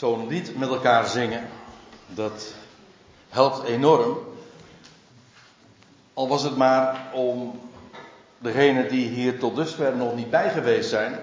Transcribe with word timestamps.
zo'n 0.00 0.26
lied 0.28 0.58
met 0.58 0.68
elkaar 0.68 1.06
zingen, 1.06 1.48
dat 2.06 2.54
helpt 3.28 3.62
enorm. 3.62 4.18
Al 6.14 6.28
was 6.28 6.42
het 6.42 6.56
maar 6.56 7.10
om 7.12 7.60
degenen 8.38 8.88
die 8.88 9.08
hier 9.08 9.38
tot 9.38 9.56
dusver 9.56 9.96
nog 9.96 10.14
niet 10.14 10.30
bij 10.30 10.50
geweest 10.50 10.88
zijn, 10.88 11.18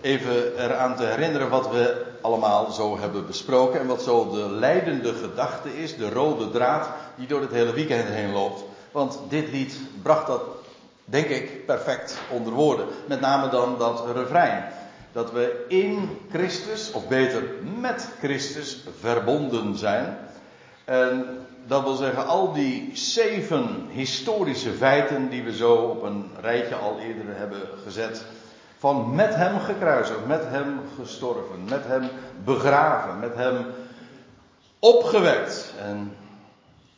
even 0.00 0.64
eraan 0.64 0.96
te 0.96 1.04
herinneren 1.04 1.48
wat 1.48 1.70
we 1.70 2.06
allemaal 2.20 2.70
zo 2.70 2.98
hebben 2.98 3.26
besproken 3.26 3.80
en 3.80 3.86
wat 3.86 4.02
zo 4.02 4.30
de 4.30 4.50
leidende 4.50 5.14
gedachte 5.14 5.82
is, 5.82 5.96
de 5.96 6.10
rode 6.10 6.50
draad 6.50 6.88
die 7.16 7.26
door 7.26 7.40
het 7.40 7.52
hele 7.52 7.72
weekend 7.72 8.08
heen 8.08 8.32
loopt. 8.32 8.64
Want 8.92 9.18
dit 9.28 9.50
lied 9.50 9.78
bracht 10.02 10.26
dat, 10.26 10.42
denk 11.04 11.26
ik, 11.26 11.66
perfect 11.66 12.18
onder 12.30 12.52
woorden. 12.52 12.86
Met 13.06 13.20
name 13.20 13.48
dan 13.48 13.78
dat 13.78 14.04
refrein. 14.14 14.64
Dat 15.18 15.32
we 15.32 15.64
in 15.68 16.18
Christus, 16.30 16.92
of 16.92 17.08
beter 17.08 17.42
met 17.80 18.08
Christus, 18.18 18.84
verbonden 19.00 19.76
zijn. 19.76 20.18
En 20.84 21.26
dat 21.66 21.82
wil 21.82 21.94
zeggen, 21.94 22.26
al 22.26 22.52
die 22.52 22.90
zeven 22.92 23.86
historische 23.90 24.72
feiten 24.72 25.28
die 25.28 25.42
we 25.42 25.56
zo 25.56 25.74
op 25.74 26.02
een 26.02 26.30
rijtje 26.40 26.74
al 26.74 26.98
eerder 26.98 27.36
hebben 27.36 27.60
gezet. 27.84 28.24
Van 28.78 29.14
met 29.14 29.34
hem 29.34 29.60
gekruisigd, 29.60 30.26
met 30.26 30.44
hem 30.44 30.80
gestorven, 31.00 31.64
met 31.68 31.84
hem 31.86 32.08
begraven, 32.44 33.18
met 33.18 33.34
hem 33.34 33.66
opgewekt 34.78 35.74
en 35.82 36.16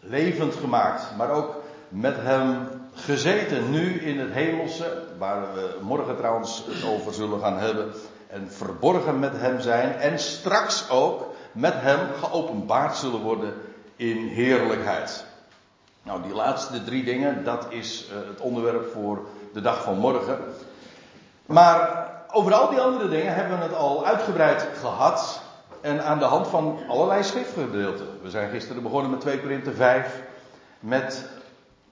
levend 0.00 0.54
gemaakt. 0.54 1.16
Maar 1.16 1.30
ook 1.30 1.62
met 1.88 2.16
hem 2.18 2.68
gezeten 2.94 3.70
nu 3.70 4.00
in 4.00 4.18
het 4.18 4.32
hemelse, 4.32 5.02
waar 5.18 5.54
we 5.54 5.76
morgen 5.80 6.16
trouwens 6.16 6.64
het 6.66 6.84
over 6.84 7.14
zullen 7.14 7.40
gaan 7.40 7.58
hebben. 7.58 7.92
En 8.32 8.50
verborgen 8.50 9.18
met 9.18 9.32
hem 9.36 9.60
zijn 9.60 9.92
en 9.92 10.18
straks 10.18 10.90
ook 10.90 11.34
met 11.52 11.74
hem 11.76 11.98
geopenbaard 12.22 12.96
zullen 12.96 13.20
worden 13.20 13.54
in 13.96 14.16
heerlijkheid. 14.16 15.24
Nou, 16.02 16.22
die 16.22 16.34
laatste 16.34 16.84
drie 16.84 17.04
dingen, 17.04 17.44
dat 17.44 17.66
is 17.68 18.08
uh, 18.08 18.28
het 18.28 18.40
onderwerp 18.40 18.92
voor 18.92 19.26
de 19.52 19.60
dag 19.60 19.82
van 19.82 19.98
morgen. 19.98 20.38
Maar 21.46 22.08
over 22.32 22.54
al 22.54 22.68
die 22.68 22.80
andere 22.80 23.08
dingen 23.08 23.34
hebben 23.34 23.58
we 23.58 23.64
het 23.64 23.74
al 23.74 24.06
uitgebreid 24.06 24.66
gehad. 24.80 25.40
En 25.80 26.04
aan 26.04 26.18
de 26.18 26.24
hand 26.24 26.46
van 26.46 26.78
allerlei 26.88 27.22
schriftgedeelten. 27.22 28.06
We 28.22 28.30
zijn 28.30 28.50
gisteren 28.50 28.82
begonnen 28.82 29.10
met 29.10 29.20
2 29.20 29.40
Korinthe 29.40 29.72
5. 29.72 30.22
Met 30.80 31.24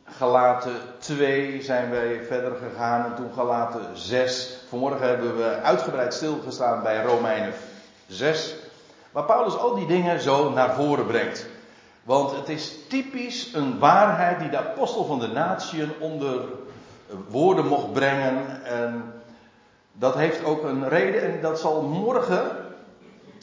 Galaten 0.04 0.76
2 0.98 1.62
zijn 1.62 1.90
wij 1.90 2.20
verder 2.26 2.52
gegaan. 2.56 3.04
En 3.04 3.14
toen 3.14 3.30
Galaten 3.34 3.80
6. 3.94 4.57
Vanmorgen 4.68 5.08
hebben 5.08 5.36
we 5.36 5.60
uitgebreid 5.62 6.14
stilgestaan 6.14 6.82
bij 6.82 7.02
Romeinen 7.02 7.52
6. 8.06 8.54
Waar 9.10 9.24
Paulus 9.24 9.56
al 9.56 9.74
die 9.74 9.86
dingen 9.86 10.20
zo 10.20 10.50
naar 10.50 10.74
voren 10.74 11.06
brengt. 11.06 11.46
Want 12.02 12.36
het 12.36 12.48
is 12.48 12.74
typisch 12.88 13.54
een 13.54 13.78
waarheid 13.78 14.38
die 14.38 14.48
de 14.48 14.58
apostel 14.58 15.04
van 15.04 15.18
de 15.18 15.26
natieën 15.26 15.92
onder 16.00 16.40
woorden 17.28 17.66
mocht 17.66 17.92
brengen. 17.92 18.64
En 18.64 19.12
dat 19.92 20.14
heeft 20.14 20.44
ook 20.44 20.62
een 20.62 20.88
reden 20.88 21.22
en 21.22 21.40
dat 21.40 21.60
zal 21.60 21.82
morgen, 21.82 22.50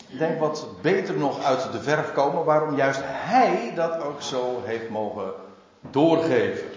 ik 0.08 0.20
denk 0.20 0.40
wat 0.40 0.68
beter 0.82 1.18
nog 1.18 1.44
uit 1.44 1.72
de 1.72 1.82
verf 1.82 2.14
komen, 2.14 2.44
waarom 2.44 2.76
juist 2.76 3.02
hij 3.04 3.72
dat 3.76 4.04
ook 4.04 4.22
zo 4.22 4.62
heeft 4.64 4.90
mogen 4.90 5.34
doorgeven. 5.80 6.68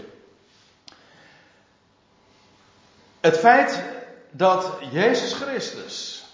Het 3.21 3.39
feit 3.39 3.83
dat 4.39 4.73
Jezus 4.91 5.33
Christus 5.33 6.27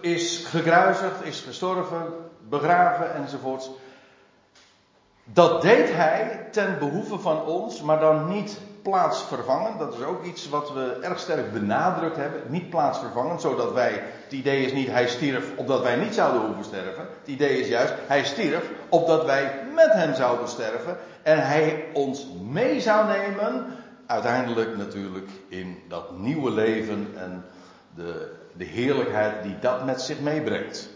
is 0.00 0.44
gekruisigd, 0.44 1.24
is 1.24 1.40
gestorven, 1.40 2.06
begraven 2.48 3.14
enzovoorts. 3.14 3.70
Dat 5.24 5.62
deed 5.62 5.92
hij 5.92 6.46
ten 6.50 6.78
behoeve 6.78 7.18
van 7.18 7.44
ons, 7.44 7.82
maar 7.82 8.00
dan 8.00 8.28
niet 8.28 8.58
plaatsvervangend. 8.82 9.78
Dat 9.78 9.94
is 9.94 10.02
ook 10.02 10.24
iets 10.24 10.48
wat 10.48 10.72
we 10.72 10.98
erg 11.02 11.18
sterk 11.18 11.52
benadrukt 11.52 12.16
hebben. 12.16 12.42
Niet 12.46 12.70
plaatsvervangend, 12.70 13.40
zodat 13.40 13.72
wij. 13.72 14.02
Het 14.24 14.32
idee 14.32 14.64
is 14.64 14.72
niet 14.72 14.88
hij 14.88 15.08
stierf 15.08 15.44
opdat 15.56 15.82
wij 15.82 15.96
niet 15.96 16.14
zouden 16.14 16.42
hoeven 16.42 16.64
sterven. 16.64 17.08
Het 17.20 17.28
idee 17.28 17.60
is 17.60 17.68
juist 17.68 17.94
hij 18.06 18.24
stierf 18.24 18.70
opdat 18.88 19.24
wij 19.24 19.52
met 19.74 19.92
hem 19.92 20.14
zouden 20.14 20.48
sterven. 20.48 20.96
En 21.22 21.46
hij 21.46 21.84
ons 21.92 22.26
mee 22.42 22.80
zou 22.80 23.06
nemen. 23.06 23.66
Uiteindelijk 24.08 24.76
natuurlijk 24.76 25.28
in 25.48 25.82
dat 25.88 26.18
nieuwe 26.18 26.50
leven 26.50 27.12
en 27.16 27.44
de, 27.94 28.34
de 28.56 28.64
heerlijkheid 28.64 29.42
die 29.42 29.58
dat 29.58 29.84
met 29.84 30.00
zich 30.00 30.20
meebrengt. 30.20 30.88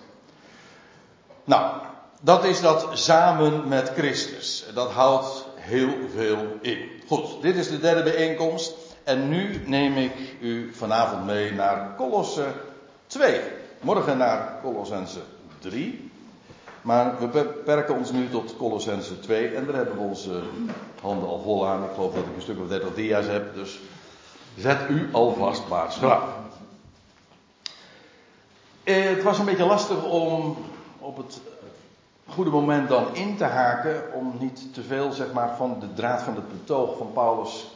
Nou, 1.44 1.80
dat 2.20 2.44
is 2.44 2.60
dat 2.60 2.88
samen 2.92 3.68
met 3.68 3.92
Christus. 3.96 4.64
Dat 4.74 4.90
houdt 4.90 5.46
heel 5.54 5.94
veel 6.14 6.46
in. 6.60 6.88
Goed, 7.06 7.42
dit 7.42 7.56
is 7.56 7.68
de 7.68 7.80
derde 7.80 8.02
bijeenkomst. 8.02 8.72
En 9.04 9.28
nu 9.28 9.62
neem 9.66 9.96
ik 9.96 10.36
u 10.40 10.72
vanavond 10.74 11.26
mee 11.26 11.52
naar 11.52 11.96
Colosse 11.96 12.46
2. 13.06 13.40
Morgen 13.80 14.18
naar 14.18 14.58
Colossense 14.62 15.20
3. 15.58 16.11
Maar 16.82 17.18
we 17.18 17.26
beperken 17.26 17.94
ons 17.94 18.12
nu 18.12 18.28
tot 18.28 18.56
Colossense 18.56 19.20
2. 19.20 19.48
En 19.48 19.66
daar 19.66 19.74
hebben 19.74 19.96
we 19.96 20.02
onze 20.02 20.40
handen 21.00 21.28
al 21.28 21.40
vol 21.42 21.66
aan. 21.66 21.84
Ik 21.84 21.90
geloof 21.94 22.14
dat 22.14 22.24
ik 22.24 22.34
een 22.36 22.42
stuk 22.42 22.60
of 22.60 22.68
30 22.68 22.94
dia's 22.94 23.26
heb. 23.26 23.54
Dus 23.54 23.80
zet 24.56 24.78
u 24.88 25.08
alvast 25.12 25.68
maar 25.68 25.92
schrap. 25.92 26.22
Eh, 28.84 29.04
het 29.04 29.22
was 29.22 29.38
een 29.38 29.44
beetje 29.44 29.66
lastig 29.66 30.04
om 30.04 30.56
op 30.98 31.16
het 31.16 31.40
goede 32.26 32.50
moment 32.50 32.88
dan 32.88 33.14
in 33.14 33.36
te 33.36 33.44
haken 33.44 34.02
om 34.14 34.34
niet 34.38 34.74
te 34.74 34.82
veel 34.82 35.12
zeg 35.12 35.32
maar, 35.32 35.56
van 35.56 35.76
de 35.80 35.92
draad 35.94 36.22
van 36.22 36.34
het 36.34 36.48
betoog 36.48 36.96
van 36.96 37.10
Paulus 37.12 37.66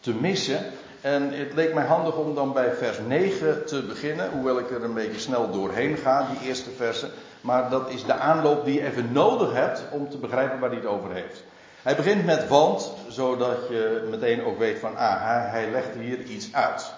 te 0.00 0.14
missen. 0.14 0.64
En 1.00 1.32
het 1.32 1.54
leek 1.54 1.74
mij 1.74 1.84
handig 1.84 2.16
om 2.16 2.34
dan 2.34 2.52
bij 2.52 2.74
vers 2.74 2.98
9 3.06 3.66
te 3.66 3.82
beginnen, 3.82 4.30
hoewel 4.30 4.58
ik 4.58 4.70
er 4.70 4.84
een 4.84 4.94
beetje 4.94 5.20
snel 5.20 5.50
doorheen 5.50 5.96
ga, 5.96 6.28
die 6.30 6.48
eerste 6.48 6.70
versen. 6.70 7.10
Maar 7.40 7.70
dat 7.70 7.90
is 7.90 8.04
de 8.04 8.14
aanloop 8.14 8.64
die 8.64 8.74
je 8.74 8.86
even 8.86 9.12
nodig 9.12 9.52
hebt 9.52 9.82
om 9.90 10.10
te 10.10 10.18
begrijpen 10.18 10.58
waar 10.58 10.70
hij 10.70 10.78
het 10.78 10.88
over 10.88 11.12
heeft. 11.12 11.42
Hij 11.82 11.96
begint 11.96 12.24
met 12.24 12.48
want, 12.48 12.92
zodat 13.08 13.68
je 13.68 14.06
meteen 14.10 14.44
ook 14.44 14.58
weet 14.58 14.78
van, 14.78 14.96
ah, 14.96 15.50
hij, 15.50 15.70
legt 15.70 15.94
hier 15.94 16.22
iets 16.22 16.52
uit. 16.52 16.92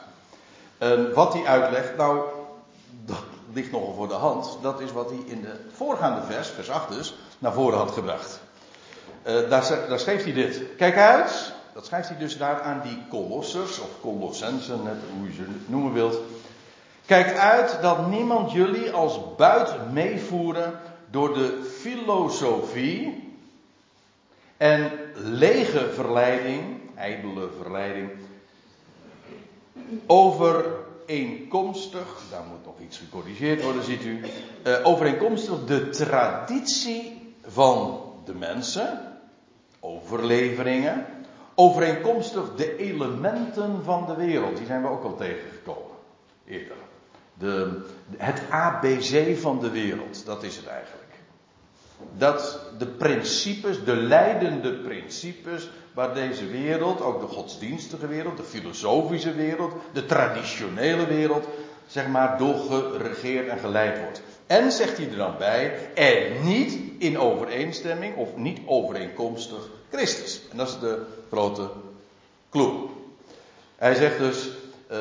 En 0.78 1.14
wat 1.14 1.32
hij 1.32 1.44
uitlegt, 1.44 1.96
nou, 1.96 2.20
dat, 3.04 3.22
ligt 3.52 3.70
nogal 3.70 3.94
voor 3.94 4.08
de 4.08 4.14
hand. 4.14 4.58
Dat 4.62 4.80
is 4.80 4.92
wat 4.92 5.10
hij 5.10 5.18
in 5.26 5.40
de 5.40 5.54
voorgaande 5.72 6.22
vers, 6.22 6.48
vers 6.48 6.70
8 6.70 6.88
dus, 6.88 7.18
naar 7.38 7.52
voren 7.52 7.78
had 7.78 7.90
gebracht. 7.90 8.40
Uh, 9.26 9.50
daar, 9.50 9.68
daar 9.88 9.98
schreef 9.98 10.24
hij 10.24 10.32
dit. 10.32 10.62
Kijk 10.76 10.96
uit, 10.96 11.52
dat 11.72 11.86
schrijft 11.86 12.08
hij 12.08 12.18
dus 12.18 12.38
daar 12.38 12.62
aan 12.62 12.80
die 12.82 13.02
kolossers, 13.08 13.78
of 13.78 13.88
kolossensen, 14.00 14.82
net 14.82 14.96
hoe 15.18 15.28
je 15.28 15.34
ze 15.34 15.44
noemen 15.66 15.92
wilt. 15.92 16.18
Kijk 17.10 17.36
uit 17.36 17.78
dat 17.82 18.08
niemand 18.08 18.52
jullie 18.52 18.90
als 18.90 19.20
buit 19.36 19.92
meevoeren 19.92 20.80
door 21.10 21.34
de 21.34 21.72
filosofie 21.80 23.34
en 24.56 24.90
lege 25.14 25.90
verleiding, 25.92 26.80
ijdele 26.96 27.48
verleiding, 27.60 28.10
over 30.06 30.64
overeenkomstig, 31.06 32.22
daar 32.30 32.44
moet 32.50 32.64
nog 32.64 32.80
iets 32.80 32.98
gecorrigeerd 32.98 33.62
worden, 33.62 33.84
ziet 33.84 34.04
u, 34.04 34.20
uh, 34.64 34.86
overeenkomstig 34.86 35.64
de 35.64 35.88
traditie 35.88 37.34
van 37.46 38.00
de 38.24 38.34
mensen, 38.34 39.18
overleveringen, 39.80 41.06
overeenkomstig 41.54 42.54
de 42.54 42.76
elementen 42.76 43.84
van 43.84 44.06
de 44.06 44.14
wereld, 44.14 44.56
die 44.56 44.66
zijn 44.66 44.82
we 44.82 44.88
ook 44.88 45.04
al 45.04 45.16
tegengekomen 45.16 45.96
eerder. 46.44 46.76
De, 47.40 47.82
het 48.16 48.42
ABC 48.50 49.36
van 49.38 49.60
de 49.60 49.70
wereld, 49.70 50.26
dat 50.26 50.42
is 50.42 50.56
het 50.56 50.66
eigenlijk. 50.66 51.00
Dat 52.18 52.60
de 52.78 52.86
principes, 52.86 53.84
de 53.84 53.96
leidende 53.96 54.72
principes 54.72 55.70
waar 55.94 56.14
deze 56.14 56.46
wereld, 56.46 57.00
ook 57.00 57.20
de 57.20 57.26
godsdienstige 57.26 58.06
wereld, 58.06 58.36
de 58.36 58.42
filosofische 58.42 59.34
wereld, 59.34 59.72
de 59.92 60.06
traditionele 60.06 61.06
wereld, 61.06 61.46
zeg 61.86 62.08
maar, 62.08 62.38
door 62.38 62.56
geregeerd 62.56 63.48
en 63.48 63.58
geleid 63.58 64.00
wordt. 64.00 64.22
En 64.46 64.72
zegt 64.72 64.96
hij 64.96 65.10
er 65.10 65.16
dan 65.16 65.34
bij, 65.38 65.92
en 65.94 66.44
niet 66.44 66.78
in 66.98 67.18
overeenstemming 67.18 68.16
of 68.16 68.36
niet 68.36 68.58
overeenkomstig 68.66 69.68
Christus. 69.90 70.40
En 70.50 70.56
dat 70.56 70.68
is 70.68 70.78
de 70.78 71.02
grote 71.28 71.70
clue. 72.50 72.72
Hij 73.76 73.94
zegt 73.94 74.18
dus, 74.18 74.50
uh, 74.90 74.98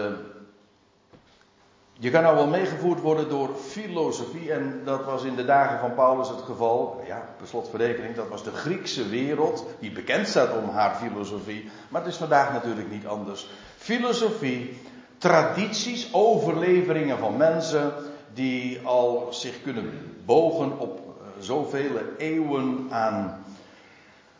je 2.01 2.09
kan 2.09 2.23
nou 2.23 2.35
wel 2.35 2.47
meegevoerd 2.47 3.01
worden 3.01 3.29
door 3.29 3.49
filosofie, 3.55 4.51
en 4.51 4.81
dat 4.85 5.05
was 5.05 5.23
in 5.23 5.35
de 5.35 5.45
dagen 5.45 5.79
van 5.79 5.93
Paulus 5.93 6.29
het 6.29 6.41
geval. 6.41 7.01
Ja, 7.07 7.29
per 7.37 7.47
slotverrekening, 7.47 8.15
dat 8.15 8.27
was 8.27 8.43
de 8.43 8.51
Griekse 8.51 9.09
wereld, 9.09 9.65
die 9.79 9.91
bekend 9.91 10.27
staat 10.27 10.57
om 10.57 10.69
haar 10.69 10.95
filosofie. 10.95 11.69
Maar 11.89 12.01
het 12.01 12.11
is 12.11 12.17
vandaag 12.17 12.51
natuurlijk 12.51 12.91
niet 12.91 13.07
anders. 13.07 13.49
Filosofie, 13.77 14.81
tradities, 15.17 16.13
overleveringen 16.13 17.17
van 17.17 17.37
mensen, 17.37 17.93
die 18.33 18.79
al 18.83 19.27
zich 19.29 19.61
kunnen 19.61 20.15
bogen 20.25 20.79
op 20.79 20.99
uh, 20.99 21.43
zoveel 21.43 21.91
eeuwen 22.17 22.87
aan, 22.89 23.45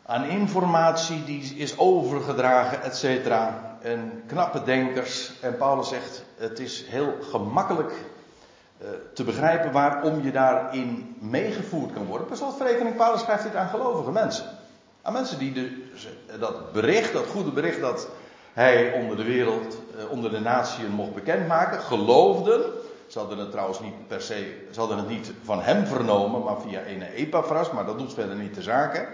aan 0.06 0.24
informatie 0.24 1.24
die 1.24 1.54
is 1.56 1.78
overgedragen, 1.78 2.82
et. 2.82 3.28
En 3.80 4.22
knappe 4.26 4.62
denkers. 4.62 5.32
En 5.40 5.56
Paulus 5.56 5.88
zegt, 5.88 6.24
het 6.40 6.58
is 6.58 6.84
heel 6.86 7.16
gemakkelijk 7.30 7.92
uh, 8.82 8.88
te 9.14 9.24
begrijpen 9.24 9.72
waarom 9.72 10.22
je 10.22 10.32
daarin 10.32 11.16
meegevoerd 11.18 11.92
kan 11.92 12.06
worden. 12.06 12.26
Per 12.26 12.36
slotverrekening, 12.36 12.96
Paulus 12.96 13.20
schrijft 13.20 13.42
dit 13.42 13.56
aan 13.56 13.68
gelovige 13.68 14.10
mensen. 14.10 14.44
Aan 15.02 15.12
mensen 15.12 15.38
die 15.38 15.52
de, 15.52 15.84
dat 16.38 16.72
bericht, 16.72 17.12
dat 17.12 17.26
goede 17.26 17.50
bericht 17.50 17.80
dat 17.80 18.08
hij 18.52 18.92
onder 18.92 19.16
de 19.16 19.24
wereld, 19.24 19.78
eh, 19.98 20.10
onder 20.10 20.30
de 20.30 20.40
natieën 20.40 20.90
mocht 20.90 21.14
bekendmaken, 21.14 21.80
geloofden. 21.80 22.62
Ze 23.06 23.18
hadden 23.18 23.38
het 23.38 23.50
trouwens 23.50 23.80
niet 23.80 24.08
per 24.08 24.20
se, 24.20 24.66
ze 24.70 24.80
het 24.80 25.08
niet 25.08 25.32
van 25.42 25.62
hem 25.62 25.86
vernomen, 25.86 26.42
maar 26.42 26.60
via 26.60 26.80
een 26.86 27.02
Epaphras, 27.02 27.70
maar 27.70 27.86
dat 27.86 27.98
doet 27.98 28.14
verder 28.14 28.36
niet 28.36 28.54
de 28.54 28.62
zaken. 28.62 29.08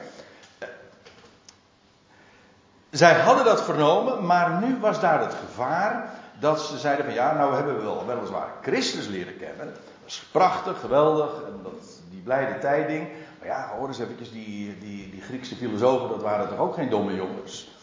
Zij 2.91 3.15
hadden 3.15 3.45
dat 3.45 3.63
vernomen, 3.63 4.27
maar 4.27 4.63
nu 4.63 4.77
was 4.81 5.01
daar 5.01 5.21
het 5.21 5.35
gevaar 5.35 6.15
dat 6.41 6.61
ze 6.61 6.79
zeiden 6.79 7.05
van 7.05 7.15
ja, 7.15 7.35
nou 7.35 7.55
hebben 7.55 7.77
we 7.77 7.83
wel 7.83 8.07
weliswaar 8.07 8.49
Christus 8.63 9.07
leren 9.07 9.37
kennen. 9.39 9.67
Dat 9.67 10.07
is 10.07 10.27
prachtig, 10.31 10.81
geweldig, 10.81 11.31
en 11.47 11.61
dat, 11.63 12.01
die 12.11 12.21
blijde 12.21 12.59
tijding. 12.59 13.09
Maar 13.39 13.49
ja, 13.49 13.71
hoor 13.79 13.89
eens 13.89 13.99
eventjes, 13.99 14.33
die, 14.33 14.79
die, 14.79 15.11
die 15.11 15.23
Griekse 15.23 15.57
filosofen, 15.57 16.09
dat 16.09 16.23
waren 16.23 16.49
toch 16.49 16.59
ook 16.59 16.75
geen 16.75 16.91
domme 16.91 17.15
jongens. 17.15 17.75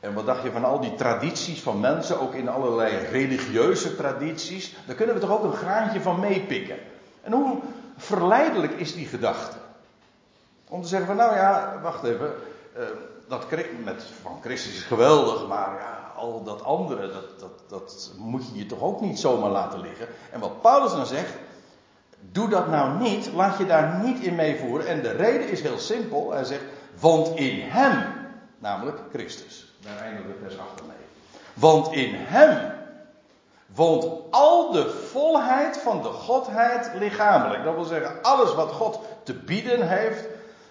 En 0.00 0.14
wat 0.14 0.26
dacht 0.26 0.42
je 0.42 0.50
van 0.50 0.64
al 0.64 0.80
die 0.80 0.94
tradities 0.94 1.60
van 1.60 1.80
mensen, 1.80 2.20
ook 2.20 2.34
in 2.34 2.48
allerlei 2.48 2.96
religieuze 2.96 3.96
tradities? 3.96 4.74
Daar 4.86 4.96
kunnen 4.96 5.14
we 5.14 5.20
toch 5.20 5.30
ook 5.30 5.44
een 5.44 5.56
graantje 5.56 6.00
van 6.00 6.20
meepikken. 6.20 6.76
En 7.22 7.32
hoe 7.32 7.58
verleidelijk 7.96 8.72
is 8.72 8.94
die 8.94 9.06
gedachte? 9.06 9.56
Om 10.68 10.82
te 10.82 10.88
zeggen 10.88 11.06
van 11.06 11.16
nou 11.16 11.34
ja, 11.34 11.78
wacht 11.82 12.04
even, 12.04 12.32
uh, 12.78 12.84
dat 13.28 13.46
met, 13.84 14.02
van 14.22 14.38
Christus 14.42 14.72
is 14.72 14.82
geweldig, 14.82 15.46
maar 15.48 15.76
ja, 15.78 15.99
al 16.20 16.42
dat 16.42 16.64
andere, 16.64 17.12
dat, 17.12 17.40
dat, 17.40 17.52
dat 17.68 18.12
moet 18.18 18.46
je 18.46 18.58
je 18.58 18.66
toch 18.66 18.80
ook 18.80 19.00
niet 19.00 19.18
zomaar 19.18 19.50
laten 19.50 19.80
liggen. 19.80 20.06
En 20.32 20.40
wat 20.40 20.60
Paulus 20.60 20.92
dan 20.92 21.06
zegt, 21.06 21.32
doe 22.20 22.48
dat 22.48 22.68
nou 22.68 22.98
niet, 22.98 23.32
laat 23.32 23.58
je 23.58 23.66
daar 23.66 24.00
niet 24.04 24.18
in 24.18 24.34
meevoeren. 24.34 24.86
En 24.86 25.02
de 25.02 25.10
reden 25.10 25.48
is 25.48 25.60
heel 25.60 25.78
simpel, 25.78 26.32
hij 26.32 26.44
zegt, 26.44 26.64
want 27.00 27.36
in 27.36 27.60
hem, 27.60 28.02
namelijk 28.58 28.98
Christus. 29.12 29.72
Daar 29.80 29.98
eindigen 29.98 30.30
we 30.30 30.38
vers 30.42 30.58
8 30.58 30.82
mee. 30.86 30.96
Want 31.54 31.92
in 31.92 32.14
hem 32.14 32.72
woont 33.74 34.06
al 34.30 34.72
de 34.72 34.90
volheid 34.90 35.78
van 35.78 36.02
de 36.02 36.08
Godheid 36.08 36.90
lichamelijk. 36.94 37.64
Dat 37.64 37.74
wil 37.74 37.84
zeggen, 37.84 38.22
alles 38.22 38.54
wat 38.54 38.70
God 38.70 39.00
te 39.22 39.34
bieden 39.34 39.88
heeft. 39.88 40.24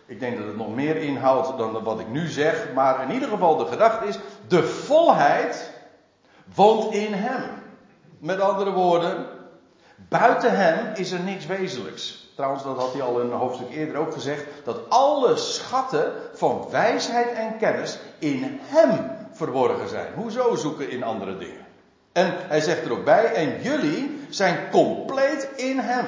Ik 0.06 0.19
denk 0.19 0.38
dat 0.38 0.48
het 0.48 0.57
nog 0.57 0.75
meer 0.75 0.96
inhoudt 0.96 1.57
dan 1.57 1.84
wat 1.84 2.00
ik 2.00 2.07
nu 2.07 2.28
zeg. 2.28 2.68
Maar 2.74 3.04
in 3.04 3.12
ieder 3.12 3.30
geval 3.30 3.57
de 3.57 3.66
gedachte 3.66 4.06
is, 4.06 4.19
de 4.50 4.63
volheid 4.63 5.72
woont 6.56 6.94
in 6.94 7.13
hem. 7.13 7.44
Met 8.19 8.40
andere 8.40 8.72
woorden, 8.72 9.25
buiten 9.96 10.57
hem 10.57 10.92
is 10.96 11.12
er 11.12 11.19
niks 11.19 11.46
wezenlijks. 11.46 12.28
Trouwens, 12.36 12.63
dat 12.63 12.78
had 12.78 12.94
hij 12.94 13.01
al 13.01 13.19
in 13.19 13.31
een 13.31 13.38
hoofdstuk 13.38 13.72
eerder 13.72 13.98
ook 13.98 14.13
gezegd. 14.13 14.46
Dat 14.63 14.90
alle 14.90 15.38
schatten 15.38 16.13
van 16.34 16.68
wijsheid 16.72 17.31
en 17.31 17.57
kennis 17.57 18.00
in 18.19 18.60
hem 18.62 19.12
verborgen 19.31 19.90
zijn. 19.90 20.13
Hoezo 20.16 20.56
zoeken 20.56 20.90
in 20.90 21.04
andere 21.04 21.38
dingen? 21.38 21.66
En 22.12 22.34
hij 22.38 22.62
zegt 22.62 22.86
er 22.86 22.92
ook 22.92 23.06
bij, 23.06 23.34
en 23.34 23.62
jullie 23.62 24.19
zijn 24.30 24.69
compleet 24.72 25.50
in 25.56 25.80
hem. 25.80 26.06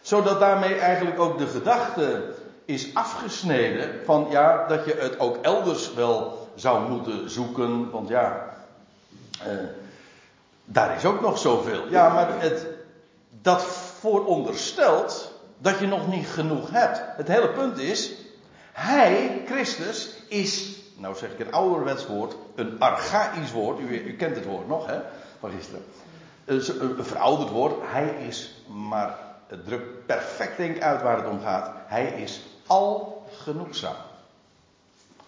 Zodat 0.00 0.40
daarmee 0.40 0.74
eigenlijk 0.74 1.20
ook 1.20 1.38
de 1.38 1.46
gedachte 1.46 2.34
is 2.64 2.94
afgesneden 2.94 4.04
van 4.04 4.26
ja, 4.30 4.66
dat 4.66 4.84
je 4.84 4.94
het 4.98 5.18
ook 5.18 5.36
elders 5.42 5.94
wel 5.94 6.37
zou 6.60 6.90
moeten 6.90 7.30
zoeken. 7.30 7.90
Want 7.90 8.08
ja, 8.08 8.54
eh, 9.44 9.52
daar 10.64 10.96
is 10.96 11.04
ook 11.04 11.20
nog 11.20 11.38
zoveel. 11.38 11.88
Ja, 11.88 12.08
maar 12.08 12.40
het, 12.40 12.66
dat 13.42 13.62
vooronderstelt 14.00 15.32
dat 15.58 15.78
je 15.78 15.86
nog 15.86 16.08
niet 16.08 16.26
genoeg 16.26 16.70
hebt. 16.70 17.00
Het 17.16 17.28
hele 17.28 17.48
punt 17.48 17.78
is, 17.78 18.12
hij, 18.72 19.42
Christus, 19.46 20.10
is, 20.28 20.76
nou 20.96 21.16
zeg 21.16 21.30
ik 21.30 21.38
een 21.38 21.52
ouderwets 21.52 22.06
woord, 22.06 22.36
een 22.54 22.80
archaïsch 22.80 23.52
woord. 23.52 23.80
U, 23.80 24.02
u 24.04 24.16
kent 24.16 24.36
het 24.36 24.44
woord 24.44 24.68
nog, 24.68 24.86
hè, 24.86 24.98
van 25.38 25.50
gisteren. 25.50 25.84
Een, 26.44 26.62
verouderd 27.04 27.50
woord. 27.50 27.74
Hij 27.80 28.26
is, 28.26 28.62
maar 28.66 29.18
het 29.46 29.64
drukt 29.64 30.06
perfect 30.06 30.56
denk 30.56 30.80
uit 30.80 31.02
waar 31.02 31.16
het 31.16 31.26
om 31.26 31.40
gaat. 31.40 31.70
Hij 31.86 32.06
is 32.06 32.42
al 32.66 33.26
genoegzaam. 33.32 34.07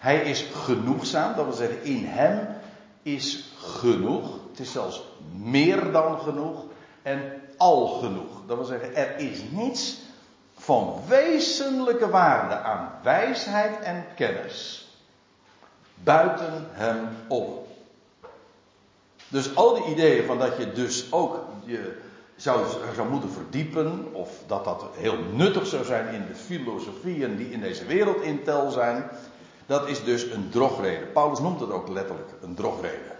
Hij 0.01 0.21
is 0.21 0.45
genoegzaam, 0.53 1.35
dat 1.35 1.45
wil 1.45 1.53
zeggen, 1.53 1.83
in 1.83 2.05
hem 2.05 2.47
is 3.01 3.53
genoeg. 3.57 4.29
Het 4.49 4.59
is 4.59 4.71
zelfs 4.71 5.03
meer 5.35 5.91
dan 5.91 6.19
genoeg 6.19 6.63
en 7.01 7.41
al 7.57 7.87
genoeg. 7.87 8.45
Dat 8.47 8.57
wil 8.57 8.65
zeggen, 8.65 8.95
er 8.95 9.17
is 9.17 9.39
niets 9.49 9.97
van 10.57 11.01
wezenlijke 11.07 12.09
waarde 12.09 12.55
aan 12.55 12.91
wijsheid 13.03 13.79
en 13.79 14.05
kennis 14.15 14.87
buiten 15.93 16.67
hem 16.71 17.07
om. 17.27 17.45
Dus 19.27 19.55
al 19.55 19.73
die 19.73 19.85
ideeën 19.85 20.25
van 20.25 20.37
dat 20.37 20.57
je 20.57 20.71
dus 20.71 21.11
ook 21.11 21.39
je 21.65 21.97
zou, 22.35 22.65
zou 22.95 23.09
moeten 23.09 23.31
verdiepen, 23.31 24.09
of 24.13 24.29
dat 24.47 24.65
dat 24.65 24.83
heel 24.93 25.17
nuttig 25.33 25.67
zou 25.67 25.83
zijn 25.85 26.13
in 26.13 26.25
de 26.27 26.35
filosofieën 26.35 27.37
die 27.37 27.51
in 27.51 27.59
deze 27.59 27.85
wereld 27.85 28.21
in 28.21 28.43
tel 28.43 28.71
zijn, 28.71 29.09
dat 29.65 29.87
is 29.87 30.03
dus 30.03 30.23
een 30.31 30.49
drogreden. 30.49 31.11
Paulus 31.11 31.39
noemt 31.39 31.59
het 31.59 31.71
ook 31.71 31.87
letterlijk 31.87 32.29
een 32.41 32.55
drogreden. 32.55 33.11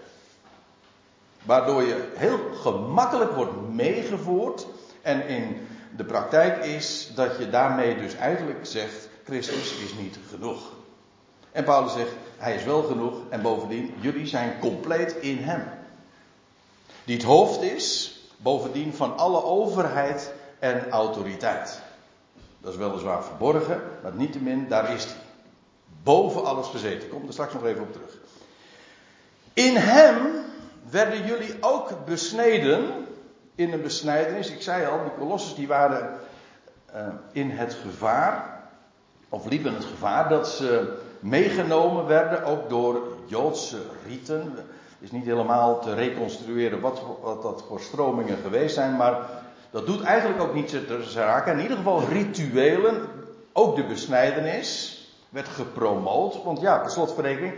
Waardoor 1.42 1.82
je 1.82 2.12
heel 2.14 2.38
gemakkelijk 2.54 3.32
wordt 3.32 3.68
meegevoerd 3.70 4.66
en 5.02 5.26
in 5.26 5.66
de 5.96 6.04
praktijk 6.04 6.64
is 6.64 7.12
dat 7.14 7.38
je 7.38 7.50
daarmee 7.50 7.96
dus 7.96 8.14
eigenlijk 8.14 8.66
zegt: 8.66 9.08
Christus 9.24 9.76
is 9.84 9.94
niet 9.94 10.18
genoeg. 10.30 10.62
En 11.52 11.64
Paulus 11.64 11.92
zegt: 11.92 12.12
Hij 12.36 12.54
is 12.54 12.64
wel 12.64 12.82
genoeg 12.82 13.14
en 13.28 13.42
bovendien, 13.42 13.94
jullie 14.00 14.26
zijn 14.26 14.58
compleet 14.60 15.12
in 15.12 15.38
Hem. 15.38 15.64
Die 17.04 17.16
het 17.16 17.24
hoofd 17.24 17.62
is, 17.62 18.16
bovendien 18.36 18.94
van 18.94 19.16
alle 19.16 19.44
overheid 19.44 20.32
en 20.58 20.90
autoriteit. 20.90 21.80
Dat 22.60 22.72
is 22.72 22.78
weliswaar 22.78 23.24
verborgen, 23.24 23.82
maar 24.02 24.12
niettemin, 24.14 24.68
daar 24.68 24.94
is 24.94 25.04
hij. 25.04 25.14
Boven 26.02 26.44
alles 26.44 26.68
gezeten. 26.68 27.02
Ik 27.02 27.10
kom 27.10 27.26
er 27.26 27.32
straks 27.32 27.52
nog 27.52 27.64
even 27.64 27.82
op 27.82 27.92
terug. 27.92 28.18
In 29.52 29.76
hem 29.76 30.16
werden 30.90 31.26
jullie 31.26 31.54
ook 31.60 32.04
besneden 32.04 33.06
in 33.54 33.72
een 33.72 33.82
besnijdenis. 33.82 34.50
Ik 34.50 34.62
zei 34.62 34.86
al, 34.86 35.02
die 35.02 35.12
kolossers 35.18 35.54
die 35.54 35.66
waren 35.66 36.18
uh, 36.94 37.06
in 37.32 37.50
het 37.50 37.76
gevaar, 37.82 38.60
of 39.28 39.46
liepen 39.46 39.74
het 39.74 39.84
gevaar, 39.84 40.28
dat 40.28 40.48
ze 40.48 40.98
meegenomen 41.20 42.06
werden 42.06 42.44
ook 42.44 42.68
door 42.68 43.02
Joodse 43.26 43.78
riten. 44.06 44.40
Het 44.56 45.10
is 45.10 45.10
niet 45.10 45.24
helemaal 45.24 45.80
te 45.80 45.94
reconstrueren 45.94 46.80
wat, 46.80 47.02
wat 47.22 47.42
dat 47.42 47.64
voor 47.68 47.80
stromingen 47.80 48.38
geweest 48.42 48.74
zijn, 48.74 48.96
maar 48.96 49.16
dat 49.70 49.86
doet 49.86 50.02
eigenlijk 50.02 50.42
ook 50.42 50.54
niet 50.54 50.68
te 50.68 51.02
zaken. 51.02 51.52
In 51.52 51.60
ieder 51.60 51.76
geval 51.76 52.02
rituelen, 52.08 53.08
ook 53.52 53.76
de 53.76 53.84
besnijdenis, 53.84 55.01
werd 55.32 55.48
gepromoot. 55.48 56.42
Want 56.42 56.60
ja, 56.60 56.78
per 56.78 56.90
slotverrekening, 56.90 57.54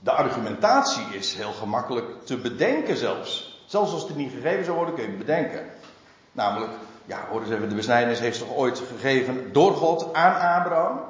de 0.00 0.10
argumentatie 0.10 1.04
is 1.12 1.34
heel 1.34 1.52
gemakkelijk 1.52 2.26
te 2.26 2.36
bedenken 2.36 2.96
zelfs. 2.96 3.60
Zelfs 3.66 3.92
als 3.92 4.02
het 4.02 4.16
niet 4.16 4.32
gegeven 4.32 4.64
zou 4.64 4.76
worden, 4.76 4.94
kun 4.94 5.04
je 5.04 5.10
het 5.10 5.18
bedenken. 5.18 5.66
Namelijk, 6.32 6.72
ja, 7.04 7.26
hoor 7.30 7.40
eens 7.40 7.50
even, 7.50 7.68
de 7.68 7.74
besnijdenis 7.74 8.18
heeft 8.18 8.38
toch 8.38 8.54
ooit 8.56 8.78
gegeven 8.78 9.52
door 9.52 9.74
God 9.74 10.14
aan 10.14 10.60
Abraham? 10.60 11.00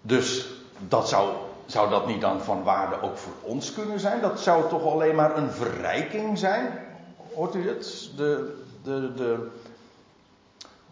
Dus 0.00 0.48
dat 0.88 1.08
zou, 1.08 1.32
zou 1.66 1.90
dat 1.90 2.06
niet 2.06 2.20
dan 2.20 2.40
van 2.40 2.62
waarde 2.62 3.02
ook 3.02 3.16
voor 3.16 3.32
ons 3.42 3.72
kunnen 3.72 4.00
zijn? 4.00 4.20
Dat 4.20 4.40
zou 4.40 4.68
toch 4.68 4.84
alleen 4.84 5.14
maar 5.14 5.36
een 5.36 5.50
verrijking 5.50 6.38
zijn? 6.38 6.86
Hoort 7.34 7.54
u 7.54 7.68
het? 7.68 8.10
De, 8.16 8.62
de, 8.82 9.14
de, 9.14 9.48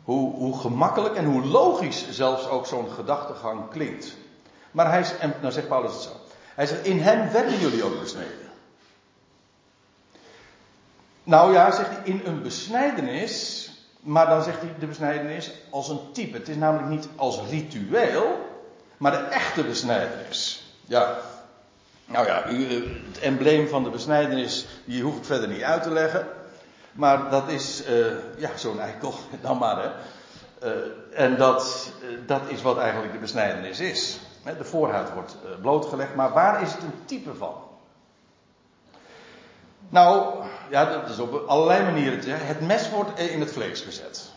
hoe, 0.07 0.35
hoe 0.35 0.59
gemakkelijk 0.59 1.15
en 1.15 1.25
hoe 1.25 1.45
logisch 1.45 2.11
zelfs 2.11 2.49
ook 2.49 2.67
zo'n 2.67 2.91
gedachtegang 2.91 3.69
klinkt. 3.71 4.17
Maar 4.71 4.91
hij, 4.91 5.05
en 5.21 5.35
nou 5.41 5.53
zegt 5.53 5.69
Paulus 5.69 5.93
het 5.93 6.03
zo. 6.03 6.11
Hij 6.55 6.67
zegt, 6.67 6.85
in 6.85 7.01
hem 7.01 7.31
werden 7.31 7.59
jullie 7.59 7.85
ook 7.85 8.01
besneden. 8.01 8.51
Nou 11.23 11.53
ja, 11.53 11.71
zegt 11.71 11.89
hij, 11.89 12.01
in 12.05 12.21
een 12.25 12.43
besnijdenis. 12.43 13.65
Maar 14.01 14.27
dan 14.27 14.43
zegt 14.43 14.61
hij 14.61 14.75
de 14.79 14.87
besnijdenis 14.87 15.51
als 15.71 15.89
een 15.89 16.13
type. 16.13 16.37
Het 16.37 16.49
is 16.49 16.57
namelijk 16.57 16.89
niet 16.89 17.09
als 17.17 17.41
ritueel, 17.49 18.39
maar 18.97 19.13
de 19.13 19.19
echte 19.19 19.63
besnijdenis. 19.63 20.65
Ja, 20.85 21.17
Nou 22.07 22.27
ja, 22.27 22.43
het 23.13 23.19
embleem 23.19 23.69
van 23.69 23.85
de 23.85 23.91
besnijdenis, 23.91 24.67
die 24.85 25.03
hoef 25.03 25.17
ik 25.17 25.25
verder 25.25 25.49
niet 25.49 25.63
uit 25.63 25.83
te 25.83 25.91
leggen. 25.91 26.27
Maar 26.97 27.31
dat 27.31 27.49
is, 27.49 27.88
uh, 27.88 28.07
ja, 28.37 28.50
zo'n 28.57 28.81
eikel, 28.81 29.15
dan 29.41 29.59
maar 29.59 29.83
hè. 29.83 29.91
Uh, 30.62 30.93
en 31.12 31.37
dat, 31.37 31.93
uh, 32.03 32.19
dat 32.26 32.41
is 32.49 32.62
wat 32.62 32.79
eigenlijk 32.79 33.12
de 33.12 33.19
besnijdenis 33.19 33.81
is. 33.81 34.19
De 34.59 34.65
voorhuid 34.65 35.12
wordt 35.12 35.37
blootgelegd, 35.61 36.15
maar 36.15 36.33
waar 36.33 36.62
is 36.62 36.73
het 36.73 36.83
een 36.83 37.05
type 37.05 37.35
van? 37.35 37.55
Nou, 39.88 40.45
ja, 40.71 40.85
dat 40.85 41.11
is 41.11 41.19
op 41.19 41.45
allerlei 41.47 41.85
manieren. 41.85 42.21
Het 42.47 42.61
mes 42.61 42.91
wordt 42.91 43.19
in 43.19 43.41
het 43.41 43.53
vlees 43.53 43.81
gezet. 43.81 44.33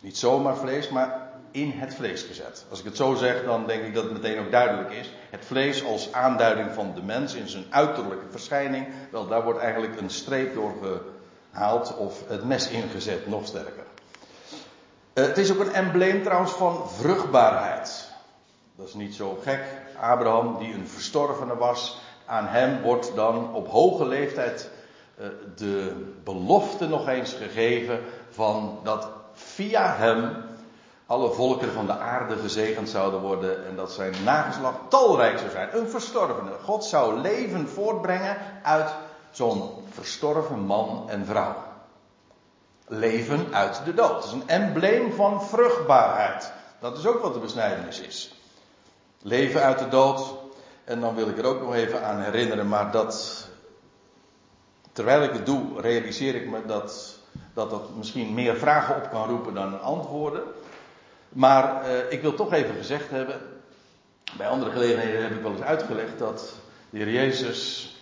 Niet 0.00 0.18
zomaar 0.18 0.56
vlees, 0.56 0.88
maar 0.88 1.30
in 1.50 1.72
het 1.74 1.94
vlees 1.94 2.22
gezet. 2.22 2.64
Als 2.70 2.78
ik 2.78 2.84
het 2.84 2.96
zo 2.96 3.14
zeg, 3.14 3.44
dan 3.44 3.66
denk 3.66 3.82
ik 3.82 3.94
dat 3.94 4.04
het 4.04 4.12
meteen 4.12 4.38
ook 4.38 4.50
duidelijk 4.50 4.90
is. 4.90 5.12
Het 5.30 5.44
vlees 5.44 5.84
als 5.84 6.12
aanduiding 6.12 6.72
van 6.72 6.92
de 6.94 7.02
mens 7.02 7.34
in 7.34 7.48
zijn 7.48 7.64
uiterlijke 7.70 8.30
verschijning. 8.30 8.86
Wel, 9.10 9.26
daar 9.26 9.42
wordt 9.42 9.60
eigenlijk 9.60 10.00
een 10.00 10.10
streep 10.10 10.54
door 10.54 10.72
gehaald 11.54 11.96
of 11.96 12.28
het 12.28 12.44
mes 12.44 12.68
ingezet, 12.68 13.26
nog 13.26 13.46
sterker. 13.46 13.84
Uh, 15.14 15.24
het 15.24 15.38
is 15.38 15.52
ook 15.52 15.60
een 15.60 15.72
embleem 15.72 16.22
trouwens 16.22 16.52
van 16.52 16.88
vruchtbaarheid. 16.90 18.12
Dat 18.76 18.88
is 18.88 18.94
niet 18.94 19.14
zo 19.14 19.38
gek. 19.42 19.60
Abraham, 20.00 20.58
die 20.58 20.74
een 20.74 20.88
verstorvene 20.88 21.56
was, 21.56 22.00
aan 22.26 22.46
hem 22.46 22.82
wordt 22.82 23.14
dan 23.14 23.54
op 23.54 23.68
hoge 23.68 24.06
leeftijd 24.06 24.70
uh, 25.20 25.26
de 25.56 26.06
belofte 26.24 26.86
nog 26.86 27.08
eens 27.08 27.32
gegeven 27.32 28.00
van 28.30 28.78
dat 28.82 29.08
via 29.32 29.94
hem 29.96 30.44
alle 31.06 31.30
volkeren 31.30 31.74
van 31.74 31.86
de 31.86 31.98
aarde 31.98 32.36
gezegend 32.36 32.88
zouden 32.88 33.20
worden 33.20 33.66
en 33.66 33.76
dat 33.76 33.92
zijn 33.92 34.14
nageslacht 34.24 34.78
talrijk 34.88 35.38
zou 35.38 35.50
zijn. 35.50 35.76
Een 35.76 35.88
verstorvene. 35.88 36.50
God 36.62 36.84
zou 36.84 37.20
leven 37.20 37.68
voortbrengen 37.68 38.36
uit 38.62 38.94
zo'n 39.36 39.70
verstorven 39.90 40.58
man 40.58 41.10
en 41.10 41.26
vrouw. 41.26 41.56
Leven 42.86 43.54
uit 43.54 43.84
de 43.84 43.94
dood. 43.94 44.08
Dat 44.08 44.24
is 44.24 44.32
een 44.32 44.48
embleem 44.48 45.12
van 45.12 45.42
vruchtbaarheid. 45.42 46.52
Dat 46.80 46.98
is 46.98 47.06
ook 47.06 47.22
wat 47.22 47.34
de 47.34 47.40
besnijdenis 47.40 48.00
is. 48.00 48.34
Leven 49.22 49.62
uit 49.62 49.78
de 49.78 49.88
dood. 49.88 50.34
En 50.84 51.00
dan 51.00 51.14
wil 51.14 51.28
ik 51.28 51.38
er 51.38 51.44
ook 51.44 51.60
nog 51.60 51.74
even 51.74 52.04
aan 52.04 52.22
herinneren, 52.22 52.68
maar 52.68 52.90
dat. 52.90 53.46
Terwijl 54.92 55.22
ik 55.22 55.32
het 55.32 55.46
doe, 55.46 55.80
realiseer 55.80 56.34
ik 56.34 56.50
me 56.50 56.66
dat 56.66 57.18
dat, 57.54 57.70
dat 57.70 57.96
misschien 57.96 58.34
meer 58.34 58.56
vragen 58.56 58.96
op 58.96 59.10
kan 59.10 59.28
roepen 59.28 59.54
dan 59.54 59.80
antwoorden. 59.80 60.42
Maar 61.28 61.84
eh, 61.84 62.12
ik 62.12 62.22
wil 62.22 62.34
toch 62.34 62.52
even 62.52 62.74
gezegd 62.74 63.10
hebben. 63.10 63.40
Bij 64.36 64.48
andere 64.48 64.70
gelegenheden 64.70 65.22
heb 65.22 65.30
ik 65.30 65.42
wel 65.42 65.52
eens 65.52 65.60
uitgelegd 65.60 66.18
dat 66.18 66.54
de 66.90 66.98
Heer 66.98 67.10
Jezus 67.10 67.93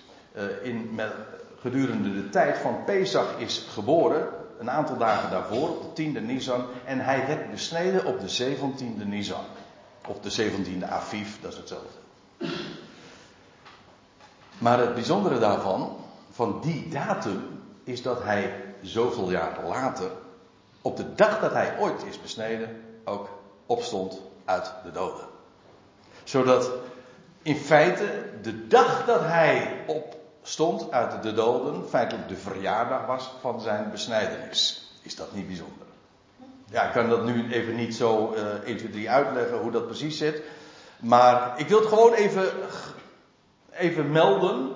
in, 0.62 0.94
met, 0.94 1.12
gedurende 1.60 2.14
de 2.14 2.28
tijd 2.28 2.58
van 2.58 2.84
Pesach 2.84 3.38
is 3.38 3.66
geboren. 3.72 4.28
Een 4.58 4.70
aantal 4.70 4.96
dagen 4.96 5.30
daarvoor, 5.30 5.68
op 5.68 5.96
de 5.96 6.02
10e 6.02 6.22
Nisan. 6.22 6.64
En 6.84 7.00
hij 7.00 7.26
werd 7.26 7.50
besneden 7.50 8.04
op 8.04 8.20
de 8.20 8.56
17e 8.56 9.06
Nisan. 9.06 9.44
Of 10.08 10.20
de 10.20 10.50
17e 10.50 10.88
Aviv, 10.88 11.28
dat 11.40 11.52
is 11.52 11.58
hetzelfde. 11.58 11.98
Maar 14.58 14.78
het 14.78 14.94
bijzondere 14.94 15.38
daarvan, 15.38 15.96
van 16.30 16.60
die 16.60 16.88
datum, 16.88 17.42
is 17.84 18.02
dat 18.02 18.22
hij 18.22 18.64
zoveel 18.82 19.30
jaar 19.30 19.58
later, 19.64 20.10
op 20.82 20.96
de 20.96 21.14
dag 21.14 21.40
dat 21.40 21.52
hij 21.52 21.78
ooit 21.78 22.04
is 22.04 22.20
besneden, 22.20 22.82
ook 23.04 23.28
opstond 23.66 24.20
uit 24.44 24.72
de 24.84 24.90
doden. 24.90 25.26
Zodat 26.24 26.70
in 27.42 27.56
feite 27.56 28.24
de 28.42 28.66
dag 28.66 29.04
dat 29.04 29.20
hij 29.20 29.84
opstond 30.42 30.90
uit 30.90 31.22
de 31.22 31.34
doden, 31.34 31.88
feitelijk 31.88 32.28
de 32.28 32.36
verjaardag 32.36 33.06
was 33.06 33.30
van 33.40 33.60
zijn 33.60 33.90
besnijdenis. 33.90 34.90
Is 35.02 35.16
dat 35.16 35.32
niet 35.32 35.46
bijzonder? 35.46 35.86
Ja, 36.70 36.82
ik 36.82 36.92
kan 36.92 37.08
dat 37.08 37.24
nu 37.24 37.52
even 37.52 37.76
niet 37.76 37.94
zo 37.94 38.34
uh, 38.36 38.68
1, 38.68 38.76
2, 38.76 38.90
3 38.90 39.10
uitleggen 39.10 39.58
hoe 39.58 39.70
dat 39.70 39.86
precies 39.86 40.18
zit. 40.18 40.42
Maar 40.98 41.52
ik 41.56 41.68
wil 41.68 41.78
het 41.78 41.88
gewoon 41.88 42.12
even, 42.12 42.48
even 43.70 44.12
melden. 44.12 44.72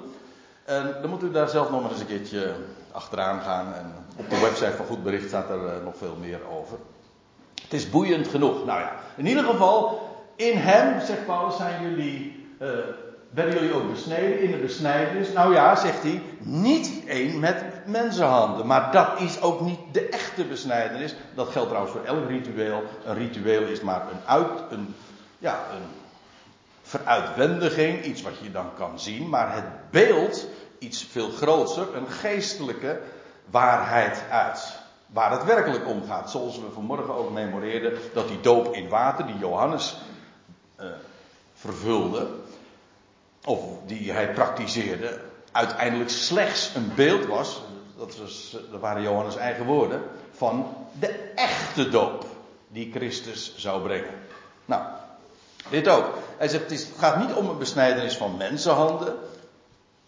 En 0.65 0.97
dan 1.01 1.11
moet 1.11 1.23
u 1.23 1.31
daar 1.31 1.49
zelf 1.49 1.71
nog 1.71 1.83
maar 1.83 1.91
eens 1.91 2.01
een 2.01 2.07
keertje 2.07 2.55
achteraan 2.93 3.41
gaan. 3.41 3.75
En 3.75 3.93
op 4.17 4.31
de 4.31 4.41
website 4.41 4.73
van 4.77 4.87
Goed 4.87 5.03
Bericht 5.03 5.29
staat 5.29 5.51
er 5.51 5.65
uh, 5.65 5.85
nog 5.85 5.97
veel 5.97 6.17
meer 6.21 6.41
over. 6.59 6.79
Het 7.63 7.73
is 7.73 7.91
boeiend 7.91 8.29
genoeg. 8.29 8.65
Nou 8.65 8.81
ja, 8.81 8.93
in 9.17 9.27
ieder 9.27 9.45
geval, 9.45 10.09
in 10.37 10.57
hem, 10.57 11.01
zegt 11.01 11.27
Paulus, 11.27 11.57
zijn 11.57 11.83
jullie, 11.83 12.47
uh, 12.61 12.69
werden 13.37 13.55
jullie 13.55 13.75
ook 13.75 13.91
besneden 13.91 14.41
in 14.41 14.51
de 14.51 14.57
besnijdenis. 14.57 15.33
Nou 15.33 15.55
ja, 15.55 15.77
zegt 15.77 16.03
hij, 16.03 16.23
niet 16.39 17.07
één 17.07 17.41
met 17.41 17.65
mensenhanden. 17.87 18.67
Maar 18.67 18.93
dat 18.93 19.21
is 19.21 19.41
ook 19.41 19.61
niet 19.61 19.79
de 19.93 20.09
echte 20.09 20.45
besnijdenis. 20.45 21.15
Dat 21.35 21.49
geldt 21.49 21.69
trouwens 21.69 21.97
voor 21.97 22.05
elk 22.05 22.29
ritueel. 22.29 22.83
Een 23.05 23.15
ritueel 23.15 23.63
is 23.63 23.81
maar 23.81 24.01
een 24.01 24.21
uit, 24.27 24.51
een, 24.71 24.95
ja, 25.39 25.65
een 25.73 25.87
veruitwendiging, 26.83 28.05
iets 28.05 28.23
wat 28.23 28.39
je 28.43 28.51
dan 28.51 28.75
kan 28.75 29.01
zien. 29.01 29.29
Maar 29.29 29.55
het 29.55 29.91
beeld, 29.91 30.49
iets 30.79 31.05
veel 31.05 31.31
groter, 31.31 31.97
een 31.97 32.09
geestelijke 32.09 33.01
waarheid 33.51 34.23
uit 34.31 34.79
waar 35.07 35.31
het 35.31 35.45
werkelijk 35.45 35.89
om 35.89 36.03
gaat. 36.07 36.31
Zoals 36.31 36.59
we 36.59 36.71
vanmorgen 36.75 37.15
ook 37.15 37.31
memoreerden 37.31 37.93
dat 38.15 38.29
die 38.29 38.41
doop 38.41 38.75
in 38.75 38.89
water, 38.89 39.27
die 39.27 39.39
Johannes 39.39 39.97
uh, 40.81 40.87
vervulde, 41.55 42.27
of 43.47 43.61
die 43.87 44.13
hij 44.13 44.33
praktiseerde, 44.33 45.21
uiteindelijk 45.53 46.11
slechts 46.11 46.71
een 46.75 46.93
beeld 46.95 47.27
was, 47.27 47.63
dat, 47.99 48.17
was, 48.17 48.57
dat 48.71 48.81
waren 48.81 49.03
Johannes' 49.03 49.37
eigen 49.37 49.65
woorden, 49.65 50.03
van 50.33 50.77
de 50.99 51.09
echte 51.35 51.89
doop 51.89 52.25
die 52.69 52.91
Christus 52.95 53.53
zou 53.57 53.83
brengen. 53.83 54.15
Nou, 54.65 54.83
dit 55.71 55.89
ook. 55.89 56.19
Hij 56.39 56.49
zegt, 56.49 56.71
het 56.71 56.89
gaat 56.99 57.19
niet 57.19 57.37
om 57.37 57.49
een 57.49 57.59
besnijdenis 57.59 58.17
van 58.17 58.37
mensenhanden, 58.37 59.15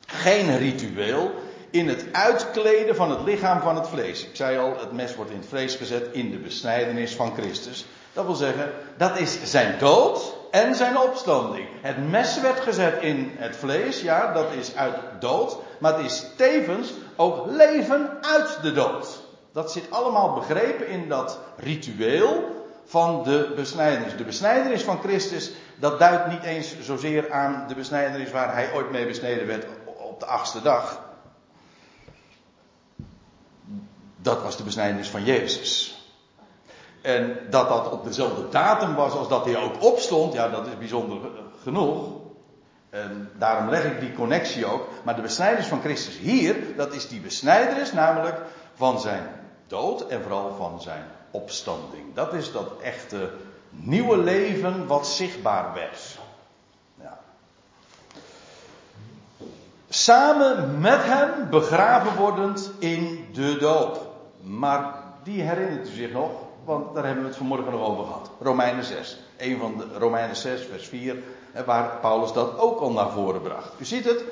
geen 0.06 0.58
ritueel, 0.58 1.30
in 1.70 1.88
het 1.88 2.04
uitkleden 2.12 2.96
van 2.96 3.10
het 3.10 3.22
lichaam 3.24 3.60
van 3.60 3.76
het 3.76 3.88
vlees. 3.88 4.24
Ik 4.24 4.36
zei 4.36 4.58
al, 4.58 4.78
het 4.78 4.92
mes 4.92 5.14
wordt 5.14 5.30
in 5.30 5.36
het 5.36 5.48
vlees 5.48 5.74
gezet 5.74 6.08
in 6.12 6.30
de 6.30 6.38
besnijdenis 6.38 7.14
van 7.14 7.34
Christus. 7.34 7.86
Dat 8.12 8.26
wil 8.26 8.34
zeggen, 8.34 8.72
dat 8.96 9.18
is 9.18 9.38
zijn 9.44 9.78
dood 9.78 10.36
en 10.50 10.74
zijn 10.74 10.98
opstanding. 10.98 11.68
Het 11.80 12.10
mes 12.10 12.40
werd 12.40 12.60
gezet 12.60 13.02
in 13.02 13.34
het 13.36 13.56
vlees, 13.56 14.00
ja, 14.00 14.32
dat 14.32 14.52
is 14.52 14.76
uit 14.76 14.94
dood. 15.20 15.56
Maar 15.78 15.96
het 15.96 16.04
is 16.04 16.26
tevens 16.36 16.92
ook 17.16 17.46
leven 17.46 18.10
uit 18.20 18.58
de 18.62 18.72
dood. 18.72 19.22
Dat 19.52 19.72
zit 19.72 19.90
allemaal 19.90 20.34
begrepen 20.34 20.88
in 20.88 21.08
dat 21.08 21.38
ritueel 21.56 22.56
van 22.84 23.22
de 23.22 23.52
besnijdenis. 23.56 24.16
De 24.16 24.24
besnijdenis 24.24 24.82
van 24.82 25.00
Christus, 25.00 25.50
dat 25.76 25.98
duidt 25.98 26.26
niet 26.26 26.42
eens 26.42 26.80
zozeer 26.80 27.32
aan 27.32 27.64
de 27.68 27.74
besnijdenis 27.74 28.30
waar 28.30 28.54
hij 28.54 28.72
ooit 28.72 28.90
mee 28.90 29.06
besneden 29.06 29.46
werd 29.46 29.66
op 29.96 30.20
de 30.20 30.26
achtste 30.26 30.62
dag. 30.62 31.06
Dat 34.16 34.42
was 34.42 34.56
de 34.56 34.62
besnijdenis 34.62 35.08
van 35.08 35.24
Jezus. 35.24 35.97
En 37.02 37.38
dat 37.50 37.68
dat 37.68 37.90
op 37.90 38.04
dezelfde 38.04 38.48
datum 38.48 38.94
was 38.94 39.12
als 39.12 39.28
dat 39.28 39.44
hij 39.44 39.56
ook 39.56 39.82
opstond, 39.82 40.32
ja, 40.32 40.48
dat 40.48 40.66
is 40.66 40.78
bijzonder 40.78 41.18
genoeg. 41.62 42.06
En 42.90 43.30
daarom 43.38 43.68
leg 43.68 43.84
ik 43.84 44.00
die 44.00 44.12
connectie 44.12 44.66
ook. 44.66 44.88
Maar 45.04 45.16
de 45.16 45.22
besnijdenis 45.22 45.66
van 45.66 45.80
Christus 45.80 46.18
hier, 46.18 46.56
dat 46.76 46.92
is 46.92 47.08
die 47.08 47.20
besnijdenis 47.20 47.92
namelijk 47.92 48.40
van 48.74 49.00
zijn 49.00 49.28
dood 49.66 50.06
en 50.06 50.22
vooral 50.22 50.54
van 50.58 50.80
zijn 50.80 51.04
opstanding. 51.30 52.14
Dat 52.14 52.32
is 52.32 52.52
dat 52.52 52.70
echte 52.82 53.30
nieuwe 53.70 54.16
leven 54.16 54.86
wat 54.86 55.06
zichtbaar 55.06 55.74
werd. 55.74 56.18
Ja. 57.00 57.18
Samen 59.88 60.80
met 60.80 61.00
hem 61.02 61.50
begraven 61.50 62.16
wordend 62.16 62.70
in 62.78 63.28
de 63.32 63.56
doop. 63.58 64.06
Maar 64.40 64.94
die 65.22 65.42
herinnert 65.42 65.88
u 65.88 65.92
zich 65.92 66.12
nog, 66.12 66.30
want 66.68 66.94
daar 66.94 67.04
hebben 67.04 67.22
we 67.22 67.28
het 67.28 67.38
vanmorgen 67.38 67.72
nog 67.72 67.80
over 67.80 68.04
gehad. 68.04 68.30
Romeinen 68.40 68.84
6. 68.84 69.18
Een 69.36 69.58
van 69.58 69.76
de 69.76 69.98
Romeinen 69.98 70.36
6, 70.36 70.66
vers 70.70 70.88
4, 70.88 71.16
waar 71.66 71.98
Paulus 72.00 72.32
dat 72.32 72.58
ook 72.58 72.80
al 72.80 72.92
naar 72.92 73.10
voren 73.10 73.42
bracht. 73.42 73.72
U 73.78 73.84
ziet 73.84 74.04
het, 74.04 74.24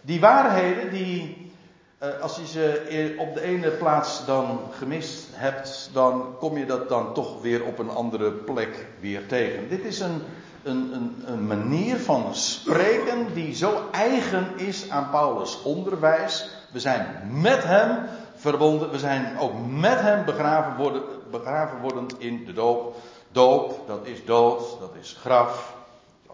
die 0.00 0.20
waarheden 0.20 0.90
die, 0.90 1.50
eh, 1.98 2.20
als 2.20 2.36
je 2.36 2.46
ze 2.46 3.14
op 3.18 3.34
de 3.34 3.42
ene 3.42 3.70
plaats 3.70 4.26
dan 4.26 4.60
gemist 4.78 5.26
hebt, 5.32 5.90
dan 5.92 6.36
kom 6.38 6.58
je 6.58 6.66
dat 6.66 6.88
dan 6.88 7.14
toch 7.14 7.42
weer 7.42 7.64
op 7.64 7.78
een 7.78 7.90
andere 7.90 8.30
plek 8.30 8.86
weer 9.00 9.26
tegen. 9.26 9.68
Dit 9.68 9.84
is 9.84 10.00
een, 10.00 10.22
een, 10.62 10.90
een, 10.92 11.22
een 11.26 11.46
manier 11.46 11.96
van 11.96 12.34
spreken 12.34 13.34
die 13.34 13.54
zo 13.54 13.82
eigen 13.90 14.46
is 14.56 14.90
aan 14.90 15.10
Paulus' 15.10 15.62
onderwijs. 15.62 16.50
We 16.72 16.80
zijn 16.80 17.06
met 17.40 17.64
hem 17.64 17.98
verbonden. 18.34 18.90
We 18.90 18.98
zijn 18.98 19.38
ook 19.38 19.52
met 19.68 20.00
hem 20.00 20.24
begraven, 20.24 20.76
worden, 20.76 21.02
begraven 21.30 21.80
wordend 21.80 22.20
in 22.20 22.44
de 22.44 22.52
doop. 22.52 22.96
Doop, 23.32 23.86
dat 23.86 24.06
is 24.06 24.24
dood, 24.24 24.80
dat 24.80 24.90
is 25.00 25.16
graf. 25.20 25.76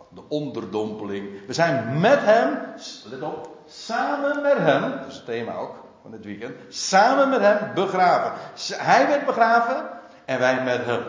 de 0.09 0.23
onderdompeling. 0.29 1.47
We 1.47 1.53
zijn 1.53 2.01
met 2.01 2.19
hem, 2.21 2.59
let 3.05 3.23
op, 3.23 3.59
samen 3.67 4.43
met 4.43 4.59
hem, 4.59 4.91
dat 4.91 5.09
is 5.09 5.15
het 5.15 5.25
thema 5.25 5.55
ook 5.55 5.75
van 6.03 6.11
dit 6.11 6.25
weekend, 6.25 6.55
samen 6.69 7.29
met 7.29 7.41
hem 7.41 7.75
begraven. 7.75 8.33
Hij 8.77 9.07
werd 9.07 9.27
begraven 9.27 9.89
en 10.25 10.39
wij 10.39 10.63
met 10.63 10.85
hem. 10.85 11.03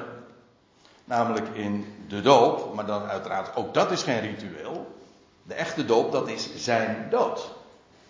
Namelijk 1.03 1.47
in 1.53 1.95
de 2.07 2.21
doop, 2.21 2.73
maar 2.73 2.85
dan 2.85 3.03
uiteraard 3.03 3.55
ook 3.55 3.73
dat 3.73 3.91
is 3.91 4.03
geen 4.03 4.19
ritueel. 4.19 4.95
De 5.43 5.53
echte 5.53 5.85
doop, 5.85 6.11
dat 6.11 6.27
is 6.27 6.55
zijn 6.55 7.07
dood. 7.09 7.51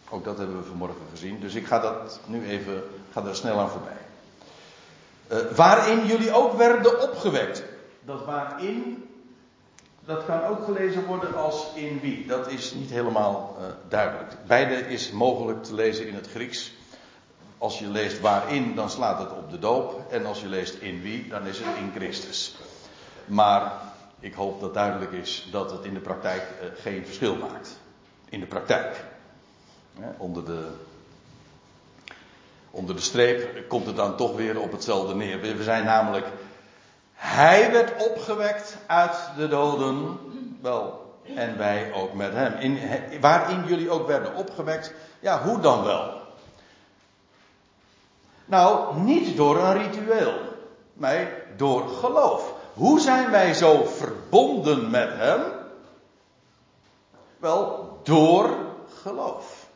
Ook 0.10 0.24
dat 0.24 0.38
hebben 0.38 0.58
we 0.58 0.63
vanmorgen 0.63 1.01
gezien, 1.12 1.39
dus 1.39 1.55
ik 1.55 1.67
ga 1.67 1.79
dat 1.79 2.20
nu 2.25 2.48
even, 2.48 2.84
ga 3.12 3.24
er 3.24 3.36
snel 3.36 3.60
aan 3.60 3.70
voorbij. 3.70 4.04
Uh, 5.32 5.38
waarin 5.55 6.05
jullie 6.05 6.32
ook 6.32 6.53
werden 6.53 7.01
opgewekt. 7.01 7.63
Dat 8.01 8.25
waarin, 8.25 9.10
dat 10.05 10.25
kan 10.25 10.44
ook 10.44 10.63
gelezen 10.63 11.05
worden 11.05 11.36
als 11.36 11.67
in 11.74 12.00
wie. 12.00 12.25
Dat 12.25 12.48
is 12.48 12.74
niet 12.74 12.89
helemaal 12.89 13.58
uh, 13.60 13.65
duidelijk. 13.89 14.32
Beide 14.48 14.74
is 14.75 15.12
mogelijk 15.12 15.63
te 15.63 15.74
lezen 15.74 16.08
in 16.08 16.15
het 16.15 16.29
Grieks. 16.29 16.74
Als 17.58 17.79
je 17.79 17.88
leest 17.88 18.20
waarin, 18.20 18.75
dan 18.75 18.89
slaat 18.89 19.20
het 19.20 19.32
op 19.32 19.51
de 19.51 19.60
doop. 19.60 20.12
En 20.12 20.25
als 20.25 20.41
je 20.41 20.48
leest 20.48 20.75
in 20.75 21.01
wie, 21.01 21.27
dan 21.27 21.46
is 21.46 21.58
het 21.60 21.77
in 21.77 21.91
Christus. 21.96 22.55
Maar 23.25 23.72
ik 24.20 24.34
hoop 24.34 24.60
dat 24.60 24.74
duidelijk 24.74 25.12
is 25.12 25.48
dat 25.51 25.72
het 25.72 25.84
in 25.84 25.94
de 25.94 26.00
praktijk 26.00 26.41
uh, 26.41 26.82
geen 26.82 27.05
verschil 27.05 27.36
maakt. 27.36 27.79
In 28.29 28.39
de 28.39 28.46
praktijk. 28.46 29.03
onder 30.17 30.46
de 30.46 30.67
onder 32.75 32.96
de 32.96 33.01
streep 33.01 33.67
komt 33.67 33.86
het 33.86 33.96
dan 33.96 34.15
toch 34.15 34.36
weer 34.36 34.60
op 34.60 34.72
hetzelfde 34.72 35.15
neer. 35.15 35.39
We 35.39 35.63
zijn 35.63 35.86
namelijk, 35.86 36.25
hij 37.13 37.72
werd 37.72 38.05
opgewekt 38.08 38.77
uit 38.86 39.15
de 39.38 39.48
doden, 39.48 40.17
wel, 40.62 41.13
en 41.36 41.58
wij 41.58 41.94
ook 41.94 42.13
met 42.13 42.34
hem. 42.34 42.53
In, 42.53 42.79
waarin 43.22 43.65
jullie 43.65 43.89
ook 43.89 44.08
werden 44.08 44.36
opgewekt, 44.36 44.94
ja, 45.20 45.41
hoe 45.41 45.60
dan 45.60 45.84
wel? 45.84 46.13
Nou, 48.46 49.00
niet 49.00 49.38
door 49.38 49.58
een 49.58 49.84
ritueel, 49.84 50.34
maar 50.94 51.27
door 51.58 51.88
geloof. 51.88 52.53
Hoe 52.74 53.00
zijn 53.00 53.32
wij 53.32 53.53
zo 53.53 53.84
verbonden 53.84 54.89
met 54.89 55.10
hem? 55.13 55.41
Wel, 57.38 58.00
door 58.03 58.50
geloof. 59.01 59.67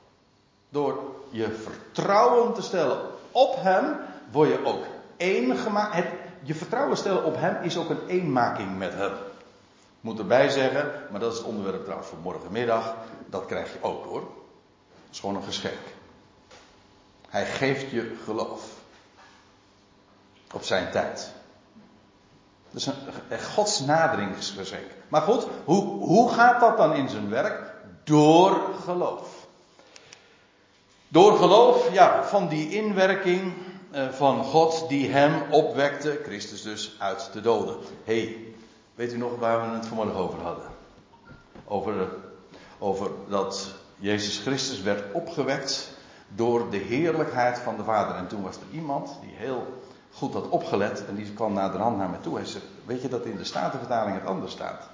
Door 0.70 1.19
je 1.30 1.52
vertrouwen 1.52 2.54
te 2.54 2.62
stellen 2.62 3.02
op 3.32 3.56
Hem, 3.58 3.98
word 4.32 4.50
je 4.50 4.66
ook 4.66 4.84
één 5.18 5.58
gemaakt. 5.58 6.08
je 6.42 6.56
vertrouwen 6.56 6.98
stellen 6.98 7.24
op 7.24 7.36
Hem 7.36 7.64
is 7.64 7.78
ook 7.78 7.90
een 7.90 8.08
eenmaking 8.08 8.78
met 8.78 8.94
Hem. 8.94 9.12
Moet 10.02 10.20
erbij 10.20 10.50
zeggen, 10.50 10.92
maar 11.12 11.20
dat 11.20 11.32
is 11.32 11.38
het 11.38 11.48
onderwerp 11.48 11.84
trouwens 11.84 12.10
voor 12.10 12.20
morgenmiddag. 12.20 12.96
Dat 13.26 13.46
krijg 13.46 13.74
je 13.74 13.80
ook 13.82 14.06
hoor. 14.06 14.20
Dat 14.20 15.12
is 15.12 15.20
gewoon 15.20 15.36
een 15.36 15.44
geschenk. 15.44 15.80
Hij 17.30 17.46
geeft 17.46 17.92
je 17.92 18.16
geloof. 18.24 18.64
Op 20.54 20.64
zijn 20.64 20.92
tijd. 20.92 21.32
Dat 22.72 22.82
is 22.82 22.86
een, 22.86 23.40
Gods. 23.40 23.86
Maar 25.08 25.22
goed, 25.22 25.48
hoe, 25.66 25.84
hoe 25.84 26.32
gaat 26.32 26.60
dat 26.60 26.78
dan 26.78 26.94
in 26.94 27.10
zijn 27.10 27.30
werk? 27.30 27.74
Door 28.04 28.60
geloof. 28.84 29.39
Door 31.12 31.38
geloof, 31.38 31.94
ja, 31.94 32.24
van 32.24 32.48
die 32.48 32.70
inwerking 32.70 33.54
eh, 33.92 34.08
van 34.10 34.44
God 34.44 34.86
die 34.90 35.10
hem 35.12 35.52
opwekte, 35.52 36.20
Christus 36.24 36.62
dus, 36.62 36.96
uit 37.00 37.30
de 37.34 37.42
doden. 37.42 37.76
hey, 38.04 38.38
weet 38.96 39.14
u 39.14 39.18
nog 39.18 39.40
waar 39.40 39.70
we 39.70 39.76
het 39.76 39.86
vanmorgen 39.86 40.16
over 40.16 40.40
hadden? 40.40 40.66
Over, 41.66 42.08
over 42.80 43.12
dat 43.28 43.74
Jezus 43.96 44.38
Christus 44.38 44.82
werd 44.82 45.14
opgewekt 45.14 45.92
door 46.28 46.70
de 46.70 46.78
heerlijkheid 46.78 47.60
van 47.60 47.78
de 47.78 47.84
Vader. 47.84 48.16
En 48.16 48.28
toen 48.28 48.44
was 48.44 48.56
er 48.56 48.62
iemand 48.72 49.18
die 49.22 49.34
heel 49.34 49.82
goed 50.12 50.34
had 50.34 50.50
opgelet 50.50 51.06
en 51.08 51.16
die 51.16 51.34
kwam 51.34 51.54
naar 51.54 51.72
de 51.72 51.78
hand 51.78 51.98
naar 51.98 52.10
me 52.10 52.20
toe. 52.20 52.36
Hij 52.36 52.46
zei, 52.46 52.64
weet 52.86 53.02
je 53.02 53.08
dat 53.08 53.26
in 53.26 53.38
de 53.38 53.44
Statenvertaling 53.44 54.16
het 54.16 54.26
anders 54.26 54.52
staat? 54.52 54.90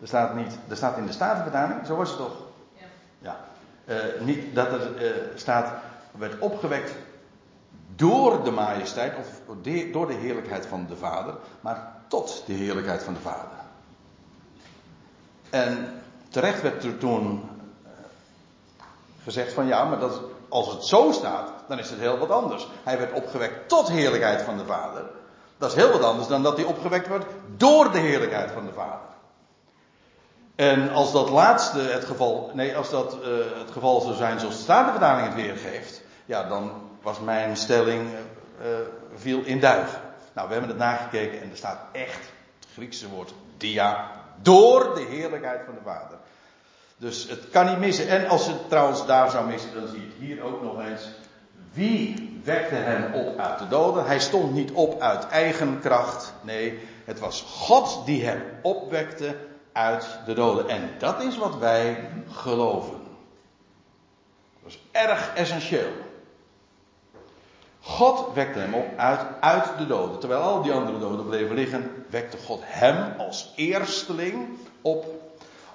Er 0.00 0.06
staat, 0.06 0.34
niet, 0.34 0.58
er 0.68 0.76
staat 0.76 0.96
in 0.96 1.06
de 1.06 1.12
Statenvertaling, 1.12 1.86
zo 1.86 1.96
was 1.96 2.08
het 2.08 2.18
toch? 2.18 2.36
Ja. 2.74 2.86
ja. 3.18 3.49
Uh, 3.90 3.96
niet 4.20 4.54
dat 4.54 4.72
er 4.72 5.02
uh, 5.02 5.10
staat, 5.34 5.72
werd 6.18 6.38
opgewekt 6.38 6.92
door 7.96 8.44
de 8.44 8.50
majesteit 8.50 9.12
of 9.18 9.40
door 9.92 10.06
de 10.06 10.14
heerlijkheid 10.14 10.66
van 10.66 10.86
de 10.88 10.96
Vader, 10.96 11.34
maar 11.60 11.92
tot 12.08 12.42
de 12.46 12.52
heerlijkheid 12.52 13.02
van 13.02 13.14
de 13.14 13.20
Vader. 13.20 13.58
En 15.50 16.02
terecht 16.28 16.62
werd 16.62 16.84
er 16.84 16.98
toen 16.98 17.48
uh, 17.84 17.90
gezegd 19.22 19.52
van 19.52 19.66
ja, 19.66 19.84
maar 19.84 19.98
dat, 19.98 20.20
als 20.48 20.72
het 20.72 20.84
zo 20.84 21.12
staat, 21.12 21.50
dan 21.68 21.78
is 21.78 21.90
het 21.90 21.98
heel 21.98 22.18
wat 22.18 22.30
anders. 22.30 22.68
Hij 22.84 22.98
werd 22.98 23.12
opgewekt 23.12 23.68
tot 23.68 23.88
heerlijkheid 23.88 24.42
van 24.42 24.56
de 24.56 24.64
Vader. 24.64 25.04
Dat 25.58 25.70
is 25.70 25.76
heel 25.76 25.92
wat 25.92 26.02
anders 26.02 26.28
dan 26.28 26.42
dat 26.42 26.56
hij 26.56 26.66
opgewekt 26.66 27.08
wordt 27.08 27.26
door 27.56 27.92
de 27.92 27.98
heerlijkheid 27.98 28.50
van 28.50 28.66
de 28.66 28.72
Vader. 28.72 29.08
En 30.60 30.90
als 30.90 31.12
dat 31.12 31.30
laatste 31.30 31.78
het 31.78 32.04
geval, 32.04 32.50
nee, 32.54 32.76
als 32.76 32.90
dat 32.90 33.14
uh, 33.14 33.28
het 33.58 33.70
geval 33.70 34.00
zou 34.00 34.14
zijn 34.14 34.40
zoals 34.40 34.56
de 34.56 34.62
Statenvertaling 34.62 35.26
het 35.26 35.36
weergeeft, 35.36 36.02
ja, 36.24 36.48
dan 36.48 36.72
was 37.02 37.20
mijn 37.20 37.56
stelling 37.56 38.08
uh, 38.62 38.66
viel 39.14 39.42
in 39.44 39.60
duigen. 39.60 40.00
Nou, 40.32 40.46
we 40.46 40.52
hebben 40.52 40.70
het 40.70 40.78
nagekeken 40.78 41.42
en 41.42 41.50
er 41.50 41.56
staat 41.56 41.78
echt 41.92 42.32
het 42.58 42.68
Griekse 42.72 43.08
woord 43.08 43.34
dia, 43.56 44.10
door 44.42 44.94
de 44.94 45.06
heerlijkheid 45.10 45.60
van 45.64 45.74
de 45.74 45.80
Vader. 45.84 46.18
Dus 46.96 47.28
het 47.28 47.50
kan 47.50 47.66
niet 47.66 47.78
missen. 47.78 48.08
En 48.08 48.28
als 48.28 48.46
het 48.46 48.68
trouwens 48.68 49.06
daar 49.06 49.30
zou 49.30 49.46
missen, 49.46 49.74
dan 49.74 49.88
zie 49.88 50.00
je 50.00 50.06
het 50.06 50.16
hier 50.18 50.42
ook 50.42 50.62
nog 50.62 50.80
eens. 50.80 51.08
Wie 51.72 52.40
wekte 52.44 52.74
hem 52.74 53.14
op 53.14 53.38
uit 53.38 53.58
de 53.58 53.68
doden? 53.68 54.06
Hij 54.06 54.20
stond 54.20 54.52
niet 54.52 54.72
op 54.72 55.00
uit 55.00 55.28
eigen 55.28 55.80
kracht. 55.80 56.32
Nee, 56.40 56.78
het 57.04 57.20
was 57.20 57.42
God 57.42 58.02
die 58.04 58.24
hem 58.24 58.42
opwekte 58.62 59.34
uit 59.80 60.18
de 60.26 60.34
doden. 60.34 60.68
En 60.68 60.90
dat 60.98 61.22
is 61.22 61.36
wat 61.36 61.58
wij 61.58 62.08
geloven. 62.30 63.00
Dat 64.62 64.72
is 64.72 64.78
erg 64.90 65.34
essentieel. 65.34 65.90
God 67.80 68.34
wekte 68.34 68.58
hem 68.58 68.74
op 68.74 68.86
uit, 68.96 69.20
uit 69.40 69.78
de 69.78 69.86
doden. 69.86 70.18
Terwijl 70.18 70.40
al 70.40 70.62
die 70.62 70.72
andere 70.72 70.98
doden 70.98 71.26
bleven 71.26 71.54
liggen, 71.54 72.04
wekte 72.10 72.36
God 72.36 72.60
hem 72.64 73.14
als 73.18 73.52
eersteling 73.56 74.48
op. 74.80 75.06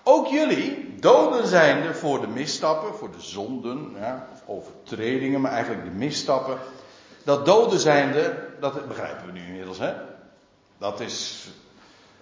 Ook 0.04 0.28
jullie, 0.28 0.96
doden 1.00 1.48
zijnde 1.48 1.94
voor 1.94 2.22
de 2.22 2.28
misstappen, 2.28 2.96
voor 2.96 3.12
de 3.12 3.22
zonden, 3.22 3.96
ja, 4.00 4.28
of 4.46 4.46
overtredingen, 4.46 5.42
maar 5.42 5.52
eigenlijk 5.52 5.84
de 5.84 5.98
misstappen. 5.98 6.58
Dat 7.24 7.46
doden 7.46 7.80
zijnde, 7.80 8.48
dat 8.60 8.88
begrijpen 8.88 9.26
we 9.26 9.32
nu 9.32 9.46
inmiddels, 9.46 9.80
hè? 9.80 9.94
Dat 10.78 11.00
is 11.00 11.48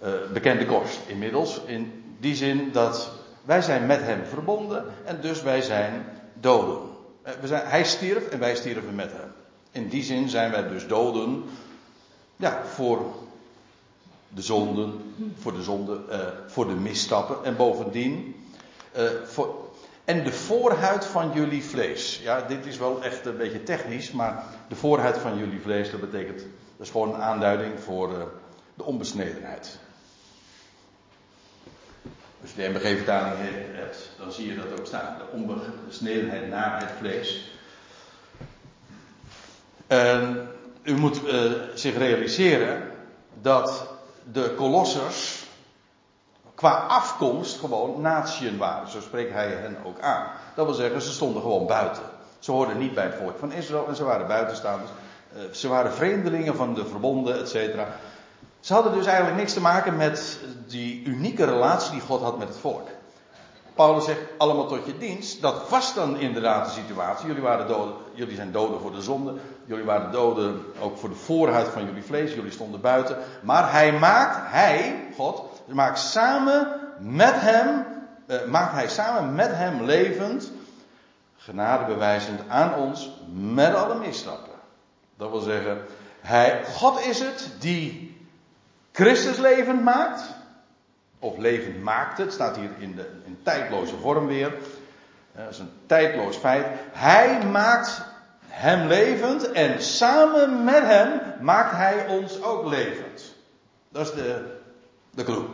uh, 0.02 0.08
bekende 0.32 0.66
kost 0.66 1.00
inmiddels. 1.06 1.60
In 1.66 2.04
die 2.20 2.34
zin 2.34 2.72
dat 2.72 3.10
wij 3.42 3.62
zijn 3.62 3.86
met 3.86 4.00
hem 4.00 4.24
verbonden 4.24 4.84
en 5.04 5.20
dus 5.20 5.42
wij 5.42 5.62
zijn 5.62 6.06
doden. 6.40 6.78
Uh, 7.26 7.32
we 7.40 7.46
zijn, 7.46 7.66
hij 7.66 7.84
stierf 7.84 8.28
en 8.28 8.38
wij 8.38 8.54
stierven 8.54 8.94
met 8.94 9.12
hem. 9.12 9.32
In 9.70 9.88
die 9.88 10.02
zin 10.02 10.28
zijn 10.28 10.50
wij 10.50 10.68
dus 10.68 10.86
doden. 10.86 11.44
Ja, 12.36 12.64
voor 12.64 13.00
de 14.28 14.42
zonden, 14.42 15.14
voor 15.38 15.52
de 15.52 15.62
zonde, 15.62 16.00
uh, 16.10 16.18
voor 16.46 16.66
de 16.66 16.74
misstappen 16.74 17.36
en 17.44 17.56
bovendien 17.56 18.36
voor, 19.24 19.64
en 20.04 20.24
de 20.24 20.32
voorhuid 20.32 21.04
van 21.04 21.30
jullie 21.34 21.64
vlees. 21.64 22.20
Ja, 22.22 22.40
dit 22.40 22.66
is 22.66 22.78
wel 22.78 23.02
echt 23.02 23.26
een 23.26 23.36
beetje 23.36 23.62
technisch, 23.62 24.10
maar 24.10 24.44
de 24.68 24.76
voorhuid 24.76 25.18
van 25.18 25.38
jullie 25.38 25.60
vlees, 25.60 25.90
dat 25.90 26.00
betekent, 26.00 26.38
dat 26.38 26.86
is 26.86 26.90
gewoon 26.90 27.14
een 27.14 27.22
aanduiding 27.22 27.80
voor 27.80 28.08
de 28.74 28.84
onbesnedenheid. 28.84 29.78
Als 32.44 32.52
je 32.52 32.62
de 32.62 32.68
MBG-vertaling 32.68 33.36
hebt, 33.72 34.10
dan 34.18 34.32
zie 34.32 34.46
je 34.46 34.56
dat 34.56 34.80
ook 34.80 34.86
staan. 34.86 35.16
De 35.18 35.36
onbesnedenheid 35.36 36.48
naar 36.48 36.80
het 36.80 36.90
vlees. 36.98 37.50
En 39.86 40.48
u 40.82 40.94
moet 40.94 41.24
uh, 41.24 41.52
zich 41.74 41.96
realiseren 41.96 42.90
dat 43.40 43.86
de 44.32 44.54
kolossers 44.56 45.46
qua 46.54 46.70
afkomst 46.70 47.58
gewoon 47.58 48.00
natieën 48.00 48.58
waren. 48.58 48.90
Zo 48.90 49.00
spreekt 49.00 49.32
hij 49.32 49.48
hen 49.48 49.76
ook 49.84 50.00
aan. 50.00 50.26
Dat 50.54 50.66
wil 50.66 50.74
zeggen, 50.74 51.02
ze 51.02 51.12
stonden 51.12 51.42
gewoon 51.42 51.66
buiten. 51.66 52.02
Ze 52.38 52.50
hoorden 52.50 52.78
niet 52.78 52.94
bij 52.94 53.04
het 53.04 53.14
volk 53.14 53.38
van 53.38 53.52
Israël 53.52 53.88
en 53.88 53.96
ze 53.96 54.04
waren 54.04 54.26
buitenstaanders. 54.26 54.90
Uh, 55.36 55.42
ze 55.52 55.68
waren 55.68 55.92
vreemdelingen 55.92 56.56
van 56.56 56.74
de 56.74 56.86
verbonden, 56.86 57.38
et 57.40 57.48
cetera. 57.48 57.96
Ze 58.64 58.72
hadden 58.72 58.92
dus 58.92 59.06
eigenlijk 59.06 59.36
niks 59.36 59.52
te 59.52 59.60
maken 59.60 59.96
met 59.96 60.38
die 60.66 61.04
unieke 61.04 61.44
relatie 61.44 61.90
die 61.90 62.00
God 62.00 62.20
had 62.20 62.38
met 62.38 62.48
het 62.48 62.56
volk. 62.56 62.88
Paulus 63.74 64.04
zegt 64.04 64.20
allemaal 64.38 64.66
tot 64.66 64.86
je 64.86 64.98
dienst. 64.98 65.42
Dat 65.42 65.68
was 65.68 65.94
dan 65.94 66.18
inderdaad 66.18 66.64
de 66.64 66.70
situatie. 66.70 67.26
Jullie, 67.26 67.42
waren 67.42 67.66
doden, 67.66 67.94
jullie 68.12 68.34
zijn 68.34 68.52
doden 68.52 68.80
voor 68.80 68.92
de 68.92 69.02
zonde. 69.02 69.34
Jullie 69.64 69.84
waren 69.84 70.12
doden 70.12 70.64
ook 70.80 70.98
voor 70.98 71.08
de 71.08 71.14
voorhuid 71.14 71.68
van 71.68 71.84
jullie 71.84 72.02
vlees. 72.02 72.34
Jullie 72.34 72.50
stonden 72.50 72.80
buiten. 72.80 73.16
Maar 73.42 73.72
hij 73.72 73.92
maakt, 73.92 74.36
hij, 74.52 75.06
God, 75.16 75.62
maakt 75.66 75.98
samen 75.98 76.68
met 76.98 77.34
hem, 77.34 77.86
uh, 78.26 78.44
maakt 78.44 78.72
hij 78.72 78.88
samen 78.88 79.34
met 79.34 79.50
hem 79.50 79.82
levend, 79.82 80.50
genade 81.36 81.84
bewijzend 81.84 82.40
aan 82.48 82.74
ons 82.74 83.10
met 83.32 83.74
alle 83.74 83.94
misstappen. 83.94 84.52
Dat 85.16 85.30
wil 85.30 85.40
zeggen, 85.40 85.82
hij, 86.20 86.64
God 86.64 87.06
is 87.06 87.20
het 87.20 87.50
die 87.58 88.03
Christus 88.94 89.36
levend 89.36 89.82
maakt. 89.82 90.22
Of 91.18 91.36
levend 91.36 91.82
maakt 91.82 92.18
het, 92.18 92.32
staat 92.32 92.56
hier 92.56 92.70
in, 92.78 92.94
de, 92.94 93.06
tijdloze 93.42 93.96
vorm 93.96 94.26
weer. 94.26 94.54
Dat 95.32 95.50
is 95.50 95.58
een 95.58 95.72
tijdloos 95.86 96.36
feit. 96.36 96.66
Hij 96.92 97.46
maakt 97.46 98.02
hem 98.46 98.86
levend 98.86 99.52
en 99.52 99.82
samen 99.82 100.64
met 100.64 100.82
hem 100.82 101.20
maakt 101.40 101.76
hij 101.76 102.06
ons 102.08 102.42
ook 102.42 102.66
levend. 102.66 103.34
Dat 103.88 104.06
is 104.06 104.14
de, 104.14 104.58
de 105.10 105.24
clue. 105.24 105.44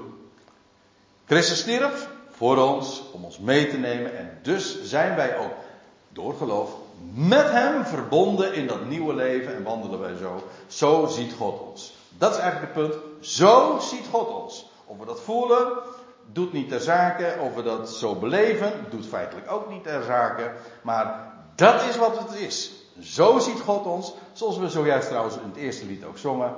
Christus 1.27 1.59
stierf 1.59 2.09
voor 2.31 2.57
ons, 2.57 3.03
om 3.13 3.25
ons 3.25 3.39
mee 3.39 3.71
te 3.71 3.79
nemen 3.79 4.19
en 4.19 4.39
dus 4.43 4.83
zijn 4.83 5.17
wij 5.17 5.39
ook 5.39 5.53
door 6.09 6.35
geloof 6.35 6.71
met 7.15 7.51
hem 7.51 7.85
verbonden 7.85 8.55
in 8.55 8.67
dat 8.67 8.85
nieuwe 8.85 9.15
leven 9.15 9.55
en 9.55 9.63
wandelen 9.63 10.01
wij 10.01 10.17
zo. 10.17 10.49
Zo 10.67 11.07
ziet 11.07 11.33
God 11.33 11.61
ons. 11.61 11.90
Dat 12.19 12.33
is 12.33 12.39
eigenlijk 12.39 12.75
het 12.75 12.87
punt. 12.87 13.03
Zo 13.27 13.79
ziet 13.81 14.07
God 14.11 14.29
ons. 14.29 14.71
Of 14.85 14.99
we 14.99 15.05
dat 15.05 15.21
voelen, 15.21 15.73
doet 16.33 16.53
niet 16.53 16.69
ter 16.69 16.81
zake. 16.81 17.37
Of 17.41 17.55
we 17.55 17.63
dat 17.63 17.91
zo 17.91 18.15
beleven, 18.15 18.73
doet 18.91 19.07
feitelijk 19.07 19.53
ook 19.53 19.69
niet 19.69 19.83
ter 19.83 20.03
zake. 20.03 20.53
Maar 20.83 21.33
dat 21.55 21.83
is 21.83 21.97
wat 21.97 22.19
het 22.19 22.35
is. 22.35 22.73
Zo 23.01 23.39
ziet 23.39 23.61
God 23.61 23.87
ons, 23.87 24.15
zoals 24.33 24.59
we 24.59 24.69
zojuist 24.69 25.09
trouwens 25.09 25.37
in 25.37 25.49
het 25.49 25.57
eerste 25.57 25.87
lied 25.87 26.05
ook 26.05 26.19
zongen. 26.19 26.55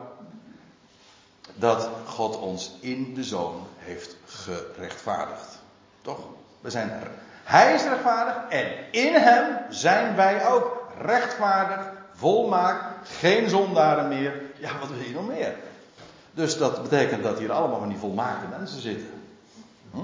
Dat 1.54 1.88
God 2.06 2.38
ons 2.38 2.72
in 2.80 3.14
de 3.14 3.24
zoon 3.24 3.66
heeft 3.76 4.16
gerechtvaardigd. 4.26 5.58
Toch? 6.02 6.18
We 6.60 6.70
zijn 6.70 6.90
er. 6.90 7.10
Hij 7.44 7.74
is 7.74 7.82
rechtvaardig 7.82 8.36
en 8.48 8.66
in 8.90 9.14
hem 9.14 9.56
zijn 9.68 10.16
wij 10.16 10.46
ook 10.48 10.82
rechtvaardig, 10.98 11.90
volmaakt, 12.12 13.08
geen 13.08 13.48
zondaren 13.48 14.08
meer. 14.08 14.42
Ja, 14.62 14.78
wat 14.78 14.88
wil 14.88 14.98
je 14.98 15.14
nog 15.14 15.26
meer? 15.26 15.54
Dus 16.34 16.58
dat 16.58 16.82
betekent 16.82 17.22
dat 17.22 17.38
hier 17.38 17.52
allemaal 17.52 17.78
van 17.78 17.88
die 17.88 17.98
volmaakte 17.98 18.46
mensen 18.58 18.80
zitten. 18.80 19.06
Hm? 19.90 19.98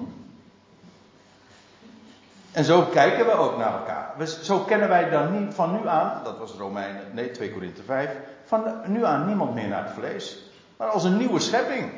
En 2.53 2.65
zo 2.65 2.83
kijken 2.83 3.27
we 3.27 3.33
ook 3.33 3.59
naar 3.59 3.73
elkaar. 3.73 4.27
Zo 4.43 4.59
kennen 4.59 4.89
wij 4.89 5.11
dan 5.11 5.41
niet 5.41 5.55
van 5.55 5.73
nu 5.73 5.89
aan, 5.89 6.25
dat 6.25 6.39
was 6.39 6.53
Romeinen, 6.53 7.15
nee 7.15 7.31
2 7.31 7.53
Korinthe 7.53 7.83
5, 7.83 8.11
van 8.45 8.81
nu 8.87 9.05
aan 9.05 9.27
niemand 9.27 9.55
meer 9.55 9.69
naar 9.69 9.85
het 9.85 9.95
vlees. 9.95 10.39
Maar 10.77 10.89
als 10.89 11.05
een 11.05 11.17
nieuwe 11.17 11.41
schepping. 11.41 11.93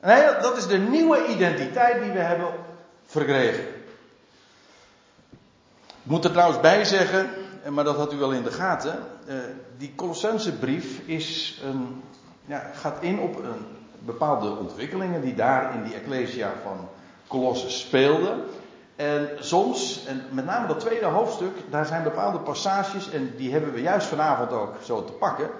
Nee, 0.00 0.24
dat 0.40 0.56
is 0.56 0.66
de 0.66 0.78
nieuwe 0.78 1.26
identiteit 1.26 2.02
die 2.02 2.12
we 2.12 2.18
hebben 2.18 2.48
verkregen. 3.06 3.64
Ik 6.02 6.10
moet 6.10 6.24
er 6.24 6.32
trouwens 6.32 6.60
bij 6.60 6.84
zeggen, 6.84 7.30
maar 7.68 7.84
dat 7.84 7.96
had 7.96 8.12
u 8.12 8.16
wel 8.16 8.32
in 8.32 8.42
de 8.42 8.52
gaten, 8.52 8.98
eh, 9.26 9.34
die 9.76 9.92
Colossensebrief 9.94 11.00
is 11.04 11.60
een, 11.64 12.02
ja, 12.44 12.70
gaat 12.74 13.02
in 13.02 13.20
op 13.20 13.36
een 13.36 13.66
bepaalde 13.98 14.56
ontwikkelingen 14.56 15.20
die 15.20 15.34
daar 15.34 15.74
in 15.74 15.82
die 15.82 15.94
Ecclesia 15.94 16.52
van 16.62 16.88
Colosse 17.26 17.70
speelden. 17.70 18.44
En 18.96 19.28
soms, 19.38 20.04
en 20.06 20.22
met 20.30 20.44
name 20.44 20.66
dat 20.66 20.80
tweede 20.80 21.06
hoofdstuk, 21.06 21.56
daar 21.70 21.86
zijn 21.86 22.02
bepaalde 22.02 22.38
passages, 22.38 23.10
en 23.10 23.32
die 23.36 23.52
hebben 23.52 23.72
we 23.72 23.80
juist 23.80 24.06
vanavond 24.06 24.52
ook 24.52 24.74
zo 24.82 25.04
te 25.04 25.12
pakken. 25.12 25.50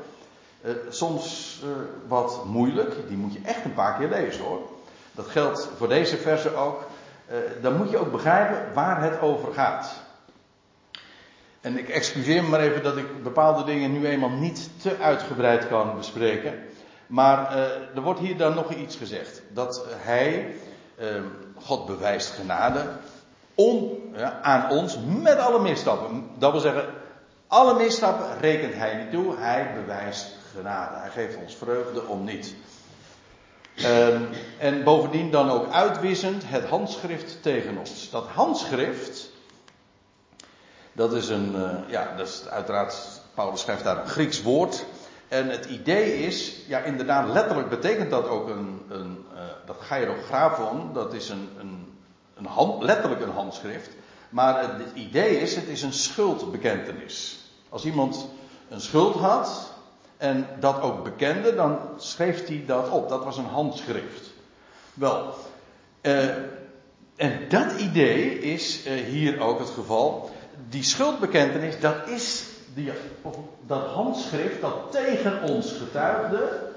Uh, 0.64 0.72
soms 0.88 1.60
uh, 1.64 1.70
wat 2.08 2.44
moeilijk, 2.44 3.08
die 3.08 3.16
moet 3.16 3.32
je 3.32 3.40
echt 3.44 3.64
een 3.64 3.74
paar 3.74 3.98
keer 3.98 4.08
lezen 4.08 4.44
hoor. 4.44 4.60
Dat 5.12 5.26
geldt 5.26 5.68
voor 5.76 5.88
deze 5.88 6.16
versen 6.16 6.56
ook. 6.56 6.82
Dan 7.60 7.76
moet 7.76 7.90
je 7.90 7.98
ook 7.98 8.12
begrijpen 8.12 8.74
waar 8.74 9.02
het 9.02 9.20
over 9.20 9.52
gaat. 9.52 9.92
En 11.60 11.78
ik 11.78 11.88
excuseer 11.88 12.42
me 12.42 12.48
maar 12.48 12.60
even 12.60 12.82
dat 12.82 12.96
ik 12.96 13.22
bepaalde 13.22 13.64
dingen 13.64 13.92
nu 13.92 14.06
eenmaal 14.06 14.30
niet 14.30 14.70
te 14.82 14.96
uitgebreid 14.96 15.68
kan 15.68 15.96
bespreken. 15.96 16.58
Maar 17.06 17.56
er 17.94 18.00
wordt 18.02 18.20
hier 18.20 18.36
dan 18.36 18.54
nog 18.54 18.74
iets 18.74 18.96
gezegd. 18.96 19.42
Dat 19.52 19.86
hij, 19.88 20.54
ehm, 20.98 21.24
God 21.54 21.86
bewijst 21.86 22.30
genade, 22.30 22.88
on, 23.54 23.98
aan 24.42 24.70
ons 24.70 24.98
met 25.22 25.38
alle 25.38 25.60
misstappen. 25.60 26.30
Dat 26.38 26.52
wil 26.52 26.60
zeggen, 26.60 26.84
alle 27.46 27.74
misstappen 27.74 28.38
rekent 28.40 28.74
hij 28.74 28.96
niet 28.96 29.10
toe. 29.10 29.36
Hij 29.36 29.72
bewijst 29.74 30.36
genade. 30.56 30.96
Hij 30.96 31.10
geeft 31.10 31.36
ons 31.36 31.56
vreugde 31.56 32.06
om 32.06 32.24
niet. 32.24 32.54
Um, 33.84 34.28
en 34.58 34.84
bovendien 34.84 35.30
dan 35.30 35.50
ook 35.50 35.70
uitwissend 35.72 36.42
het 36.46 36.64
handschrift 36.64 37.42
tegen 37.42 37.78
ons. 37.78 38.10
Dat 38.10 38.26
handschrift, 38.26 39.29
dat 41.00 41.12
is 41.12 41.28
een, 41.28 41.54
uh, 41.56 41.70
ja, 41.86 42.14
dat 42.16 42.26
is 42.26 42.48
uiteraard, 42.48 43.20
Paulus 43.34 43.60
schrijft 43.60 43.84
daar 43.84 44.00
een 44.00 44.08
Grieks 44.08 44.42
woord. 44.42 44.84
En 45.28 45.48
het 45.48 45.64
idee 45.64 46.18
is, 46.18 46.56
ja 46.66 46.78
inderdaad, 46.78 47.28
letterlijk 47.28 47.68
betekent 47.68 48.10
dat 48.10 48.28
ook 48.28 48.48
een, 48.48 48.82
een 48.88 49.24
uh, 49.34 49.40
dat 49.66 49.76
gairografon, 49.80 50.92
dat 50.92 51.14
is 51.14 51.28
een, 51.28 51.48
een, 51.58 51.98
een 52.34 52.46
hand, 52.46 52.82
letterlijk 52.82 53.22
een 53.22 53.30
handschrift. 53.30 53.90
Maar 54.28 54.62
het 54.62 54.94
idee 54.94 55.40
is, 55.40 55.56
het 55.56 55.68
is 55.68 55.82
een 55.82 55.92
schuldbekentenis. 55.92 57.38
Als 57.68 57.84
iemand 57.84 58.28
een 58.68 58.80
schuld 58.80 59.14
had, 59.14 59.72
en 60.16 60.46
dat 60.58 60.80
ook 60.80 61.04
bekende, 61.04 61.54
dan 61.54 61.78
schreef 61.96 62.46
hij 62.46 62.64
dat 62.66 62.88
op. 62.90 63.08
Dat 63.08 63.24
was 63.24 63.36
een 63.36 63.44
handschrift. 63.44 64.30
Wel, 64.94 65.34
uh, 66.02 66.24
en 67.16 67.48
dat 67.48 67.72
idee 67.78 68.40
is 68.40 68.84
hier 69.06 69.40
ook 69.40 69.58
het 69.58 69.70
geval. 69.70 70.30
Die 70.68 70.82
schuldbekentenis, 70.82 71.80
dat 71.80 72.08
is 72.08 72.44
die, 72.74 72.92
dat 73.66 73.86
handschrift 73.86 74.60
dat 74.60 74.74
tegen 74.90 75.42
ons 75.42 75.72
getuigde. 75.72 76.68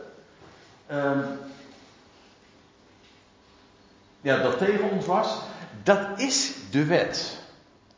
Uh, 0.92 1.18
ja, 4.22 4.42
dat 4.42 4.58
tegen 4.58 4.92
ons 4.92 5.06
was. 5.06 5.38
Dat 5.84 6.00
is 6.16 6.54
de 6.72 6.86
wet. 6.86 7.42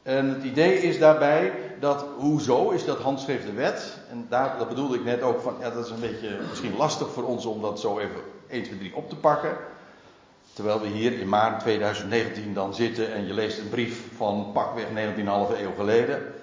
En 0.03 0.29
het 0.29 0.43
idee 0.43 0.77
is 0.77 0.99
daarbij 0.99 1.53
dat, 1.79 2.05
hoezo 2.17 2.69
is 2.69 2.85
dat 2.85 2.99
handschrift 2.99 3.45
de 3.45 3.53
wet? 3.53 3.97
En 4.09 4.25
daar, 4.29 4.57
dat 4.57 4.67
bedoelde 4.67 4.95
ik 4.95 5.03
net 5.03 5.21
ook 5.21 5.41
van, 5.41 5.55
ja, 5.59 5.69
dat 5.69 5.85
is 5.85 5.91
een 5.91 5.99
beetje 5.99 6.37
misschien 6.49 6.75
lastig 6.75 7.11
voor 7.11 7.23
ons 7.23 7.45
om 7.45 7.61
dat 7.61 7.79
zo 7.79 7.99
even 7.99 8.21
1, 8.47 8.63
2, 8.63 8.77
3 8.77 8.95
op 8.95 9.09
te 9.09 9.15
pakken. 9.15 9.57
Terwijl 10.55 10.81
we 10.81 10.87
hier 10.87 11.19
in 11.19 11.29
maart 11.29 11.59
2019 11.59 12.53
dan 12.53 12.73
zitten 12.73 13.13
en 13.13 13.27
je 13.27 13.33
leest 13.33 13.59
een 13.59 13.69
brief 13.69 14.01
van 14.15 14.49
pakweg 14.53 14.85
19,5 14.85 14.93
eeuw 15.59 15.73
geleden. 15.75 16.33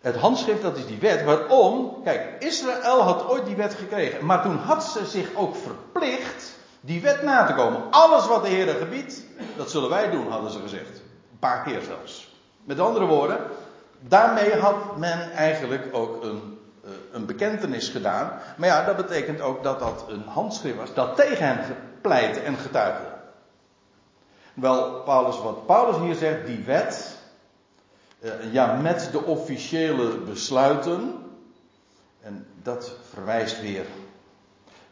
Het 0.00 0.16
handschrift, 0.16 0.62
dat 0.62 0.76
is 0.76 0.86
die 0.86 0.98
wet. 0.98 1.24
Waarom? 1.24 2.02
Kijk, 2.02 2.42
Israël 2.42 3.00
had 3.00 3.28
ooit 3.28 3.46
die 3.46 3.56
wet 3.56 3.74
gekregen. 3.74 4.26
Maar 4.26 4.42
toen 4.42 4.56
had 4.56 4.84
ze 4.84 5.06
zich 5.06 5.34
ook 5.34 5.56
verplicht 5.56 6.58
die 6.80 7.00
wet 7.00 7.22
na 7.22 7.46
te 7.46 7.54
komen. 7.54 7.80
Alles 7.90 8.26
wat 8.26 8.42
de 8.42 8.48
Heer 8.48 8.74
gebiedt, 8.74 9.22
dat 9.56 9.70
zullen 9.70 9.88
wij 9.88 10.10
doen, 10.10 10.30
hadden 10.30 10.50
ze 10.50 10.58
gezegd. 10.58 11.02
Een 11.30 11.38
paar 11.38 11.62
keer 11.62 11.80
zelfs. 11.80 12.34
Met 12.64 12.80
andere 12.80 13.06
woorden, 13.06 13.38
daarmee 14.00 14.54
had 14.54 14.96
men 14.96 15.30
eigenlijk 15.32 15.88
ook 15.92 16.22
een, 16.22 16.58
eh, 16.84 16.90
een 17.12 17.26
bekentenis 17.26 17.88
gedaan. 17.88 18.32
Maar 18.56 18.68
ja, 18.68 18.84
dat 18.84 18.96
betekent 18.96 19.40
ook 19.40 19.62
dat 19.62 19.78
dat 19.78 20.04
een 20.08 20.24
handschrift 20.26 20.76
was 20.76 20.94
dat 20.94 21.16
tegen 21.16 21.46
hem 21.46 21.58
pleitte 22.00 22.40
en 22.40 22.56
getuigde. 22.56 23.13
Wel, 24.54 25.02
Paulus, 25.02 25.40
wat 25.40 25.66
Paulus 25.66 25.96
hier 25.96 26.14
zegt, 26.14 26.46
die 26.46 26.64
wet, 26.64 27.18
eh, 28.20 28.52
ja, 28.52 28.74
met 28.74 29.08
de 29.12 29.22
officiële 29.22 30.16
besluiten, 30.16 31.18
en 32.20 32.46
dat 32.62 32.92
verwijst 33.10 33.60
weer 33.60 33.86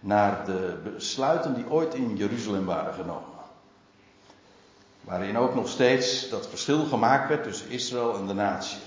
naar 0.00 0.44
de 0.44 0.80
besluiten 0.84 1.54
die 1.54 1.70
ooit 1.70 1.94
in 1.94 2.16
Jeruzalem 2.16 2.64
waren 2.64 2.94
genomen. 2.94 3.30
Waarin 5.00 5.38
ook 5.38 5.54
nog 5.54 5.68
steeds 5.68 6.28
dat 6.28 6.48
verschil 6.48 6.84
gemaakt 6.84 7.28
werd 7.28 7.42
tussen 7.42 7.70
Israël 7.70 8.14
en 8.14 8.26
de 8.26 8.34
natie. 8.34 8.80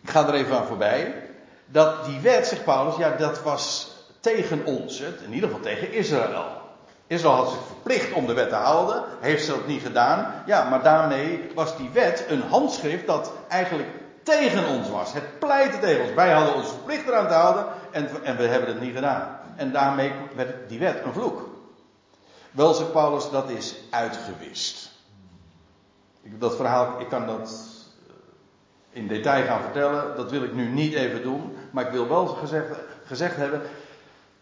Ik 0.00 0.10
ga 0.10 0.26
er 0.26 0.34
even 0.34 0.58
aan 0.58 0.66
voorbij. 0.66 1.28
Dat 1.66 2.04
die 2.04 2.20
wet, 2.20 2.46
zegt 2.46 2.64
Paulus, 2.64 2.96
ja, 2.96 3.16
dat 3.16 3.42
was 3.42 3.92
tegen 4.20 4.64
ons. 4.64 5.00
In 5.00 5.32
ieder 5.32 5.48
geval 5.48 5.64
tegen 5.64 5.92
Israël. 5.92 6.59
Israël 7.10 7.34
had 7.34 7.50
zich 7.50 7.66
verplicht 7.66 8.12
om 8.12 8.26
de 8.26 8.32
wet 8.32 8.48
te 8.48 8.54
houden. 8.54 9.04
Heeft 9.20 9.44
ze 9.44 9.50
dat 9.50 9.66
niet 9.66 9.82
gedaan. 9.82 10.42
Ja, 10.46 10.68
maar 10.68 10.82
daarmee 10.82 11.50
was 11.54 11.76
die 11.76 11.90
wet 11.92 12.24
een 12.28 12.42
handschrift 12.42 13.06
dat 13.06 13.32
eigenlijk 13.48 13.88
tegen 14.22 14.68
ons 14.68 14.90
was. 14.90 15.12
Het 15.12 15.38
pleitte 15.38 15.78
tegen 15.78 16.02
ons. 16.02 16.14
Wij 16.14 16.32
hadden 16.32 16.54
ons 16.54 16.68
verplicht 16.68 17.06
eraan 17.06 17.26
te 17.26 17.34
houden 17.34 17.66
en, 17.90 18.08
en 18.22 18.36
we 18.36 18.46
hebben 18.46 18.68
het 18.68 18.80
niet 18.80 18.94
gedaan. 18.94 19.38
En 19.56 19.72
daarmee 19.72 20.12
werd 20.34 20.68
die 20.68 20.78
wet 20.78 21.04
een 21.04 21.12
vloek. 21.12 21.48
Wel, 22.50 22.74
zegt 22.74 22.92
Paulus, 22.92 23.30
dat 23.30 23.50
is 23.50 23.74
uitgewist. 23.90 24.90
Dat 26.22 26.56
verhaal, 26.56 27.00
ik 27.00 27.08
kan 27.08 27.26
dat 27.26 27.50
in 28.90 29.06
detail 29.06 29.44
gaan 29.44 29.62
vertellen. 29.62 30.16
Dat 30.16 30.30
wil 30.30 30.42
ik 30.42 30.54
nu 30.54 30.68
niet 30.68 30.94
even 30.94 31.22
doen. 31.22 31.56
Maar 31.70 31.86
ik 31.86 31.92
wil 31.92 32.08
wel 32.08 32.26
gezegd 33.04 33.36
hebben. 33.36 33.62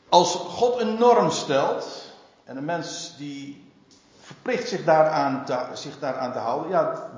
Als 0.09 0.35
God 0.35 0.81
een 0.81 0.99
norm 0.99 1.31
stelt. 1.31 2.08
En 2.49 2.57
een 2.57 2.65
mens 2.65 3.15
die 3.17 3.73
verplicht 4.21 4.69
zich 4.69 4.85
daaraan 4.85 5.45
te, 5.45 5.59
zich 5.73 5.99
daaraan 5.99 6.33
te 6.33 6.39
houden. 6.39 6.71
Ja, 6.71 7.09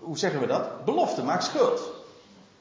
hoe 0.00 0.18
zeggen 0.18 0.40
we 0.40 0.46
dat? 0.46 0.84
Belofte 0.84 1.22
maakt 1.22 1.44
schuld. 1.44 1.80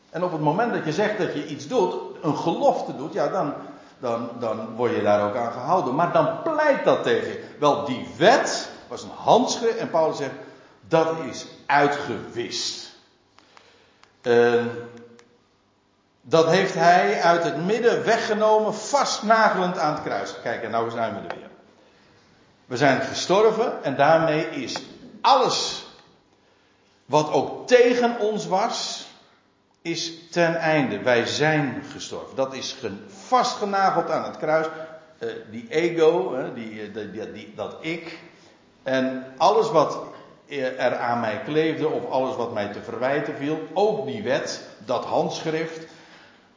En 0.09 0.23
op 0.23 0.31
het 0.31 0.41
moment 0.41 0.73
dat 0.73 0.85
je 0.85 0.91
zegt 0.91 1.17
dat 1.17 1.33
je 1.33 1.47
iets 1.47 1.67
doet, 1.67 1.95
een 2.21 2.37
gelofte 2.37 2.95
doet, 2.95 3.13
ja, 3.13 3.27
dan, 3.27 3.53
dan, 3.99 4.29
dan 4.39 4.75
word 4.75 4.95
je 4.95 5.01
daar 5.01 5.27
ook 5.27 5.35
aan 5.35 5.51
gehouden. 5.51 5.95
Maar 5.95 6.11
dan 6.11 6.41
pleit 6.43 6.85
dat 6.85 7.03
tegen 7.03 7.37
Wel, 7.59 7.85
die 7.85 8.07
wet 8.17 8.69
was 8.87 9.03
een 9.03 9.15
handschrift 9.15 9.77
en 9.77 9.89
Paulus 9.89 10.17
zegt, 10.17 10.35
dat 10.87 11.07
is 11.29 11.45
uitgewist. 11.65 12.89
Uh, 14.21 14.65
dat 16.21 16.49
heeft 16.49 16.73
hij 16.73 17.21
uit 17.21 17.43
het 17.43 17.65
midden 17.65 18.05
weggenomen, 18.05 18.73
vastnagelend 18.73 19.77
aan 19.77 19.93
het 19.93 20.03
kruis. 20.03 20.35
Kijk, 20.43 20.63
en 20.63 20.71
nou 20.71 20.89
zijn 20.89 21.13
we 21.13 21.19
er 21.27 21.35
weer. 21.35 21.40
We 22.71 22.77
zijn 22.77 23.01
gestorven 23.01 23.83
en 23.83 23.95
daarmee 23.95 24.45
is 24.45 24.83
alles 25.21 25.85
wat 27.05 27.31
ook 27.31 27.67
tegen 27.67 28.19
ons 28.19 28.47
was, 28.47 29.07
is 29.81 30.29
ten 30.29 30.55
einde. 30.55 31.01
Wij 31.01 31.25
zijn 31.25 31.83
gestorven. 31.91 32.35
Dat 32.35 32.53
is 32.53 32.75
vastgenageld 33.07 34.09
aan 34.09 34.23
het 34.23 34.37
kruis. 34.37 34.67
Uh, 35.19 35.29
die 35.49 35.65
ego, 35.69 36.35
uh, 36.35 36.43
die, 36.53 36.91
die, 36.91 37.31
die, 37.31 37.53
dat 37.55 37.75
ik. 37.79 38.19
En 38.83 39.33
alles 39.37 39.71
wat 39.71 39.99
er 40.77 40.97
aan 40.97 41.19
mij 41.19 41.41
kleefde, 41.45 41.87
of 41.87 42.09
alles 42.09 42.35
wat 42.35 42.53
mij 42.53 42.67
te 42.67 42.81
verwijten 42.81 43.35
viel. 43.35 43.67
Ook 43.73 44.05
die 44.05 44.23
wet, 44.23 44.61
dat 44.85 45.05
handschrift. 45.05 45.87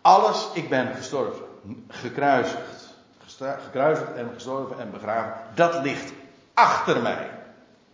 Alles, 0.00 0.48
ik 0.52 0.68
ben 0.68 0.94
gestorven. 0.94 1.44
Gekruisigd. 1.88 2.83
Gekruisigd 3.38 4.12
en 4.14 4.30
gestorven 4.34 4.78
en 4.78 4.90
begraven. 4.90 5.34
Dat 5.54 5.82
ligt 5.82 6.12
achter 6.54 7.02
mij. 7.02 7.30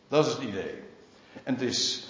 Dat 0.09 0.27
is 0.27 0.33
het 0.33 0.43
idee. 0.43 0.83
En, 1.43 1.55
het 1.55 1.63
is, 1.63 2.09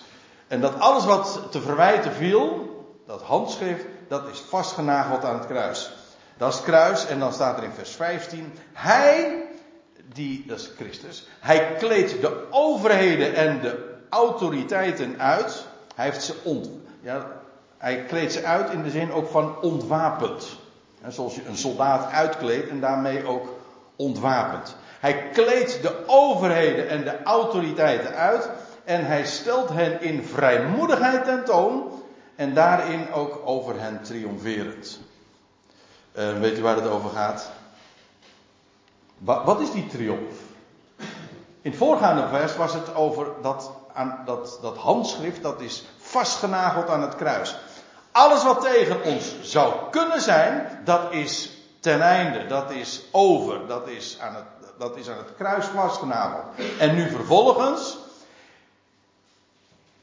en 0.49 0.61
dat 0.61 0.79
alles 0.79 1.05
wat 1.05 1.43
te 1.51 1.61
verwijten 1.61 2.12
viel, 2.12 2.69
dat 3.07 3.23
handschrift, 3.23 3.85
dat 4.09 4.29
is 4.29 4.38
vastgenageld 4.38 5.25
aan 5.25 5.38
het 5.38 5.47
kruis. 5.47 5.93
Dat 6.37 6.49
is 6.49 6.55
het 6.55 6.64
kruis 6.64 7.07
en 7.07 7.19
dan 7.19 7.33
staat 7.33 7.59
er 7.59 7.64
in 7.64 7.73
vers 7.73 7.90
15. 7.90 8.53
Hij, 8.73 9.43
die, 10.12 10.45
dat 10.47 10.59
is 10.59 10.71
Christus, 10.77 11.27
hij 11.40 11.75
kleedt 11.79 12.21
de 12.21 12.47
overheden 12.51 13.35
en 13.35 13.61
de 13.61 13.99
autoriteiten 14.09 15.21
uit. 15.21 15.66
Hij 15.95 16.05
heeft 16.05 16.23
ze 16.23 16.35
ont, 16.43 16.69
ja, 17.01 17.27
hij 17.79 18.05
kleedt 18.05 18.33
ze 18.33 18.45
uit 18.45 18.71
in 18.71 18.83
de 18.83 18.90
zin 18.90 19.12
ook 19.12 19.29
van 19.31 19.61
ontwapend. 19.61 20.59
Zoals 21.09 21.35
je 21.35 21.47
een 21.47 21.57
soldaat 21.57 22.13
uitkleedt 22.13 22.69
en 22.69 22.81
daarmee 22.81 23.27
ook 23.27 23.49
ontwapend. 23.97 24.77
Hij 25.01 25.29
kleedt 25.33 25.83
de 25.83 26.05
overheden 26.07 26.89
en 26.89 27.05
de 27.05 27.23
autoriteiten 27.23 28.15
uit 28.15 28.49
en 28.85 29.07
hij 29.07 29.27
stelt 29.27 29.69
hen 29.69 30.03
in 30.03 30.25
vrijmoedigheid 30.25 31.25
tentoon 31.25 32.03
en 32.37 32.55
daarin 32.55 33.13
ook 33.13 33.41
over 33.45 33.81
hen 33.81 34.03
triomferend. 34.03 35.01
Uh, 36.13 36.39
weet 36.39 36.59
u 36.59 36.63
waar 36.63 36.77
het 36.77 36.87
over 36.87 37.11
gaat? 37.11 37.51
Wat, 39.19 39.45
wat 39.45 39.61
is 39.61 39.71
die 39.71 39.87
triomf? 39.87 40.35
In 41.63 41.71
het 41.71 41.77
voorgaande 41.77 42.29
vers 42.29 42.57
was 42.57 42.73
het 42.73 42.95
over 42.95 43.27
dat, 43.43 43.71
aan, 43.93 44.23
dat, 44.25 44.59
dat 44.63 44.77
handschrift, 44.77 45.43
dat 45.43 45.61
is 45.61 45.85
vastgenageld 45.99 46.89
aan 46.89 47.03
het 47.03 47.17
kruis. 47.17 47.59
Alles 48.12 48.44
wat 48.44 48.61
tegen 48.61 49.03
ons 49.03 49.35
zou 49.42 49.75
kunnen 49.90 50.20
zijn, 50.20 50.81
dat 50.85 51.12
is 51.12 51.51
ten 51.81 52.01
einde, 52.01 52.46
dat 52.46 52.70
is 52.70 53.03
over, 53.11 53.66
dat 53.66 53.88
is 53.88 54.18
aan 54.20 54.35
het, 54.35 54.44
dat 54.79 54.96
is 54.96 55.09
aan 55.09 55.18
het 55.18 55.35
kruis 55.37 55.64
vastgenageld. 55.64 56.44
En 56.79 56.94
nu 56.94 57.09
vervolgens 57.09 57.96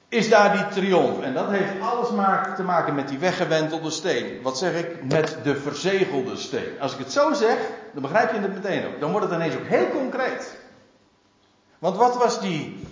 is 0.09 0.29
daar 0.29 0.51
die 0.51 0.67
triomf. 0.67 1.21
En 1.21 1.33
dat 1.33 1.49
heeft 1.49 1.81
alles 1.81 2.09
maar 2.09 2.55
te 2.55 2.63
maken 2.63 2.95
met 2.95 3.07
die 3.07 3.17
weggewentelde 3.17 3.89
steen. 3.89 4.41
Wat 4.41 4.57
zeg 4.57 4.73
ik? 4.73 5.03
Met 5.03 5.37
de 5.43 5.55
verzegelde 5.55 6.35
steen. 6.35 6.79
Als 6.79 6.93
ik 6.93 6.99
het 6.99 7.11
zo 7.11 7.33
zeg, 7.33 7.57
dan 7.93 8.01
begrijp 8.01 8.33
je 8.33 8.39
het 8.39 8.53
meteen 8.53 8.87
ook. 8.87 8.99
Dan 8.99 9.11
wordt 9.11 9.25
het 9.25 9.35
ineens 9.35 9.55
ook 9.55 9.67
heel 9.67 9.89
concreet. 9.89 10.57
Want 11.79 11.97
wat 11.97 12.17
was 12.17 12.39
die, 12.39 12.87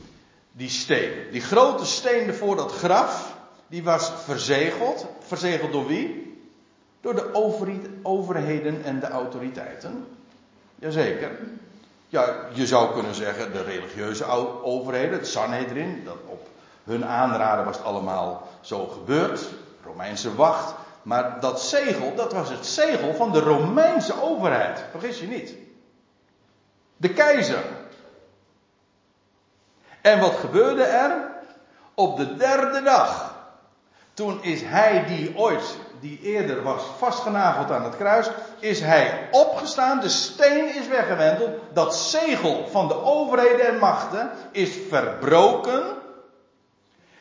die 0.52 0.70
steen? 0.70 1.12
Die 1.32 1.42
grote 1.42 1.86
steen 1.86 2.34
voor 2.34 2.56
dat 2.56 2.72
graf, 2.72 3.25
die 3.68 3.84
was 3.84 4.12
verzegeld. 4.24 5.06
Verzegeld 5.20 5.72
door 5.72 5.88
wie? 5.88 6.38
Door 7.02 7.16
de 7.16 7.30
overheden 8.04 8.84
en 8.84 9.00
de 9.00 9.08
autoriteiten. 9.08 10.08
Jazeker. 10.76 11.32
Ja, 12.08 12.36
je 12.54 12.68
zou 12.68 12.94
kunnen 12.94 13.16
zeggen 13.16 13.52
de 13.52 13.64
religieuze 13.64 14.26
overheden, 14.64 15.18
het 15.18 15.28
Sanhedrin, 15.28 16.02
dat 16.06 16.18
op 16.26 16.48
hun 16.84 17.06
aanraden 17.06 17.66
was 17.66 17.78
het 17.78 17.86
allemaal 17.86 18.48
zo 18.62 18.88
gebeurd. 18.88 19.48
Romeinse 19.84 20.36
wacht. 20.36 20.74
Maar 21.02 21.40
dat 21.40 21.62
zegel, 21.62 22.16
dat 22.16 22.34
was 22.34 22.50
het 22.50 22.66
zegel 22.66 23.14
van 23.14 23.32
de 23.32 23.40
Romeinse 23.40 24.22
overheid. 24.22 24.84
Vergis 24.92 25.20
je 25.20 25.28
niet. 25.28 25.54
De 26.98 27.10
keizer. 27.10 27.64
En 30.02 30.20
wat 30.20 30.36
gebeurde 30.36 30.84
er? 30.84 31.32
Op 31.94 32.18
de 32.18 32.36
derde 32.36 32.82
dag. 32.82 33.35
Toen 34.16 34.44
is 34.44 34.62
hij 34.64 35.06
die 35.06 35.38
ooit, 35.38 35.78
die 36.00 36.20
eerder 36.22 36.64
was 36.64 36.82
vastgenageld 36.98 37.72
aan 37.72 37.84
het 37.84 37.96
kruis, 37.96 38.30
is 38.60 38.80
hij 38.80 39.28
opgestaan, 39.32 40.00
de 40.00 40.10
steen 40.10 40.76
is 40.76 40.88
weggewenteld, 40.88 41.50
dat 41.74 41.96
zegel 41.96 42.68
van 42.68 42.88
de 42.88 43.04
overheden 43.04 43.68
en 43.68 43.80
machten 43.80 44.32
is 44.52 44.72
verbroken. 44.90 45.84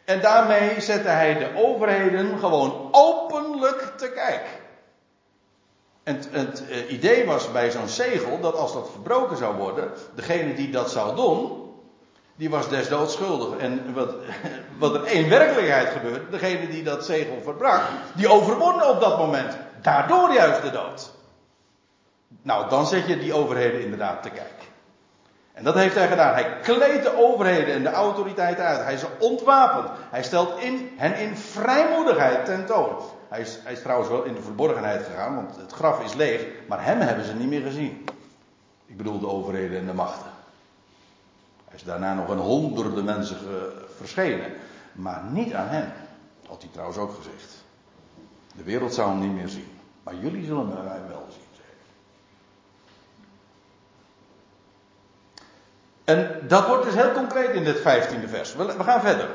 En 0.04 0.20
daarmee 0.20 0.80
zette 0.80 1.08
hij 1.08 1.38
de 1.38 1.50
overheden 1.54 2.38
gewoon 2.38 2.88
openlijk 2.90 3.92
te 3.96 4.10
kijk. 4.10 4.62
En 6.02 6.16
het, 6.16 6.28
het 6.30 6.68
eh, 6.68 6.92
idee 6.92 7.26
was 7.26 7.52
bij 7.52 7.70
zo'n 7.70 7.88
zegel 7.88 8.40
dat 8.40 8.54
als 8.56 8.72
dat 8.72 8.90
verbroken 8.90 9.36
zou 9.36 9.56
worden, 9.56 9.90
degene 10.14 10.54
die 10.54 10.70
dat 10.70 10.90
zou 10.90 11.16
doen, 11.16 11.63
die 12.36 12.50
was 12.50 12.68
desdoods 12.68 13.12
schuldig. 13.12 13.58
En 13.58 13.94
wat, 13.94 14.14
wat 14.78 14.94
er 14.94 15.06
in 15.06 15.28
werkelijkheid 15.28 15.88
gebeurde, 15.88 16.30
degene 16.30 16.68
die 16.68 16.82
dat 16.82 17.04
zegel 17.04 17.40
verbrak, 17.42 17.82
die 18.14 18.28
overwon 18.28 18.82
op 18.82 19.00
dat 19.00 19.18
moment. 19.18 19.56
Daardoor 19.82 20.32
juist 20.32 20.62
de 20.62 20.70
dood. 20.70 21.12
Nou, 22.42 22.68
dan 22.68 22.86
zet 22.86 23.06
je 23.06 23.18
die 23.18 23.34
overheden 23.34 23.82
inderdaad 23.82 24.22
te 24.22 24.30
kijken. 24.30 24.72
En 25.52 25.64
dat 25.64 25.74
heeft 25.74 25.94
hij 25.94 26.08
gedaan. 26.08 26.34
Hij 26.34 26.56
kleedt 26.62 27.02
de 27.02 27.16
overheden 27.16 27.74
en 27.74 27.82
de 27.82 27.90
autoriteiten 27.90 28.64
uit. 28.64 28.84
Hij 28.84 28.94
is 28.94 29.04
ontwapend. 29.18 29.88
Hij 30.10 30.22
stelt 30.22 30.60
in, 30.60 30.90
hen 30.96 31.16
in 31.16 31.36
vrijmoedigheid 31.36 32.44
tentoon. 32.44 32.96
Hij 33.28 33.40
is, 33.40 33.58
hij 33.62 33.72
is 33.72 33.82
trouwens 33.82 34.10
wel 34.10 34.22
in 34.22 34.34
de 34.34 34.42
verborgenheid 34.42 35.04
gegaan, 35.04 35.34
want 35.34 35.56
het 35.56 35.72
graf 35.72 36.04
is 36.04 36.14
leeg. 36.14 36.46
Maar 36.68 36.84
hem 36.84 37.00
hebben 37.00 37.24
ze 37.24 37.34
niet 37.34 37.48
meer 37.48 37.62
gezien. 37.62 38.04
Ik 38.86 38.96
bedoel 38.96 39.18
de 39.18 39.28
overheden 39.28 39.78
en 39.78 39.86
de 39.86 39.92
machten. 39.92 40.33
Hij 41.74 41.82
is 41.82 41.88
daarna 41.88 42.14
nog 42.14 42.28
een 42.28 42.38
honderden 42.38 43.04
mensen 43.04 43.36
verschenen. 43.96 44.52
Maar 44.92 45.22
niet 45.30 45.54
aan 45.54 45.68
hem. 45.68 45.92
Had 46.46 46.62
hij 46.62 46.70
trouwens 46.72 46.98
ook 46.98 47.14
gezegd. 47.14 47.64
De 48.56 48.62
wereld 48.62 48.94
zou 48.94 49.10
hem 49.10 49.20
niet 49.20 49.32
meer 49.32 49.48
zien. 49.48 49.68
Maar 50.02 50.14
jullie 50.14 50.44
zullen 50.44 50.68
mij 50.68 51.00
wel 51.08 51.26
zien. 51.30 51.42
En 56.04 56.40
dat 56.48 56.66
wordt 56.66 56.84
dus 56.84 56.94
heel 56.94 57.12
concreet 57.12 57.54
in 57.54 57.64
dit 57.64 57.80
vijftiende 57.80 58.28
vers. 58.28 58.54
We 58.54 58.84
gaan 58.84 59.00
verder. 59.00 59.28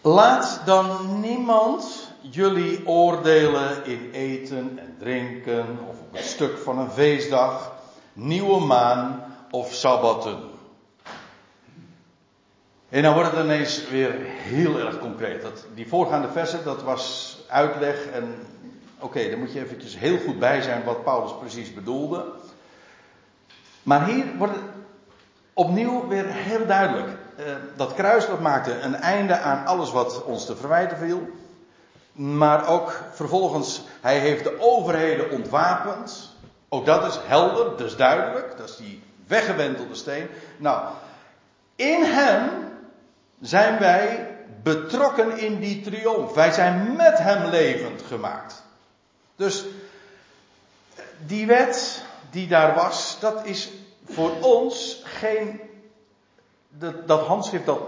Laat 0.00 0.60
dan 0.64 1.20
niemand 1.20 2.10
jullie 2.20 2.86
oordelen 2.86 3.84
in 3.84 4.10
eten 4.12 4.78
en 4.78 4.96
drinken, 4.98 5.78
of 5.88 6.00
op 6.00 6.08
een 6.12 6.22
stuk 6.22 6.58
van 6.58 6.78
een 6.78 6.90
feestdag, 6.90 7.72
nieuwe 8.12 8.60
maan 8.60 9.33
of 9.54 9.74
sabbatten. 9.74 10.38
En 12.88 13.02
dan 13.02 13.14
wordt 13.14 13.30
het 13.30 13.44
ineens 13.44 13.88
weer 13.88 14.14
heel 14.18 14.78
erg 14.78 14.98
concreet. 14.98 15.42
Dat, 15.42 15.64
die 15.74 15.88
voorgaande 15.88 16.28
versen, 16.28 16.64
dat 16.64 16.82
was 16.82 17.36
uitleg 17.48 18.06
en 18.06 18.34
oké, 18.98 19.28
daar 19.28 19.38
moet 19.38 19.52
je 19.52 19.60
eventjes 19.60 19.98
heel 19.98 20.18
goed 20.18 20.38
bij 20.38 20.62
zijn 20.62 20.84
wat 20.84 21.04
Paulus 21.04 21.32
precies 21.40 21.74
bedoelde. 21.74 22.24
Maar 23.82 24.06
hier 24.06 24.24
wordt 24.36 24.54
het 24.54 24.64
opnieuw 25.52 26.08
weer 26.08 26.26
heel 26.26 26.66
duidelijk. 26.66 27.08
Uh, 27.08 27.44
dat 27.76 27.94
kruis 27.94 28.26
dat 28.26 28.40
maakte 28.40 28.80
een 28.80 28.94
einde 28.94 29.38
aan 29.38 29.66
alles 29.66 29.90
wat 29.90 30.24
ons 30.24 30.46
te 30.46 30.56
verwijten 30.56 30.98
viel. 30.98 31.28
Maar 32.12 32.68
ook 32.68 33.00
vervolgens, 33.12 33.82
hij 34.00 34.18
heeft 34.18 34.44
de 34.44 34.60
overheden 34.60 35.30
ontwapend. 35.30 36.32
Ook 36.68 36.86
dat 36.86 37.06
is 37.06 37.20
helder, 37.24 37.76
dus 37.76 37.96
duidelijk. 37.96 38.56
Dat 38.56 38.68
is 38.68 38.76
die 38.76 39.03
weggewentelde 39.26 39.94
steen. 39.94 40.28
Nou, 40.56 40.88
in 41.76 42.02
hem 42.02 42.50
zijn 43.40 43.78
wij 43.78 44.36
betrokken 44.62 45.38
in 45.38 45.60
die 45.60 45.80
triomf. 45.80 46.34
Wij 46.34 46.52
zijn 46.52 46.96
met 46.96 47.18
hem 47.18 47.50
levend 47.50 48.02
gemaakt. 48.02 48.62
Dus 49.36 49.64
die 51.26 51.46
wet, 51.46 52.04
die 52.30 52.48
daar 52.48 52.74
was, 52.74 53.16
dat 53.20 53.44
is 53.44 53.70
voor 54.04 54.30
ons 54.40 55.02
geen. 55.04 55.60
Dat, 56.68 57.08
dat 57.08 57.26
handschrift 57.26 57.66
dat 57.66 57.80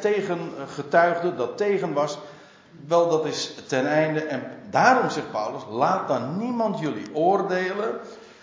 tegen 0.00 0.52
getuigde, 0.66 1.34
dat 1.34 1.56
tegen 1.56 1.92
was. 1.92 2.18
Wel, 2.86 3.08
dat 3.08 3.26
is 3.26 3.54
ten 3.66 3.86
einde. 3.86 4.20
En 4.20 4.42
daarom 4.70 5.10
zegt 5.10 5.30
Paulus: 5.30 5.62
laat 5.70 6.08
dan 6.08 6.38
niemand 6.38 6.78
jullie 6.78 7.14
oordelen 7.14 8.00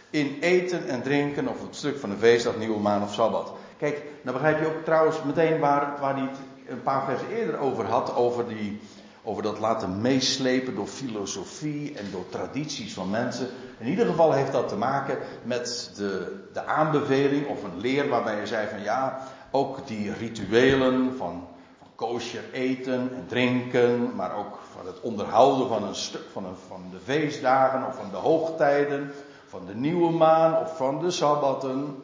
in 0.09 0.37
eten 0.41 0.87
en 0.87 1.01
drinken 1.01 1.47
of 1.47 1.61
het 1.61 1.75
stuk 1.75 1.97
van 1.97 2.09
de 2.09 2.17
feestdag, 2.17 2.57
nieuwe 2.57 2.79
maan 2.79 3.03
of 3.03 3.13
sabbat. 3.13 3.53
Kijk, 3.77 4.01
dan 4.23 4.33
begrijp 4.33 4.59
je 4.59 4.65
ook 4.65 4.83
trouwens 4.83 5.23
meteen 5.23 5.59
waar, 5.59 5.97
waar 5.99 6.15
hij 6.15 6.23
het 6.23 6.37
een 6.67 6.81
paar 6.81 7.03
versen 7.05 7.29
eerder 7.29 7.57
over 7.57 7.85
had, 7.85 8.15
over, 8.15 8.47
die, 8.47 8.79
over 9.23 9.43
dat 9.43 9.59
laten 9.59 10.01
meeslepen 10.01 10.75
door 10.75 10.87
filosofie 10.87 11.97
en 11.97 12.05
door 12.11 12.29
tradities 12.29 12.93
van 12.93 13.09
mensen. 13.09 13.47
In 13.77 13.87
ieder 13.87 14.05
geval 14.05 14.31
heeft 14.31 14.51
dat 14.51 14.67
te 14.67 14.75
maken 14.75 15.17
met 15.43 15.91
de, 15.95 16.35
de 16.53 16.65
aanbeveling 16.65 17.47
of 17.47 17.63
een 17.63 17.79
leer 17.79 18.07
waarbij 18.07 18.39
je 18.39 18.47
zei 18.47 18.67
van 18.67 18.81
ja, 18.81 19.19
ook 19.51 19.87
die 19.87 20.13
rituelen 20.13 21.17
van, 21.17 21.47
van 21.95 22.19
eten 22.51 23.11
en 23.15 23.25
drinken, 23.27 24.15
maar 24.15 24.35
ook 24.35 24.59
van 24.75 24.85
het 24.87 25.01
onderhouden 25.01 25.67
van 25.67 25.83
een 25.83 25.95
stuk 25.95 26.25
van, 26.31 26.45
een, 26.45 26.55
van 26.67 26.81
de 26.91 26.99
feestdagen 27.03 27.87
of 27.87 27.95
van 27.95 28.09
de 28.11 28.17
hoogtijden, 28.17 29.11
van 29.49 29.65
de 29.65 29.75
nieuwe 29.75 30.11
maan 30.11 30.57
of 30.57 30.77
van 30.77 30.99
de 30.99 31.11
sabbatten. 31.11 32.03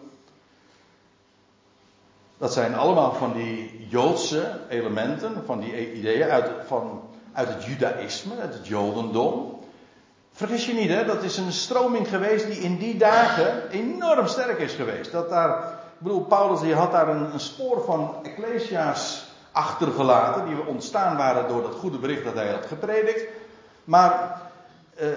Dat 2.38 2.54
zijn 2.54 2.76
allemaal 2.76 3.14
van 3.14 3.34
die 3.34 3.88
Joodse 3.90 4.60
elementen, 4.70 5.44
van 5.46 5.60
die 5.60 5.94
ideeën 5.94 6.30
uit, 6.30 6.50
van, 6.66 7.02
uit 7.34 7.48
het 7.48 7.64
Judaïsme, 7.64 8.34
uit 8.42 8.54
het 8.54 8.68
Jodendom. 8.68 9.60
Vergis 10.32 10.66
je 10.66 10.74
niet, 10.74 10.90
hè? 10.90 11.06
dat 11.06 11.24
is 11.24 11.38
een 11.38 11.52
stroming 11.52 12.08
geweest 12.08 12.46
die 12.46 12.60
in 12.60 12.78
die 12.78 12.98
dagen 12.98 13.70
enorm 13.70 14.28
sterk 14.28 14.60
is 14.60 14.74
geweest. 14.74 15.12
Dat 15.12 15.30
daar, 15.30 15.58
ik 15.74 15.98
bedoel, 15.98 16.22
Paulus 16.22 16.60
die 16.60 16.76
had 16.76 16.92
daar 16.92 17.08
een, 17.08 17.34
een 17.34 17.40
spoor 17.40 17.84
van 17.84 18.16
Ecclesia's 18.24 19.26
achtergelaten, 19.52 20.46
die 20.46 20.66
ontstaan 20.66 21.18
waren 21.18 21.48
door 21.48 21.62
dat 21.62 21.74
goede 21.74 21.98
bericht 21.98 22.24
dat 22.24 22.34
hij 22.34 22.50
had 22.50 22.66
gepredikt. 22.66 23.24
Maar 23.84 24.42
uh, 25.02 25.08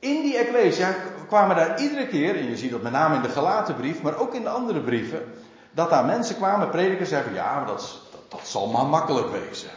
in 0.00 0.22
die 0.22 0.36
Ecclesia 0.36 0.94
kwamen 1.28 1.56
daar 1.56 1.80
iedere 1.80 2.06
keer, 2.06 2.36
en 2.36 2.48
je 2.48 2.56
ziet 2.56 2.70
dat 2.70 2.82
met 2.82 2.92
name 2.92 3.14
in 3.14 3.22
de 3.22 3.28
Galatenbrief, 3.28 4.02
maar 4.02 4.18
ook 4.18 4.34
in 4.34 4.42
de 4.42 4.48
andere 4.48 4.80
brieven, 4.80 5.34
dat 5.70 5.90
daar 5.90 6.04
mensen 6.04 6.36
kwamen, 6.36 6.70
predikers, 6.70 7.08
zeggen: 7.08 7.34
ja, 7.34 7.54
maar 7.54 7.66
dat, 7.66 7.98
dat, 8.28 8.40
zal 8.42 8.66
maar 8.66 8.86
makkelijk 8.86 9.28
wezen. 9.30 9.70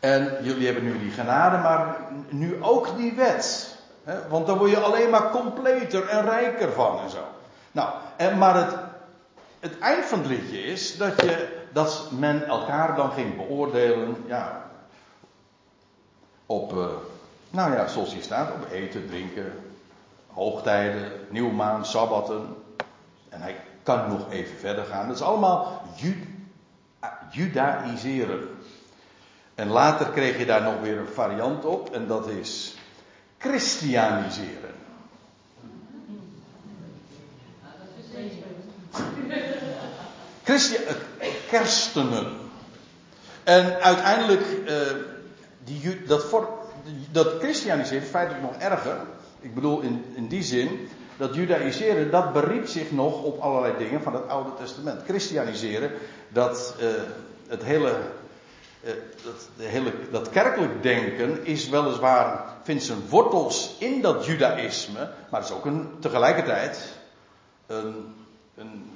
En 0.00 0.36
jullie 0.42 0.64
hebben 0.66 0.84
nu 0.84 0.98
die 0.98 1.10
genade, 1.10 1.56
maar 1.56 1.96
nu 2.28 2.62
ook 2.62 2.96
die 2.96 3.12
wet. 3.12 3.76
Want 4.28 4.46
dan 4.46 4.58
word 4.58 4.70
je 4.70 4.78
alleen 4.78 5.10
maar 5.10 5.30
completer 5.30 6.08
en 6.08 6.24
rijker 6.24 6.72
van 6.72 7.00
en 7.00 7.10
zo. 7.10 7.24
Nou, 7.72 7.88
en, 8.16 8.38
maar 8.38 8.56
het, 8.56 8.76
het 9.60 9.78
eind 9.78 10.04
van 10.04 10.18
het 10.18 10.28
liedje 10.28 10.62
is 10.62 10.96
dat, 10.96 11.20
je, 11.20 11.62
dat 11.72 12.08
men 12.10 12.46
elkaar 12.46 12.96
dan 12.96 13.10
ging 13.10 13.36
beoordelen. 13.36 14.24
Ja, 14.26 14.70
op, 16.46 16.72
uh, 16.72 16.84
nou 17.56 17.72
ja, 17.72 17.88
zoals 17.88 18.12
hier 18.12 18.22
staat, 18.22 18.52
op 18.52 18.70
eten, 18.70 19.06
drinken, 19.06 19.52
hoogtijden, 20.32 21.12
nieuwmaan, 21.30 21.86
sabbatten. 21.86 22.56
En 23.28 23.40
hij 23.40 23.56
kan 23.82 24.08
nog 24.08 24.30
even 24.30 24.58
verder 24.58 24.84
gaan. 24.84 25.06
Dat 25.06 25.16
is 25.16 25.22
allemaal 25.22 25.82
judaïseren. 27.30 28.48
En 29.54 29.68
later 29.68 30.06
kreeg 30.06 30.38
je 30.38 30.46
daar 30.46 30.62
nog 30.62 30.80
weer 30.80 30.98
een 30.98 31.08
variant 31.08 31.64
op. 31.64 31.94
En 31.94 32.06
dat 32.06 32.28
is 32.28 32.76
christianiseren. 33.38 34.74
Christia 40.42 40.78
eh, 41.18 41.28
kerstenen. 41.48 42.26
En 43.44 43.80
uiteindelijk, 43.80 44.42
uh, 44.68 44.76
die, 45.64 46.02
dat, 46.06 46.24
voor, 46.24 46.55
dat 47.10 47.28
christianiseren 47.38 48.02
is 48.02 48.08
feitelijk 48.08 48.42
nog 48.42 48.56
erger. 48.56 48.96
Ik 49.40 49.54
bedoel 49.54 49.80
in, 49.80 50.04
in 50.14 50.26
die 50.26 50.42
zin 50.42 50.88
dat 51.16 51.34
judaïseren, 51.34 52.10
dat 52.10 52.32
beriep 52.32 52.66
zich 52.66 52.90
nog 52.90 53.22
op 53.22 53.40
allerlei 53.40 53.74
dingen 53.78 54.02
van 54.02 54.14
het 54.14 54.28
Oude 54.28 54.50
Testament. 54.58 55.02
Christianiseren, 55.02 55.90
dat 56.28 56.74
uh, 56.80 56.88
het 57.48 57.64
hele, 57.64 57.96
uh, 58.84 58.90
dat, 59.24 59.48
hele, 59.56 59.92
dat 60.10 60.30
kerkelijk 60.30 60.82
denken 60.82 61.46
is 61.46 61.68
weliswaar, 61.68 62.44
vindt 62.62 62.82
zijn 62.82 63.08
wortels 63.08 63.76
in 63.78 64.00
dat 64.00 64.26
judaïsme, 64.26 65.10
maar 65.30 65.40
het 65.40 65.48
is 65.48 65.56
ook 65.56 65.64
een, 65.64 65.90
tegelijkertijd 66.00 66.98
een, 67.66 68.14
een 68.56 68.90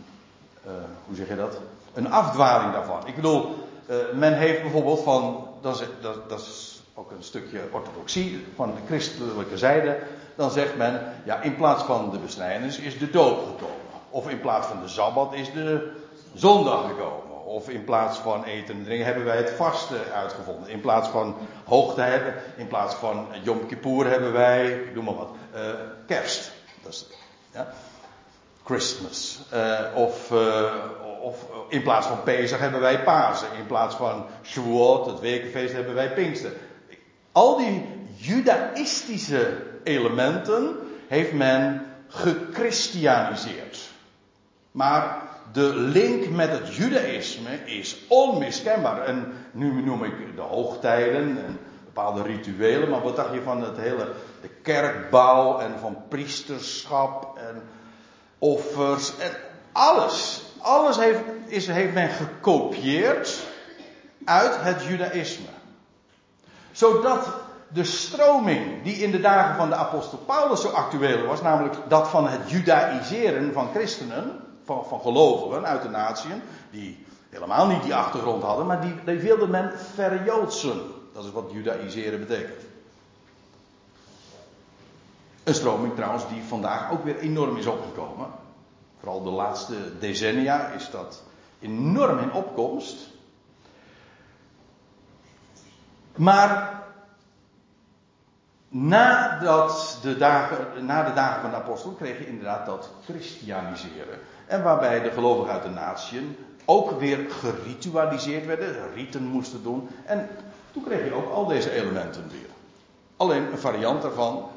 uh, 0.67 0.73
hoe 1.07 1.17
zeg 1.17 1.29
je 1.29 1.37
dat? 1.37 1.59
Een 1.95 2.11
afdwaling 2.11 2.73
daarvan. 2.73 3.07
Ik 3.07 3.15
bedoel, 3.15 3.69
men 4.15 4.39
heeft 4.39 4.63
bijvoorbeeld 4.63 5.03
van, 5.03 5.49
dat 5.61 5.85
dat, 6.01 6.29
dat 6.29 6.41
is 6.41 6.70
ook 7.01 7.11
een 7.11 7.23
stukje 7.23 7.61
orthodoxie 7.71 8.47
van 8.55 8.75
de 8.75 8.81
christelijke 8.87 9.59
zijde, 9.59 9.99
dan 10.35 10.51
zegt 10.51 10.77
men, 10.77 11.15
ja, 11.25 11.43
in 11.43 11.57
plaats 11.57 11.83
van 11.83 12.11
de 12.11 12.19
besnijdenis 12.19 12.79
is 12.79 12.99
de 12.99 13.11
dood 13.11 13.39
gekomen. 13.39 13.77
Of 14.11 14.31
in 14.31 14.41
plaats 14.41 14.67
van 14.67 14.81
de 14.83 14.89
Sabbat 14.89 15.35
is 15.35 15.53
de 15.53 15.93
zondag 16.35 16.89
gekomen. 16.89 17.45
Of 17.45 17.69
in 17.69 17.85
plaats 17.85 18.19
van 18.19 18.45
eten 18.45 18.75
en 18.75 18.85
drinken 18.85 19.07
hebben 19.07 19.25
wij 19.25 19.37
het 19.37 19.51
vasten 19.51 20.13
uitgevonden. 20.15 20.71
In 20.71 20.81
plaats 20.81 21.09
van 21.09 21.37
hoogte 21.65 22.01
hebben, 22.01 22.35
in 22.57 22.67
plaats 22.67 22.95
van 22.95 23.27
Yom 23.43 23.67
Kippur 23.67 24.07
hebben 24.07 24.33
wij, 24.33 24.83
noem 24.95 25.05
maar 25.05 25.15
wat, 25.15 25.31
uh, 25.55 25.61
kerst. 26.07 26.53
Dat 26.83 26.93
is, 26.93 27.07
ja. 27.53 27.73
Christmas. 28.65 29.39
Uh, 29.55 29.81
of, 29.95 30.31
uh, 30.31 30.75
of 31.21 31.45
in 31.69 31.83
plaats 31.83 32.07
van 32.07 32.23
Pesach 32.23 32.59
hebben 32.59 32.81
wij 32.81 33.03
Pasen. 33.03 33.49
In 33.59 33.67
plaats 33.67 33.95
van 33.95 34.27
Shavuot, 34.43 35.07
het 35.07 35.21
wekenfeest, 35.21 35.73
hebben 35.73 35.95
wij 35.95 36.13
Pinkster. 36.13 36.53
Al 37.33 37.57
die 37.57 37.85
judaïstische 38.17 39.63
elementen 39.85 40.77
heeft 41.09 41.33
men 41.33 41.87
gechristianiseerd. 42.09 43.91
Maar 44.71 45.23
de 45.53 45.75
link 45.75 46.29
met 46.29 46.51
het 46.51 46.75
judaïsme 46.75 47.65
is 47.65 47.97
onmiskenbaar. 48.09 49.05
En 49.05 49.33
nu 49.53 49.83
noem 49.83 50.05
ik 50.05 50.37
de 50.37 50.43
hoogtijden 50.43 51.45
en 51.45 51.59
bepaalde 51.85 52.23
rituelen, 52.23 52.89
maar 52.89 53.03
wat 53.03 53.17
dacht 53.17 53.35
je 53.35 53.43
van 53.43 53.63
het 53.63 53.77
hele 53.77 54.13
de 54.41 54.49
kerkbouw 54.63 55.59
en 55.59 55.79
van 55.81 55.97
priesterschap 56.09 57.39
en 57.39 57.63
offers 58.39 59.19
en 59.19 59.31
alles. 59.73 60.43
Alles 60.59 60.97
heeft, 60.97 61.21
is, 61.47 61.67
heeft 61.67 61.95
men 61.95 62.09
gekopieerd 62.09 63.47
uit 64.25 64.57
het 64.61 64.85
judaïsme. 64.85 65.60
Zodat 66.73 67.29
de 67.69 67.85
stroming 67.85 68.83
die 68.83 68.95
in 68.95 69.11
de 69.11 69.21
dagen 69.21 69.57
van 69.57 69.69
de 69.69 69.75
apostel 69.75 70.19
Paulus 70.19 70.61
zo 70.61 70.69
actueel 70.69 71.27
was, 71.27 71.43
namelijk 71.43 71.77
dat 71.89 72.09
van 72.09 72.29
het 72.29 72.51
judaïseren 72.51 73.53
van 73.53 73.69
christenen, 73.75 74.41
van, 74.65 74.85
van 74.85 75.01
gelovigen 75.01 75.67
uit 75.67 75.83
de 75.83 75.89
natieën, 75.89 76.43
die 76.71 77.07
helemaal 77.31 77.67
niet 77.67 77.83
die 77.83 77.95
achtergrond 77.95 78.43
hadden, 78.43 78.67
maar 78.67 78.81
die, 78.81 78.95
die 79.05 79.19
wilde 79.19 79.47
men 79.47 79.73
verjoodsen. 79.95 80.81
Dat 81.13 81.25
is 81.25 81.33
wat 81.33 81.51
judaïseren 81.53 82.19
betekent. 82.19 82.61
Een 85.45 85.55
stroming 85.55 85.95
trouwens 85.95 86.29
die 86.29 86.43
vandaag 86.43 86.93
ook 86.93 87.05
weer 87.05 87.19
enorm 87.19 87.57
is 87.57 87.67
opgekomen. 87.67 88.27
Vooral 88.99 89.23
de 89.23 89.31
laatste 89.31 89.99
decennia 89.99 90.67
is 90.67 90.91
dat 90.91 91.23
enorm 91.61 92.19
in 92.19 92.33
opkomst. 92.33 93.10
Maar 96.17 96.81
Nadat 98.73 99.99
de 100.03 100.17
dagen, 100.17 100.87
na 100.87 101.03
de 101.03 101.13
dagen 101.13 101.41
van 101.41 101.51
de 101.51 101.57
apostel 101.57 101.91
kreeg 101.91 102.19
je 102.19 102.27
inderdaad 102.27 102.67
dat 102.67 102.91
christianiseren. 103.05 104.19
En 104.47 104.63
waarbij 104.63 105.03
de 105.03 105.11
gelovigen 105.11 105.53
uit 105.53 105.63
de 105.63 105.69
natieën 105.69 106.37
ook 106.65 106.99
weer 106.99 107.19
geritualiseerd 107.31 108.47
werden, 108.47 108.93
riten 108.95 109.23
moesten 109.23 109.63
doen. 109.63 109.89
En 110.05 110.29
toen 110.73 110.85
kreeg 110.85 111.05
je 111.05 111.15
ook 111.15 111.33
al 111.33 111.47
deze 111.47 111.71
elementen 111.71 112.29
weer. 112.31 112.49
Alleen 113.17 113.53
een 113.53 113.59
variant 113.59 114.03
daarvan, 114.03 114.49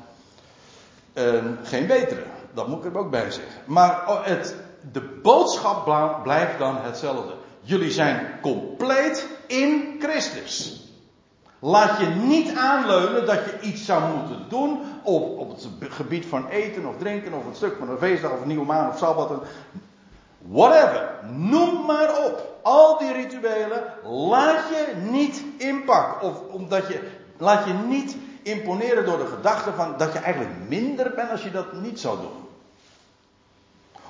geen 1.64 1.88
betere. 1.88 2.24
Dat 2.54 2.68
moet 2.68 2.86
ik 2.86 2.94
er 2.94 3.00
ook 3.00 3.12
bij 3.12 3.32
zeggen. 3.32 3.62
Maar 3.66 4.08
oh, 4.08 4.26
het, 4.26 4.56
de 4.92 5.02
boodschap 5.02 5.84
blijft 6.24 6.60
dan 6.60 6.78
hetzelfde. 6.82 7.34
Jullie 7.62 7.92
zijn 7.92 8.40
compleet 8.42 9.28
in 9.48 9.96
Christus. 10.00 10.83
Laat 11.66 12.00
je 12.00 12.06
niet 12.06 12.56
aanleunen 12.56 13.26
dat 13.26 13.40
je 13.46 13.60
iets 13.62 13.86
zou 13.86 14.16
moeten 14.18 14.46
doen 14.50 14.80
op, 15.04 15.38
op 15.40 15.50
het 15.50 15.92
gebied 15.92 16.26
van 16.26 16.48
eten 16.48 16.86
of 16.86 16.98
drinken 16.98 17.34
of 17.34 17.46
een 17.46 17.56
stuk 17.56 17.76
van 17.80 17.90
een 17.90 17.98
feestdag 17.98 18.32
of 18.32 18.42
een 18.42 18.48
nieuwe 18.48 18.66
maan 18.66 18.90
of 18.90 18.98
sabbat. 18.98 19.32
Whatever. 20.38 21.10
Noem 21.30 21.86
maar 21.86 22.10
op. 22.26 22.58
Al 22.62 22.98
die 22.98 23.14
rituelen 23.14 23.84
laat 24.04 24.70
je 24.70 24.96
niet 25.12 25.44
inpakken. 25.58 26.30
Of 26.30 26.42
omdat 26.52 26.88
je, 26.88 27.12
laat 27.38 27.66
je 27.66 27.74
niet 27.74 28.16
imponeren 28.42 29.06
door 29.06 29.18
de 29.18 29.28
gedachte 29.28 29.72
van 29.76 29.96
dat 29.98 30.14
je 30.14 30.20
eigenlijk 30.20 30.56
minder 30.68 31.12
bent 31.16 31.32
als 31.32 31.44
je 31.44 31.52
dat 31.52 31.74
niet 31.74 32.00
zou 32.00 32.18
doen. 32.18 32.48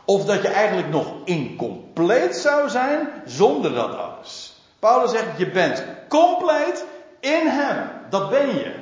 Of 0.05 0.25
dat 0.25 0.41
je 0.41 0.47
eigenlijk 0.47 0.89
nog 0.89 1.07
incompleet 1.25 2.35
zou 2.35 2.69
zijn 2.69 3.09
zonder 3.25 3.73
dat 3.73 3.97
alles. 3.97 4.53
Paulus 4.79 5.11
zegt, 5.11 5.37
je 5.37 5.49
bent 5.51 5.85
compleet 6.09 6.85
in 7.23 7.47
hem. 7.47 7.89
Dat 8.09 8.29
ben 8.29 8.47
je. 8.47 8.73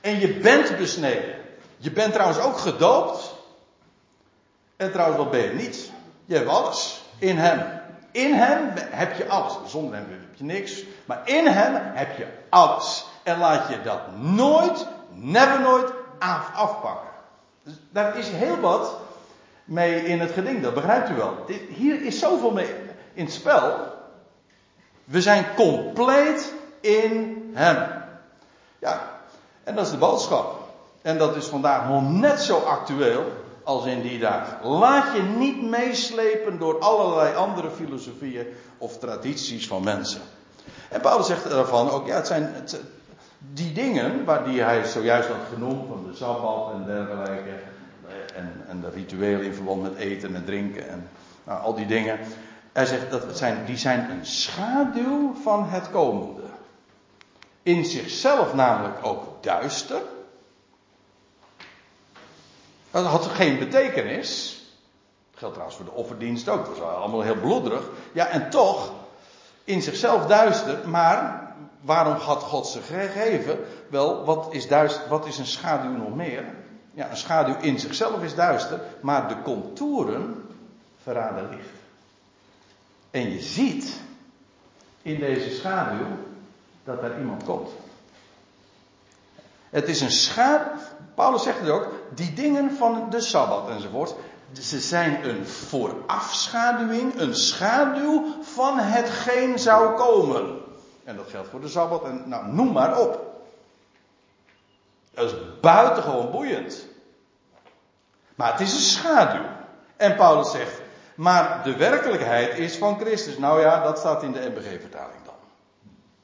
En 0.00 0.20
je 0.20 0.28
bent 0.28 0.76
besneden. 0.76 1.34
Je 1.76 1.90
bent 1.90 2.12
trouwens 2.12 2.40
ook 2.40 2.58
gedoopt. 2.58 3.34
En 4.76 4.92
trouwens, 4.92 5.18
wat 5.18 5.30
ben 5.30 5.40
je 5.40 5.52
niet? 5.52 5.90
Je 6.24 6.34
hebt 6.34 6.48
alles. 6.48 7.02
In 7.18 7.36
hem. 7.36 7.80
In 8.10 8.34
hem 8.34 8.70
heb 8.74 9.16
je 9.16 9.28
alles. 9.28 9.52
Zonder 9.66 9.94
hem 9.94 10.06
heb 10.10 10.34
je 10.34 10.44
niks. 10.44 10.84
Maar 11.04 11.20
in 11.24 11.46
hem 11.46 11.74
heb 11.94 12.16
je 12.16 12.26
alles. 12.48 13.06
En 13.22 13.38
laat 13.38 13.68
je 13.68 13.82
dat 13.82 14.00
nooit, 14.18 14.86
never 15.12 15.60
nooit 15.60 15.92
af, 16.18 16.50
afpakken. 16.54 17.10
Dus 17.62 17.74
daar 17.90 18.18
is 18.18 18.28
heel 18.28 18.60
wat 18.60 18.96
mee 19.64 20.04
in 20.04 20.20
het 20.20 20.30
geding. 20.30 20.62
Dat 20.62 20.74
begrijpt 20.74 21.10
u 21.10 21.14
wel. 21.14 21.46
Hier 21.68 22.02
is 22.02 22.18
zoveel 22.18 22.50
mee 22.50 22.74
in 23.12 23.24
het 23.24 23.34
spel. 23.34 23.94
We 25.04 25.22
zijn 25.22 25.44
compleet 25.54 26.52
in 26.86 27.50
hem. 27.54 27.86
Ja, 28.78 29.10
en 29.64 29.74
dat 29.74 29.84
is 29.84 29.90
de 29.90 29.98
boodschap. 29.98 30.64
En 31.02 31.18
dat 31.18 31.36
is 31.36 31.46
vandaag 31.46 31.88
nog 31.88 32.10
net 32.10 32.40
zo 32.40 32.58
actueel 32.58 33.24
als 33.64 33.84
in 33.84 34.02
die 34.02 34.18
dagen. 34.18 34.68
Laat 34.68 35.16
je 35.16 35.22
niet 35.22 35.62
meeslepen 35.62 36.58
door 36.58 36.78
allerlei 36.78 37.34
andere 37.34 37.70
filosofieën 37.70 38.46
of 38.78 38.98
tradities 38.98 39.66
van 39.66 39.84
mensen. 39.84 40.20
En 40.88 41.00
Paulus 41.00 41.26
zegt 41.26 41.46
ervan 41.46 41.90
ook, 41.90 42.06
ja, 42.06 42.14
het 42.14 42.26
zijn 42.26 42.50
het, 42.54 42.80
die 43.52 43.72
dingen, 43.72 44.24
waar 44.24 44.44
die 44.44 44.60
hij 44.60 44.84
zojuist 44.84 45.28
had 45.28 45.36
genoemd, 45.52 45.86
van 45.88 46.06
de 46.10 46.16
Sabbat 46.16 46.72
en 46.72 46.84
dergelijke, 46.84 47.54
en, 48.34 48.64
en 48.68 48.80
de 48.80 48.90
rituelen 48.90 49.44
in 49.44 49.54
verband 49.54 49.82
met 49.82 49.94
eten 49.94 50.34
en 50.34 50.44
drinken 50.44 50.88
en 50.88 51.08
nou, 51.44 51.62
al 51.62 51.74
die 51.74 51.86
dingen. 51.86 52.18
Hij 52.72 52.86
zegt 52.86 53.10
dat 53.10 53.38
zijn, 53.38 53.64
die 53.64 53.76
zijn 53.76 54.10
een 54.10 54.26
schaduw 54.26 55.34
van 55.42 55.68
het 55.68 55.90
komende. 55.90 56.45
In 57.66 57.84
zichzelf 57.84 58.54
namelijk 58.54 59.06
ook 59.06 59.42
duister. 59.42 60.02
Dat 62.90 63.04
had 63.04 63.24
geen 63.24 63.58
betekenis. 63.58 64.60
Dat 65.30 65.38
geldt 65.38 65.54
trouwens 65.54 65.76
voor 65.76 65.86
de 65.94 66.00
offerdienst 66.00 66.48
ook. 66.48 66.66
Dat 66.66 66.78
was 66.78 66.88
allemaal 66.88 67.20
heel 67.20 67.40
bloederig. 67.40 67.88
Ja, 68.12 68.26
en 68.26 68.50
toch, 68.50 68.92
in 69.64 69.82
zichzelf 69.82 70.26
duister. 70.26 70.88
Maar 70.88 71.54
waarom 71.80 72.14
had 72.14 72.42
God 72.42 72.66
ze 72.66 72.80
gegeven? 72.80 73.58
Wel, 73.88 74.24
wat 74.24 74.48
is, 74.50 74.68
duister, 74.68 75.08
wat 75.08 75.26
is 75.26 75.38
een 75.38 75.46
schaduw 75.46 75.96
nog 75.96 76.14
meer? 76.14 76.44
Ja, 76.92 77.10
een 77.10 77.16
schaduw 77.16 77.56
in 77.60 77.78
zichzelf 77.78 78.22
is 78.22 78.34
duister. 78.34 78.80
Maar 79.00 79.28
de 79.28 79.42
contouren 79.42 80.48
verraden 81.02 81.48
licht. 81.48 81.68
En 83.10 83.32
je 83.32 83.40
ziet 83.40 84.00
in 85.02 85.20
deze 85.20 85.50
schaduw 85.50 86.25
dat 86.86 87.02
er 87.02 87.18
iemand 87.18 87.44
komt. 87.44 87.70
Het 89.70 89.88
is 89.88 90.00
een 90.00 90.10
schaduw. 90.10 90.72
Paulus 91.14 91.42
zegt 91.42 91.60
het 91.60 91.68
ook. 91.68 91.88
Die 92.14 92.32
dingen 92.32 92.76
van 92.76 93.10
de 93.10 93.20
sabbat 93.20 93.68
enzovoort. 93.68 94.14
Ze 94.52 94.80
zijn 94.80 95.28
een 95.28 95.46
voorafschaduwing, 95.46 97.20
een 97.20 97.34
schaduw 97.34 98.24
van 98.42 98.78
hetgeen 98.78 99.58
zou 99.58 99.96
komen. 99.96 100.58
En 101.04 101.16
dat 101.16 101.26
geldt 101.28 101.48
voor 101.48 101.60
de 101.60 101.68
sabbat 101.68 102.04
en 102.04 102.22
nou, 102.24 102.46
noem 102.52 102.72
maar 102.72 103.00
op. 103.00 103.20
Dat 105.14 105.32
is 105.32 105.36
buitengewoon 105.60 106.30
boeiend. 106.30 106.86
Maar 108.34 108.52
het 108.52 108.60
is 108.60 108.72
een 108.72 108.80
schaduw. 108.80 109.46
En 109.96 110.16
Paulus 110.16 110.50
zegt, 110.50 110.80
maar 111.14 111.62
de 111.64 111.76
werkelijkheid 111.76 112.58
is 112.58 112.76
van 112.76 112.98
Christus. 112.98 113.38
Nou 113.38 113.60
ja, 113.60 113.82
dat 113.82 113.98
staat 113.98 114.22
in 114.22 114.32
de 114.32 114.52
MBG-vertaling 114.54 115.24
dan. 115.24 115.25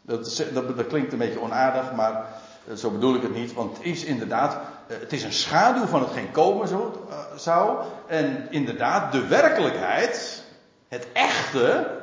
Dat, 0.02 0.44
dat, 0.52 0.76
dat, 0.76 0.86
klinkt 0.86 1.12
een 1.12 1.18
beetje 1.18 1.40
onaardig, 1.40 1.92
maar 1.92 2.26
eh, 2.68 2.74
zo 2.74 2.90
bedoel 2.90 3.14
ik 3.14 3.22
het 3.22 3.34
niet. 3.34 3.52
Want 3.54 3.76
het 3.76 3.86
is 3.86 4.04
inderdaad, 4.04 4.58
eh, 4.86 4.96
het 5.00 5.12
is 5.12 5.22
een 5.22 5.32
schaduw 5.32 5.86
van 5.86 6.00
hetgeen 6.00 6.30
komen 6.30 6.68
eh, 6.68 7.18
zou. 7.36 7.84
En 8.06 8.46
inderdaad, 8.50 9.12
de 9.12 9.26
werkelijkheid, 9.26 10.42
het 10.88 11.06
echte, 11.12 12.00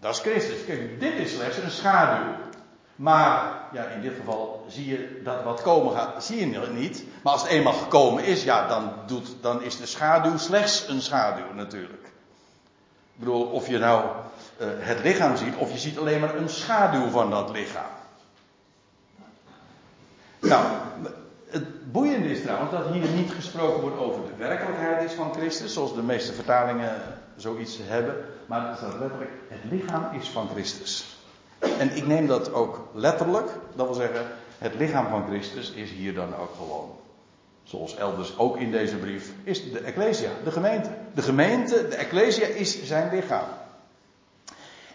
dat 0.00 0.14
is 0.14 0.20
Christus. 0.20 0.64
Kijk, 0.64 1.00
dit 1.00 1.14
is 1.14 1.32
slechts 1.34 1.56
een 1.56 1.70
schaduw. 1.70 2.32
Maar 2.96 3.52
ja, 3.72 3.84
in 3.84 4.00
dit 4.00 4.14
geval 4.16 4.64
zie 4.68 4.86
je 4.86 5.20
dat 5.24 5.42
wat 5.42 5.62
komen 5.62 5.92
gaat, 5.92 6.24
zie 6.24 6.50
je 6.50 6.68
niet. 6.72 7.04
Maar 7.22 7.32
als 7.32 7.42
het 7.42 7.50
eenmaal 7.50 7.72
gekomen 7.72 8.24
is, 8.24 8.44
ja, 8.44 8.68
dan, 8.68 8.92
doet, 9.06 9.36
dan 9.40 9.62
is 9.62 9.76
de 9.76 9.86
schaduw 9.86 10.36
slechts 10.36 10.88
een 10.88 11.00
schaduw 11.00 11.52
natuurlijk. 11.54 12.11
Ik 13.14 13.18
bedoel, 13.18 13.44
of 13.44 13.68
je 13.68 13.78
nou 13.78 14.04
uh, 14.04 14.66
het 14.78 15.02
lichaam 15.02 15.36
ziet, 15.36 15.54
of 15.56 15.72
je 15.72 15.78
ziet 15.78 15.98
alleen 15.98 16.20
maar 16.20 16.34
een 16.34 16.48
schaduw 16.48 17.08
van 17.08 17.30
dat 17.30 17.50
lichaam. 17.50 17.90
Nou, 20.40 20.64
het 21.48 21.92
boeiende 21.92 22.30
is 22.30 22.42
trouwens 22.42 22.70
dat 22.70 22.86
hier 22.86 23.08
niet 23.08 23.30
gesproken 23.30 23.80
wordt 23.80 23.98
over 23.98 24.20
de 24.26 24.36
werkelijkheid 24.36 25.10
is 25.10 25.12
van 25.12 25.34
Christus, 25.34 25.72
zoals 25.72 25.94
de 25.94 26.02
meeste 26.02 26.32
vertalingen 26.32 27.02
zoiets 27.36 27.78
hebben, 27.82 28.16
maar 28.46 28.68
het 28.68 28.76
staat 28.76 28.98
letterlijk, 28.98 29.30
het 29.48 29.70
lichaam 29.70 30.08
is 30.12 30.28
van 30.28 30.48
Christus. 30.48 31.16
En 31.78 31.96
ik 31.96 32.06
neem 32.06 32.26
dat 32.26 32.52
ook 32.52 32.88
letterlijk. 32.94 33.48
Dat 33.74 33.86
wil 33.86 33.94
zeggen, 33.94 34.26
het 34.58 34.74
lichaam 34.74 35.08
van 35.08 35.24
Christus 35.28 35.70
is 35.70 35.90
hier 35.90 36.14
dan 36.14 36.36
ook 36.36 36.54
gewoon. 36.56 37.01
Zoals 37.62 37.96
elders 37.96 38.38
ook 38.38 38.56
in 38.56 38.70
deze 38.70 38.96
brief, 38.96 39.32
is 39.44 39.70
de 39.70 39.78
Ecclesia, 39.78 40.30
de 40.44 40.50
gemeente. 40.50 40.90
De 41.14 41.22
gemeente, 41.22 41.88
de 41.88 41.96
Ecclesia 41.96 42.46
is 42.46 42.82
zijn 42.84 43.14
lichaam. 43.14 43.48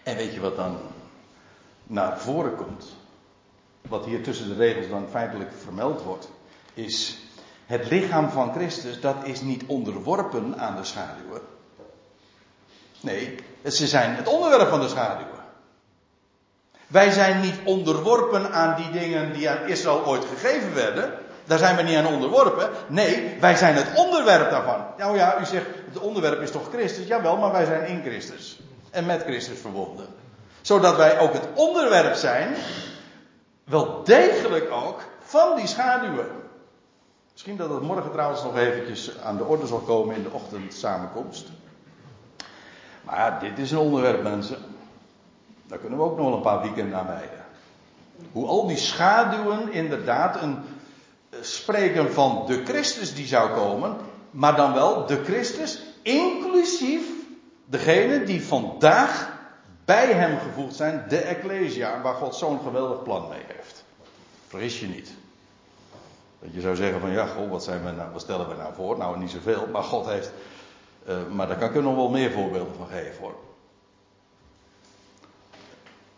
En 0.03 0.15
weet 0.15 0.33
je 0.33 0.39
wat 0.39 0.55
dan 0.55 0.77
naar 1.83 2.19
voren 2.19 2.55
komt? 2.55 2.85
Wat 3.81 4.05
hier 4.05 4.23
tussen 4.23 4.47
de 4.47 4.55
regels 4.55 4.89
dan 4.89 5.07
feitelijk 5.09 5.51
vermeld 5.63 6.01
wordt, 6.01 6.29
is 6.73 7.17
het 7.65 7.89
lichaam 7.89 8.29
van 8.29 8.53
Christus, 8.53 9.01
dat 9.01 9.15
is 9.23 9.41
niet 9.41 9.63
onderworpen 9.65 10.59
aan 10.59 10.75
de 10.75 10.83
schaduwen. 10.83 11.41
Nee, 13.01 13.35
ze 13.63 13.87
zijn 13.87 14.15
het 14.15 14.27
onderwerp 14.27 14.69
van 14.69 14.81
de 14.81 14.87
schaduwen. 14.87 15.37
Wij 16.87 17.11
zijn 17.11 17.41
niet 17.41 17.59
onderworpen 17.63 18.51
aan 18.51 18.75
die 18.75 18.91
dingen 18.91 19.33
die 19.33 19.49
aan 19.49 19.67
Israël 19.67 20.05
ooit 20.05 20.25
gegeven 20.25 20.73
werden. 20.73 21.13
Daar 21.47 21.57
zijn 21.57 21.75
we 21.75 21.81
niet 21.81 21.97
aan 21.97 22.07
onderworpen. 22.07 22.69
Nee, 22.87 23.37
wij 23.39 23.55
zijn 23.55 23.75
het 23.75 23.87
onderwerp 23.95 24.49
daarvan. 24.49 24.85
Nou 24.97 25.17
ja, 25.17 25.39
u 25.39 25.45
zegt, 25.45 25.65
het 25.85 25.99
onderwerp 25.99 26.41
is 26.41 26.51
toch 26.51 26.69
Christus? 26.71 27.07
Jawel, 27.07 27.37
maar 27.37 27.51
wij 27.51 27.65
zijn 27.65 27.87
in 27.87 28.01
Christus. 28.01 28.59
En 28.91 29.05
met 29.05 29.23
Christus 29.23 29.59
verbonden. 29.59 30.07
Zodat 30.61 30.95
wij 30.95 31.19
ook 31.19 31.33
het 31.33 31.47
onderwerp 31.55 32.15
zijn, 32.15 32.55
wel 33.63 34.03
degelijk 34.03 34.71
ook, 34.71 35.01
van 35.19 35.55
die 35.55 35.67
schaduwen. 35.67 36.27
Misschien 37.31 37.57
dat 37.57 37.69
het 37.69 37.81
morgen 37.81 38.11
trouwens 38.11 38.43
nog 38.43 38.57
eventjes 38.57 39.19
aan 39.23 39.37
de 39.37 39.43
orde 39.43 39.67
zal 39.67 39.79
komen 39.79 40.15
in 40.15 40.23
de 40.23 40.31
ochtendsamenkomst. 40.31 41.47
Maar 43.03 43.39
dit 43.39 43.59
is 43.59 43.71
een 43.71 43.77
onderwerp, 43.77 44.23
mensen. 44.23 44.57
Daar 45.67 45.77
kunnen 45.77 45.99
we 45.99 46.05
ook 46.05 46.17
nog 46.17 46.25
wel 46.25 46.35
een 46.35 46.41
paar 46.41 46.61
weekenden 46.61 46.99
aan 46.99 47.07
wijden. 47.07 47.45
Hoe 48.31 48.47
al 48.47 48.67
die 48.67 48.77
schaduwen 48.77 49.71
inderdaad 49.71 50.41
een, 50.41 50.63
spreken 51.41 52.13
van 52.13 52.43
de 52.47 52.63
Christus 52.65 53.15
die 53.15 53.27
zou 53.27 53.51
komen, 53.51 53.97
maar 54.31 54.55
dan 54.55 54.73
wel 54.73 55.05
de 55.05 55.23
Christus 55.23 55.81
inclusief 56.01 57.05
degene 57.65 58.23
die 58.23 58.43
vandaag 58.43 59.35
bij 59.85 60.13
hem 60.13 60.39
gevoegd 60.39 60.75
zijn, 60.75 61.05
de 61.09 61.17
Ecclesia, 61.17 62.01
waar 62.01 62.15
God 62.15 62.35
zo'n 62.35 62.59
geweldig 62.59 63.03
plan 63.03 63.27
mee 63.29 63.43
heeft. 63.47 63.83
Vergis 64.47 64.79
je 64.79 64.87
niet. 64.87 65.11
Dat 66.39 66.53
je 66.53 66.61
zou 66.61 66.75
zeggen 66.75 66.99
van 66.99 67.11
ja, 67.11 67.25
God, 67.25 67.49
wat, 67.49 67.63
zijn 67.63 67.83
we 67.83 67.91
nou, 67.91 68.11
wat 68.11 68.21
stellen 68.21 68.49
we 68.49 68.55
nou 68.55 68.73
voor? 68.73 68.97
Nou, 68.97 69.19
niet 69.19 69.31
zoveel, 69.31 69.67
maar 69.71 69.83
God 69.83 70.05
heeft. 70.05 70.31
Uh, 71.07 71.15
maar 71.29 71.47
daar 71.47 71.57
kan 71.57 71.69
ik 71.69 71.75
er 71.75 71.81
nog 71.81 71.95
wel 71.95 72.09
meer 72.09 72.31
voorbeelden 72.31 72.75
van 72.75 72.87
geven 72.87 73.21
hoor 73.21 73.35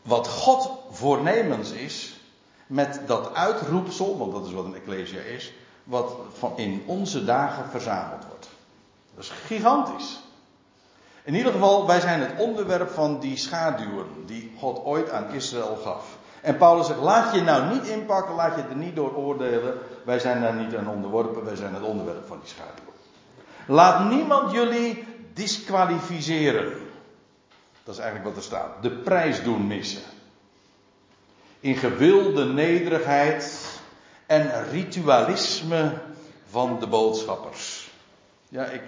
wat 0.10 0.28
God 0.28 0.72
voornemens 0.92 1.72
is 1.72 2.19
met 2.70 3.02
dat 3.06 3.34
uitroepsel, 3.34 4.18
want 4.18 4.32
dat 4.32 4.46
is 4.46 4.54
wat 4.54 4.66
een 4.66 4.76
ecclesia 4.76 5.22
is, 5.22 5.54
wat 5.84 6.14
van 6.38 6.58
in 6.58 6.84
onze 6.86 7.26
dagen 7.26 7.70
verzameld 7.70 8.26
wordt. 8.26 8.50
Dat 9.16 9.24
is 9.24 9.30
gigantisch. 9.30 10.20
In 11.24 11.36
ieder 11.36 11.52
geval, 11.52 11.88
wij 11.88 12.00
zijn 12.00 12.20
het 12.20 12.32
onderwerp 12.38 12.90
van 12.90 13.20
die 13.20 13.38
schaduwen 13.38 14.06
die 14.26 14.52
God 14.58 14.84
ooit 14.84 15.10
aan 15.10 15.34
Israël 15.34 15.76
gaf. 15.84 16.18
En 16.42 16.58
Paulus 16.58 16.88
zegt, 16.88 17.00
laat 17.00 17.34
je 17.34 17.42
nou 17.42 17.74
niet 17.74 17.88
inpakken, 17.88 18.36
laat 18.36 18.56
je 18.56 18.62
er 18.70 18.76
niet 18.76 18.96
door 18.96 19.16
oordelen. 19.16 19.78
Wij 20.06 20.20
zijn 20.20 20.42
daar 20.42 20.54
niet 20.54 20.76
aan 20.76 20.90
onderworpen, 20.90 21.46
wij 21.46 21.56
zijn 21.56 21.74
het 21.74 21.84
onderwerp 21.84 22.28
van 22.28 22.40
die 22.40 22.50
schaduwen. 22.50 22.94
Laat 23.68 24.10
niemand 24.10 24.52
jullie 24.52 25.06
disqualificeren. 25.34 26.72
Dat 27.84 27.94
is 27.94 28.00
eigenlijk 28.00 28.30
wat 28.30 28.38
er 28.38 28.50
staat. 28.50 28.82
De 28.82 28.92
prijs 28.92 29.44
doen 29.44 29.68
missen. 29.68 30.02
In 31.60 31.76
gewilde 31.76 32.46
nederigheid 32.46 33.66
en 34.26 34.70
ritualisme 34.72 35.94
van 36.50 36.80
de 36.80 36.88
boodschappers. 36.88 37.92
Ja, 38.50 38.66
ik. 38.66 38.82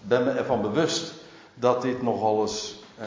ben 0.00 0.24
me 0.24 0.30
ervan 0.30 0.62
bewust 0.62 1.14
dat 1.54 1.82
dit 1.82 2.02
nogal 2.02 2.40
eens 2.40 2.82
uh, 3.00 3.06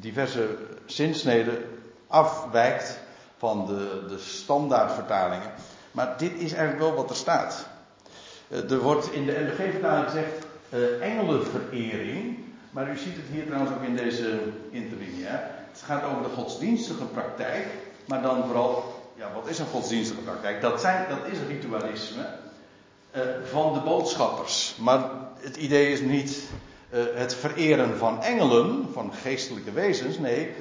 diverse 0.00 0.48
zinsneden 0.86 1.64
afwijkt 2.06 2.98
van 3.38 3.66
de, 3.66 4.04
de 4.08 4.18
standaardvertalingen. 4.18 5.50
Maar 5.90 6.14
dit 6.18 6.32
is 6.32 6.52
eigenlijk 6.52 6.78
wel 6.78 6.94
wat 6.94 7.10
er 7.10 7.16
staat. 7.16 7.66
Uh, 8.48 8.70
er 8.70 8.78
wordt 8.78 9.12
in 9.12 9.26
de 9.26 9.32
NBG-vertaling 9.32 10.04
gezegd 10.04 10.46
uh, 10.74 11.02
engelenverering. 11.02 12.38
Maar 12.70 12.90
u 12.90 12.96
ziet 12.96 13.16
het 13.16 13.24
hier 13.32 13.46
trouwens 13.46 13.72
ook 13.72 13.82
in 13.82 13.96
deze 13.96 14.38
interlinie. 14.70 15.26
Het 15.76 15.84
gaat 15.84 16.04
over 16.04 16.22
de 16.22 16.34
godsdienstige 16.34 17.04
praktijk. 17.04 17.66
Maar 18.04 18.22
dan 18.22 18.44
vooral, 18.44 19.02
ja, 19.14 19.32
wat 19.34 19.48
is 19.48 19.58
een 19.58 19.66
godsdienstige 19.66 20.20
praktijk? 20.20 20.60
Dat, 20.60 20.80
zijn, 20.80 21.06
dat 21.08 21.32
is 21.32 21.38
ritualisme 21.48 22.26
uh, 23.16 23.22
van 23.50 23.74
de 23.74 23.80
boodschappers. 23.80 24.76
Maar 24.80 25.10
het 25.40 25.56
idee 25.56 25.92
is 25.92 26.00
niet 26.00 26.42
uh, 26.90 27.00
het 27.14 27.34
vereren 27.34 27.98
van 27.98 28.22
engelen, 28.22 28.88
van 28.92 29.12
geestelijke 29.22 29.72
wezens. 29.72 30.18
Nee, 30.18 30.54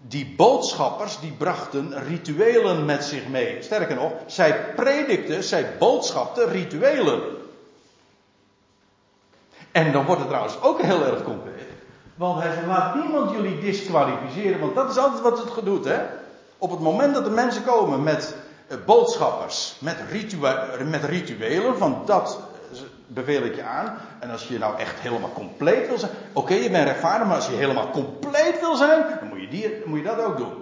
die 0.00 0.34
boodschappers 0.36 1.20
die 1.20 1.32
brachten 1.32 2.04
rituelen 2.04 2.84
met 2.84 3.04
zich 3.04 3.28
mee. 3.28 3.62
Sterker 3.62 3.96
nog, 3.96 4.12
zij 4.26 4.74
predikten, 4.74 5.42
zij 5.42 5.76
boodschapten 5.78 6.50
rituelen. 6.50 7.22
En 9.72 9.92
dan 9.92 10.04
wordt 10.04 10.20
het 10.20 10.30
trouwens 10.30 10.62
ook 10.62 10.82
heel 10.82 11.04
erg 11.04 11.22
concreet. 11.22 11.67
Want 12.18 12.42
hij 12.42 12.52
zegt, 12.52 12.66
laat 12.66 12.94
niemand 12.94 13.30
jullie 13.30 13.60
disqualificeren, 13.60 14.60
want 14.60 14.74
dat 14.74 14.90
is 14.90 14.98
altijd 14.98 15.22
wat 15.22 15.38
het 15.38 15.50
gedoet, 15.50 15.84
hè. 15.84 15.98
Op 16.58 16.70
het 16.70 16.80
moment 16.80 17.14
dat 17.14 17.24
de 17.24 17.30
mensen 17.30 17.64
komen 17.64 18.02
met 18.02 18.34
uh, 18.68 18.76
boodschappers, 18.86 19.76
met, 19.80 19.96
met 20.84 21.04
rituelen, 21.04 21.78
van 21.78 22.02
dat 22.06 22.38
beveel 23.06 23.42
ik 23.42 23.54
je 23.54 23.62
aan. 23.62 23.98
En 24.20 24.30
als 24.30 24.48
je 24.48 24.58
nou 24.58 24.78
echt 24.78 25.00
helemaal 25.00 25.32
compleet 25.32 25.88
wil 25.88 25.98
zijn. 25.98 26.12
Oké, 26.32 26.54
je 26.54 26.70
bent 26.70 26.84
rechtvaardig, 26.84 27.26
maar 27.26 27.36
als 27.36 27.46
je 27.46 27.54
helemaal 27.54 27.90
compleet 27.90 28.60
wil 28.60 28.76
zijn. 28.76 29.04
dan 29.20 29.28
moet 29.28 29.40
je, 29.40 29.48
die, 29.48 29.82
moet 29.84 29.98
je 29.98 30.04
dat 30.04 30.20
ook 30.24 30.36
doen. 30.36 30.52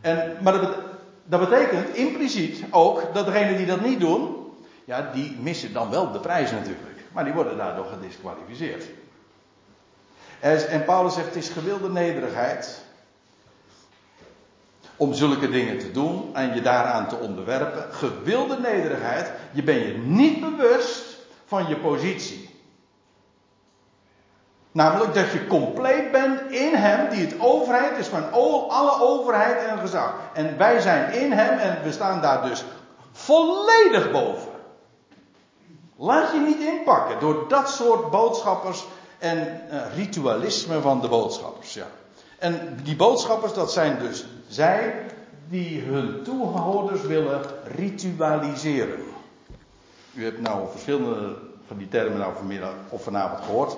En, 0.00 0.36
maar 0.42 0.52
dat, 0.52 0.74
dat 1.24 1.40
betekent 1.40 1.94
impliciet 1.94 2.64
ook 2.70 3.02
dat 3.12 3.26
degenen 3.26 3.56
die 3.56 3.66
dat 3.66 3.80
niet 3.80 4.00
doen. 4.00 4.36
ja, 4.84 5.10
die 5.14 5.36
missen 5.40 5.72
dan 5.72 5.90
wel 5.90 6.12
de 6.12 6.20
prijs 6.20 6.50
natuurlijk. 6.50 7.00
Maar 7.12 7.24
die 7.24 7.32
worden 7.32 7.56
daardoor 7.56 7.86
gedisqualificeerd. 7.86 8.84
En 10.40 10.84
Paulus 10.84 11.14
zegt: 11.14 11.26
het 11.26 11.36
is 11.36 11.48
gewilde 11.48 11.88
nederigheid. 11.88 12.84
Om 14.96 15.14
zulke 15.14 15.50
dingen 15.50 15.78
te 15.78 15.90
doen 15.90 16.30
en 16.34 16.54
je 16.54 16.62
daaraan 16.62 17.08
te 17.08 17.16
onderwerpen. 17.16 17.94
Gewilde 17.94 18.58
nederigheid. 18.58 19.30
Je 19.52 19.62
bent 19.62 19.86
je 19.86 19.98
niet 19.98 20.40
bewust 20.40 21.04
van 21.46 21.68
je 21.68 21.76
positie. 21.76 22.46
Namelijk 24.72 25.14
dat 25.14 25.32
je 25.32 25.46
compleet 25.46 26.10
bent 26.12 26.50
in 26.50 26.74
Hem, 26.74 27.08
die 27.10 27.26
het 27.26 27.40
overheid 27.40 27.98
is 27.98 28.06
van 28.06 28.32
alle 28.32 29.00
overheid 29.00 29.58
en 29.66 29.78
gezag. 29.78 30.14
En 30.32 30.58
wij 30.58 30.80
zijn 30.80 31.12
in 31.12 31.32
Hem 31.32 31.58
en 31.58 31.82
we 31.82 31.92
staan 31.92 32.20
daar 32.20 32.48
dus 32.48 32.64
volledig 33.12 34.10
boven. 34.10 34.52
Laat 35.96 36.32
je 36.32 36.38
niet 36.38 36.60
inpakken 36.60 37.20
door 37.20 37.48
dat 37.48 37.68
soort 37.68 38.10
boodschappers 38.10 38.86
en 39.18 39.60
uh, 39.70 39.80
ritualisme 39.96 40.80
van 40.80 41.00
de 41.00 41.08
boodschappers. 41.08 41.74
Ja. 41.74 41.86
En 42.38 42.78
die 42.82 42.96
boodschappers, 42.96 43.54
dat 43.54 43.72
zijn 43.72 43.98
dus 43.98 44.24
zij 44.48 45.06
die 45.48 45.80
hun 45.80 46.22
toehoorders 46.22 47.02
willen 47.02 47.42
ritualiseren. 47.76 49.04
U 50.14 50.24
hebt 50.24 50.40
nou 50.40 50.68
verschillende 50.70 51.36
van 51.66 51.76
die 51.76 51.88
termen 51.88 52.18
nou 52.18 52.34
vanmiddag 52.36 52.74
of 52.88 53.02
vanavond 53.02 53.44
gehoord. 53.44 53.76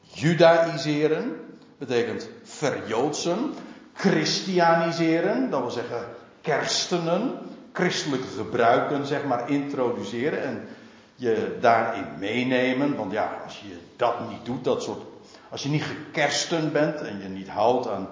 Judaïseren 0.00 1.36
betekent 1.78 2.28
verjoodsen. 2.42 3.54
Christianiseren, 3.94 5.50
dat 5.50 5.60
wil 5.60 5.70
zeggen 5.70 6.06
kerstenen. 6.40 7.38
Christelijke 7.72 8.26
gebruiken, 8.36 9.06
zeg 9.06 9.24
maar, 9.24 9.50
introduceren 9.50 10.42
en 10.42 10.68
je 11.20 11.56
daarin 11.60 12.06
meenemen. 12.18 12.96
Want 12.96 13.12
ja, 13.12 13.40
als 13.44 13.60
je 13.60 13.78
dat 13.96 14.28
niet 14.28 14.44
doet, 14.44 14.64
dat 14.64 14.82
soort. 14.82 15.02
Als 15.50 15.62
je 15.62 15.68
niet 15.68 15.82
gekersten 15.82 16.72
bent 16.72 17.00
en 17.00 17.22
je 17.22 17.28
niet 17.28 17.48
houdt 17.48 17.88
aan, 17.88 18.08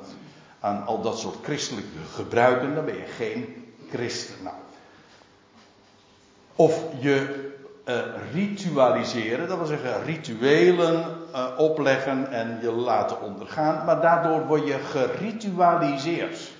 aan 0.61 0.87
al 0.87 1.01
dat 1.03 1.19
soort 1.19 1.37
christelijke 1.43 1.99
gebruiken, 2.15 2.75
dan 2.75 2.85
ben 2.85 2.97
je 2.97 3.07
geen 3.17 3.73
christen. 3.91 4.35
Nou, 4.43 4.57
of 6.57 6.83
je 6.99 7.45
uh, 7.89 7.95
ritualiseren, 8.33 9.49
dat 9.49 9.57
wil 9.57 9.67
zeggen 9.67 10.05
rituelen 10.05 11.05
uh, 11.33 11.47
opleggen 11.57 12.33
en 12.33 12.59
je 12.63 12.71
laten 12.73 13.21
ondergaan, 13.21 13.85
maar 13.85 14.01
daardoor 14.01 14.47
word 14.47 14.67
je 14.67 14.79
geritualiseerd. 14.79 16.55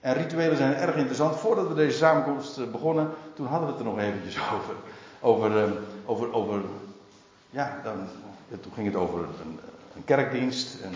En 0.00 0.14
rituelen 0.14 0.56
zijn 0.56 0.74
erg 0.74 0.94
interessant. 0.94 1.36
Voordat 1.36 1.68
we 1.68 1.74
deze 1.74 1.96
samenkomst 1.96 2.58
uh, 2.58 2.66
begonnen, 2.66 3.10
toen 3.34 3.46
hadden 3.46 3.66
we 3.66 3.72
het 3.72 3.82
er 3.82 3.88
nog 3.88 3.98
eventjes 3.98 4.36
over. 4.54 4.74
Over, 5.20 5.72
over, 6.06 6.32
over 6.32 6.60
ja, 7.50 7.80
dan, 7.84 8.08
toen 8.60 8.72
ging 8.74 8.86
het 8.86 8.96
over 8.96 9.18
een, 9.18 9.60
een 9.96 10.04
kerkdienst. 10.04 10.80
En 10.80 10.92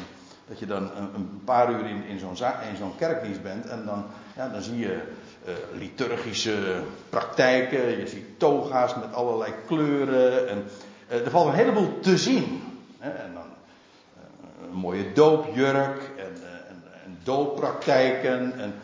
dat 0.48 0.58
je 0.58 0.66
dan 0.66 0.82
een, 0.82 1.14
een 1.14 1.40
paar 1.44 1.70
uur 1.70 1.86
in, 1.86 2.04
in 2.04 2.18
zo'n 2.18 2.36
zo'n 2.78 2.96
kerkdienst 2.98 3.42
bent 3.42 3.66
en 3.66 3.84
dan, 3.84 4.04
ja, 4.36 4.48
dan 4.48 4.62
zie 4.62 4.78
je 4.78 5.02
uh, 5.46 5.54
liturgische 5.78 6.82
praktijken. 7.08 7.98
Je 7.98 8.06
ziet 8.06 8.38
toga's 8.38 8.94
met 8.94 9.14
allerlei 9.14 9.52
kleuren. 9.66 10.48
En 10.48 10.64
uh, 11.10 11.24
er 11.24 11.30
valt 11.30 11.48
een 11.48 11.54
heleboel 11.54 11.98
te 12.00 12.18
zien. 12.18 12.62
Hè? 12.98 13.10
En 13.10 13.34
dan 13.34 13.42
uh, 13.42 14.70
een 14.70 14.78
mooie 14.78 15.12
doopjurk 15.12 16.10
en, 16.16 16.34
en, 16.68 16.82
en 17.04 17.18
dooppraktijken 17.22 18.58
en 18.58 18.74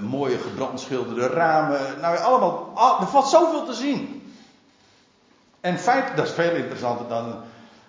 mooie 0.00 0.38
gebrandschilderde 0.38 1.26
ramen. 1.26 1.80
Nou, 2.00 2.18
allemaal, 2.18 2.72
al, 2.74 3.00
er 3.00 3.06
valt 3.06 3.28
zoveel 3.28 3.64
te 3.64 3.72
zien. 3.72 4.21
En 5.62 5.78
feit, 5.78 6.16
dat 6.16 6.26
is 6.26 6.32
veel 6.32 6.54
interessanter 6.54 7.08
dan, 7.08 7.34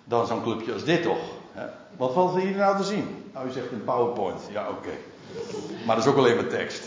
dan 0.04 0.26
zo'n 0.26 0.42
clubje 0.42 0.72
als 0.72 0.84
dit 0.84 1.02
toch. 1.02 1.18
Hè? 1.52 1.66
Wat 1.96 2.12
valt 2.12 2.34
er 2.34 2.40
hier 2.40 2.56
nou 2.56 2.76
te 2.76 2.84
zien? 2.84 3.30
Nou, 3.32 3.48
u 3.48 3.50
zegt 3.50 3.72
een 3.72 3.84
PowerPoint. 3.84 4.40
Ja, 4.50 4.68
oké. 4.68 4.90
Maar 5.86 5.96
dat 5.96 6.04
is 6.04 6.10
ook 6.10 6.16
alleen 6.16 6.36
maar 6.36 6.46
tekst. 6.46 6.82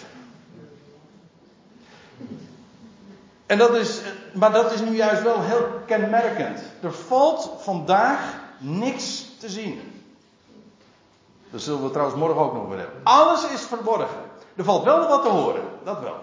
En 3.45 3.57
dat 3.57 3.75
is, 3.75 4.01
maar 4.33 4.51
dat 4.51 4.71
is 4.71 4.81
nu 4.81 4.95
juist 4.95 5.23
wel 5.23 5.41
heel 5.41 5.67
kenmerkend. 5.85 6.61
Er 6.81 6.93
valt 6.93 7.51
vandaag 7.57 8.19
niks 8.57 9.25
te 9.39 9.49
zien. 9.49 10.03
Dat 11.49 11.61
zullen 11.61 11.83
we 11.83 11.89
trouwens 11.89 12.19
morgen 12.19 12.41
ook 12.41 12.53
nog 12.53 12.67
weer 12.67 12.77
hebben. 12.77 12.99
Alles 13.03 13.47
is 13.47 13.61
verborgen. 13.61 14.21
Er 14.55 14.63
valt 14.63 14.83
wel 14.83 15.07
wat 15.07 15.23
te 15.23 15.29
horen, 15.29 15.63
dat 15.83 15.99
wel. 15.99 16.15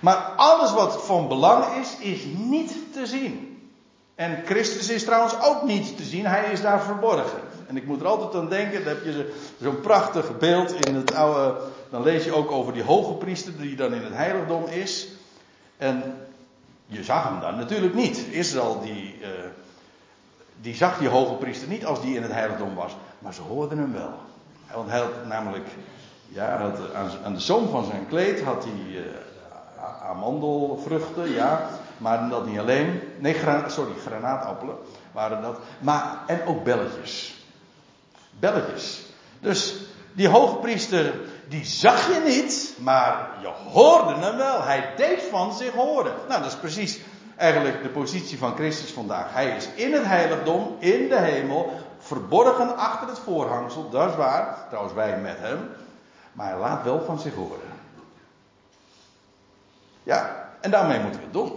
Maar 0.00 0.16
alles 0.36 0.72
wat 0.72 1.04
van 1.04 1.28
belang 1.28 1.64
is, 1.80 1.96
is 1.98 2.24
niet 2.36 2.72
te 2.92 3.06
zien. 3.06 3.48
En 4.14 4.42
Christus 4.44 4.88
is 4.88 5.04
trouwens 5.04 5.34
ook 5.42 5.62
niet 5.62 5.96
te 5.96 6.02
zien, 6.02 6.26
hij 6.26 6.52
is 6.52 6.60
daar 6.60 6.82
verborgen. 6.82 7.40
En 7.66 7.76
ik 7.76 7.86
moet 7.86 8.00
er 8.00 8.06
altijd 8.06 8.34
aan 8.34 8.48
denken, 8.48 8.84
dan 8.84 8.94
heb 8.94 9.04
je 9.04 9.34
zo'n 9.60 9.80
prachtig 9.80 10.38
beeld 10.38 10.86
in 10.86 10.94
het 10.94 11.14
oude. 11.14 11.60
Dan 11.90 12.02
lees 12.02 12.24
je 12.24 12.34
ook 12.34 12.50
over 12.50 12.72
die 12.72 12.82
hoge 12.82 13.12
priester 13.12 13.56
die 13.56 13.76
dan 13.76 13.94
in 13.94 14.02
het 14.02 14.14
heiligdom 14.14 14.64
is. 14.64 15.08
En 15.76 16.02
je 16.86 17.04
zag 17.04 17.28
hem 17.28 17.40
dan 17.40 17.56
natuurlijk 17.56 17.94
niet. 17.94 18.18
Israël 18.30 18.80
die, 18.82 19.18
uh, 19.20 19.28
die 20.60 20.74
zag 20.74 20.98
die 20.98 21.08
hoge 21.08 21.34
priester 21.34 21.68
niet 21.68 21.86
als 21.86 22.00
die 22.00 22.16
in 22.16 22.22
het 22.22 22.32
heiligdom 22.32 22.74
was. 22.74 22.96
Maar 23.18 23.34
ze 23.34 23.42
hoorden 23.42 23.78
hem 23.78 23.92
wel. 23.92 24.14
Want 24.74 24.90
hij 24.90 24.98
had 24.98 25.26
namelijk, 25.26 25.66
ja, 26.28 26.60
had 26.60 26.94
aan, 26.94 27.10
aan 27.24 27.34
de 27.34 27.40
zoom 27.40 27.68
van 27.68 27.84
zijn 27.84 28.06
kleed 28.08 28.40
had 28.40 28.64
hij 28.64 29.00
uh, 29.00 29.00
amandelvruchten, 30.02 31.30
ja. 31.30 31.68
Maar 31.98 32.28
dat 32.28 32.46
niet 32.46 32.58
alleen. 32.58 33.02
Nee, 33.18 33.36
sorry, 33.66 33.92
granaatappelen 34.06 34.76
waren 35.12 35.42
dat. 35.42 35.58
Maar, 35.78 36.18
en 36.26 36.40
ook 36.46 36.64
belletjes 36.64 37.38
belletjes. 38.38 39.06
Dus 39.40 39.74
die 40.12 40.28
hoogpriester, 40.28 41.14
die 41.48 41.64
zag 41.64 42.06
je 42.06 42.22
niet, 42.26 42.74
maar 42.78 43.28
je 43.40 43.48
hoorde 43.70 44.14
hem 44.14 44.36
wel. 44.36 44.62
Hij 44.62 44.92
deed 44.96 45.22
van 45.30 45.52
zich 45.52 45.72
horen. 45.72 46.12
Nou, 46.28 46.42
dat 46.42 46.52
is 46.52 46.58
precies 46.58 47.00
eigenlijk 47.36 47.82
de 47.82 47.88
positie 47.88 48.38
van 48.38 48.54
Christus 48.54 48.90
vandaag. 48.90 49.32
Hij 49.32 49.56
is 49.56 49.68
in 49.74 49.92
het 49.92 50.04
heiligdom, 50.04 50.76
in 50.78 51.08
de 51.08 51.18
hemel, 51.18 51.72
verborgen 51.98 52.76
achter 52.76 53.08
het 53.08 53.18
voorhangsel, 53.18 53.90
dat 53.90 54.10
is 54.10 54.16
waar. 54.16 54.58
Trouwens, 54.68 54.94
wij 54.94 55.18
met 55.18 55.36
hem. 55.38 55.70
Maar 56.32 56.48
hij 56.48 56.58
laat 56.58 56.84
wel 56.84 57.02
van 57.04 57.18
zich 57.18 57.34
horen. 57.34 57.67
Ja, 60.08 60.48
en 60.60 60.70
daarmee 60.70 61.00
moeten 61.00 61.20
we 61.20 61.26
het 61.26 61.32
doen. 61.32 61.52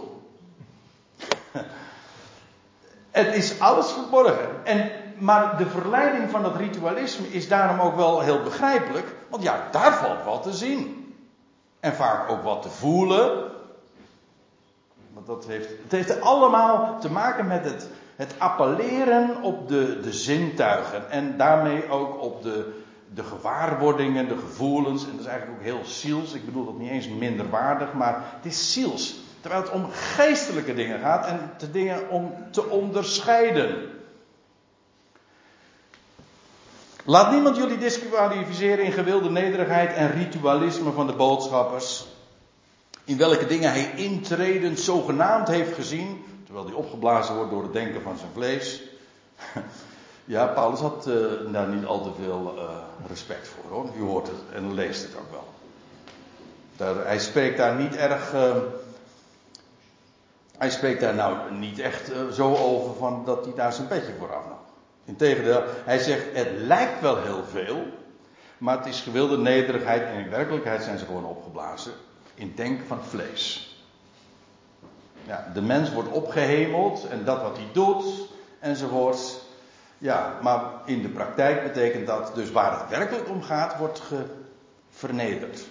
Het 3.10 3.34
is 3.34 3.60
alles 3.60 3.90
verborgen. 3.90 4.64
En 4.64 4.90
maar 5.18 5.56
de 5.56 5.66
verleiding 5.66 6.30
van 6.30 6.42
dat 6.42 6.56
ritualisme 6.56 7.26
is 7.26 7.48
daarom 7.48 7.80
ook 7.80 7.96
wel 7.96 8.20
heel 8.20 8.42
begrijpelijk. 8.42 9.14
Want 9.28 9.42
ja, 9.42 9.68
daar 9.70 9.92
valt 9.92 10.24
wat 10.24 10.42
te 10.42 10.52
zien. 10.52 11.14
En 11.80 11.94
vaak 11.94 12.30
ook 12.30 12.42
wat 12.42 12.62
te 12.62 12.68
voelen. 12.68 13.50
Want 15.12 15.26
dat 15.26 15.46
heeft, 15.46 15.68
het 15.82 15.92
heeft 15.92 16.20
allemaal 16.20 17.00
te 17.00 17.10
maken 17.10 17.46
met 17.46 17.64
het, 17.64 17.88
het 18.16 18.34
appelleren 18.38 19.42
op 19.42 19.68
de, 19.68 20.00
de 20.00 20.12
zintuigen. 20.12 21.10
En 21.10 21.36
daarmee 21.36 21.90
ook 21.90 22.20
op 22.20 22.42
de, 22.42 22.81
de 23.14 23.22
gewaarwordingen, 23.22 24.28
de 24.28 24.38
gevoelens. 24.38 25.04
En 25.04 25.10
dat 25.10 25.20
is 25.20 25.26
eigenlijk 25.26 25.58
ook 25.58 25.66
heel 25.66 25.84
ziels. 25.84 26.32
Ik 26.32 26.44
bedoel 26.44 26.64
dat 26.64 26.78
niet 26.78 26.90
eens 26.90 27.08
minderwaardig, 27.08 27.92
maar 27.92 28.22
het 28.36 28.52
is 28.52 28.72
ziels. 28.72 29.14
Terwijl 29.40 29.62
het 29.62 29.72
om 29.72 29.86
geestelijke 29.90 30.74
dingen 30.74 31.00
gaat 31.00 31.26
en 31.26 31.50
de 31.58 31.70
dingen 31.70 32.08
om 32.08 32.34
te 32.50 32.68
onderscheiden. 32.68 33.90
Laat 37.04 37.30
niemand 37.30 37.56
jullie 37.56 37.78
disqualificeren 37.78 38.84
in 38.84 38.92
gewilde 38.92 39.30
nederigheid 39.30 39.92
en 39.92 40.12
ritualisme 40.12 40.92
van 40.92 41.06
de 41.06 41.12
boodschappers. 41.12 42.06
In 43.04 43.16
welke 43.16 43.46
dingen 43.46 43.70
hij 43.70 43.92
intredend 43.96 44.80
zogenaamd 44.80 45.48
heeft 45.48 45.74
gezien, 45.74 46.24
terwijl 46.44 46.66
hij 46.66 46.74
opgeblazen 46.74 47.34
wordt 47.34 47.50
door 47.50 47.62
het 47.62 47.72
denken 47.72 48.02
van 48.02 48.18
zijn 48.18 48.30
vlees. 48.32 48.82
Ja, 50.24 50.46
Paulus 50.46 50.80
had 50.80 51.06
uh, 51.08 51.52
daar 51.52 51.68
niet 51.68 51.84
al 51.84 52.02
te 52.02 52.10
veel 52.22 52.54
uh, 52.56 52.62
respect 53.08 53.48
voor 53.48 53.70
hoor. 53.70 53.86
U 53.96 54.02
hoort 54.02 54.26
het 54.26 54.42
en 54.52 54.74
leest 54.74 55.02
het 55.02 55.16
ook 55.16 55.30
wel. 55.30 55.48
Daar, 56.76 57.06
hij 57.06 57.18
spreekt 57.18 57.56
daar 57.56 57.76
niet 57.76 57.96
erg. 57.96 58.34
Uh, 58.34 58.56
hij 60.58 60.70
spreekt 60.70 61.00
daar 61.00 61.14
nou 61.14 61.52
niet 61.54 61.78
echt 61.78 62.10
zo 62.32 62.54
over 62.56 62.94
van 62.94 63.22
dat 63.24 63.44
hij 63.44 63.54
daar 63.54 63.72
zijn 63.72 63.86
petje 63.86 64.12
voor 64.18 64.34
afnam. 64.34 64.58
Integendeel, 65.04 65.62
hij 65.84 65.98
zegt 65.98 66.24
het 66.32 66.48
lijkt 66.56 67.00
wel 67.00 67.16
heel 67.22 67.44
veel, 67.44 67.86
maar 68.58 68.76
het 68.76 68.86
is 68.86 69.00
gewilde 69.00 69.38
nederigheid 69.38 70.02
en 70.02 70.24
in 70.24 70.30
werkelijkheid 70.30 70.82
zijn 70.82 70.98
ze 70.98 71.04
gewoon 71.04 71.24
opgeblazen 71.24 71.92
in 72.34 72.52
denken 72.56 72.86
van 72.86 73.04
vlees. 73.04 73.76
Ja, 75.24 75.50
de 75.54 75.62
mens 75.62 75.92
wordt 75.92 76.10
opgehemeld 76.10 77.08
en 77.08 77.24
dat 77.24 77.42
wat 77.42 77.56
hij 77.56 77.66
doet 77.72 78.04
enzovoort. 78.58 79.41
Ja, 80.02 80.38
maar 80.40 80.62
in 80.84 81.02
de 81.02 81.08
praktijk 81.08 81.62
betekent 81.62 82.06
dat 82.06 82.34
dus 82.34 82.50
waar 82.50 82.80
het 82.80 82.88
werkelijk 82.88 83.28
om 83.28 83.42
gaat, 83.42 83.76
wordt 83.78 84.02
vernederd. 84.90 85.66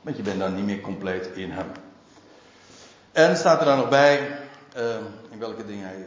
Want 0.00 0.16
je 0.16 0.22
bent 0.22 0.38
dan 0.38 0.54
niet 0.54 0.64
meer 0.64 0.80
compleet 0.80 1.26
in 1.26 1.50
hem. 1.50 1.66
En 3.12 3.36
staat 3.36 3.60
er 3.60 3.66
dan 3.66 3.78
nog 3.78 3.88
bij, 3.88 4.38
uh, 4.76 4.96
in 5.30 5.38
welke 5.38 5.66
dingen 5.66 5.86
hij 5.86 6.06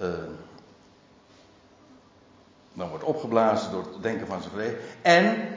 uh, 0.00 0.14
dan 2.72 2.88
wordt 2.88 3.04
opgeblazen 3.04 3.70
door 3.70 3.82
het 3.82 4.02
denken 4.02 4.26
van 4.26 4.40
zijn 4.40 4.54
vrede. 4.54 4.78
En 5.02 5.48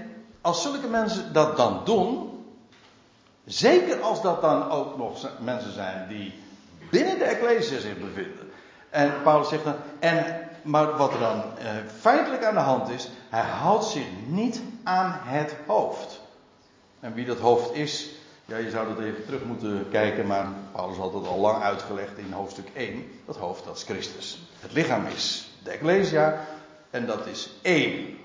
als 0.41 0.61
zulke 0.61 0.87
mensen 0.87 1.33
dat 1.33 1.57
dan 1.57 1.81
doen, 1.85 2.43
zeker 3.45 4.01
als 4.01 4.21
dat 4.21 4.41
dan 4.41 4.69
ook 4.69 4.97
nog 4.97 5.29
mensen 5.39 5.73
zijn 5.73 6.07
die 6.07 6.33
binnen 6.89 7.17
de 7.17 7.23
Ecclesia 7.23 7.79
zich 7.79 7.97
bevinden. 7.97 8.50
En 8.91 9.13
Paulus 9.23 9.49
zegt 9.49 9.63
dan, 9.63 9.75
en, 9.99 10.47
maar 10.61 10.97
wat 10.97 11.13
er 11.13 11.19
dan 11.19 11.43
eh, 11.57 11.71
feitelijk 11.99 12.43
aan 12.43 12.53
de 12.53 12.59
hand 12.59 12.89
is, 12.89 13.09
hij 13.29 13.41
houdt 13.41 13.85
zich 13.85 14.05
niet 14.27 14.61
aan 14.83 15.19
het 15.23 15.55
hoofd. 15.65 16.21
En 16.99 17.13
wie 17.13 17.25
dat 17.25 17.39
hoofd 17.39 17.73
is, 17.75 18.09
ja, 18.45 18.57
je 18.57 18.69
zou 18.69 18.87
dat 18.87 19.03
even 19.03 19.25
terug 19.25 19.43
moeten 19.43 19.87
kijken, 19.91 20.27
maar 20.27 20.45
Paulus 20.71 20.97
had 20.97 21.13
het 21.13 21.27
al 21.27 21.37
lang 21.37 21.63
uitgelegd 21.63 22.17
in 22.17 22.31
hoofdstuk 22.31 22.67
1. 22.73 23.09
Dat 23.25 23.37
hoofd, 23.37 23.65
dat 23.65 23.75
is 23.75 23.83
Christus. 23.83 24.41
Het 24.59 24.73
lichaam 24.73 25.05
is 25.05 25.51
de 25.63 25.71
Ecclesia 25.71 26.39
en 26.89 27.05
dat 27.05 27.25
is 27.25 27.49
één. 27.61 28.17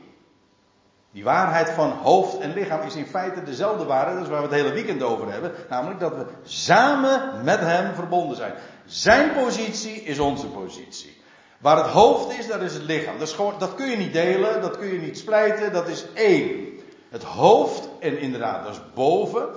Die 1.10 1.24
waarheid 1.24 1.70
van 1.70 1.90
hoofd 1.90 2.38
en 2.38 2.52
lichaam 2.52 2.80
is 2.86 2.94
in 2.94 3.06
feite 3.06 3.42
dezelfde 3.42 3.84
waarheid. 3.84 4.14
Dat 4.14 4.24
is 4.24 4.30
waar 4.30 4.48
we 4.48 4.54
het 4.54 4.56
hele 4.56 4.72
weekend 4.72 5.02
over 5.02 5.32
hebben. 5.32 5.52
Namelijk 5.68 6.00
dat 6.00 6.14
we 6.14 6.26
samen 6.44 7.44
met 7.44 7.60
Hem 7.60 7.94
verbonden 7.94 8.36
zijn. 8.36 8.52
Zijn 8.86 9.32
positie 9.32 10.02
is 10.02 10.18
onze 10.18 10.46
positie. 10.46 11.16
Waar 11.58 11.76
het 11.76 11.86
hoofd 11.86 12.38
is, 12.38 12.46
dat 12.46 12.60
is 12.60 12.74
het 12.74 12.82
lichaam. 12.82 13.18
Dat, 13.18 13.30
gewoon, 13.30 13.54
dat 13.58 13.74
kun 13.74 13.90
je 13.90 13.96
niet 13.96 14.12
delen, 14.12 14.60
dat 14.60 14.78
kun 14.78 14.92
je 14.92 15.00
niet 15.00 15.18
splijten, 15.18 15.72
dat 15.72 15.88
is 15.88 16.04
één. 16.14 16.78
Het 17.08 17.22
hoofd, 17.22 17.88
en 18.00 18.18
inderdaad, 18.18 18.64
dat 18.64 18.72
is 18.72 18.80
boven. 18.94 19.48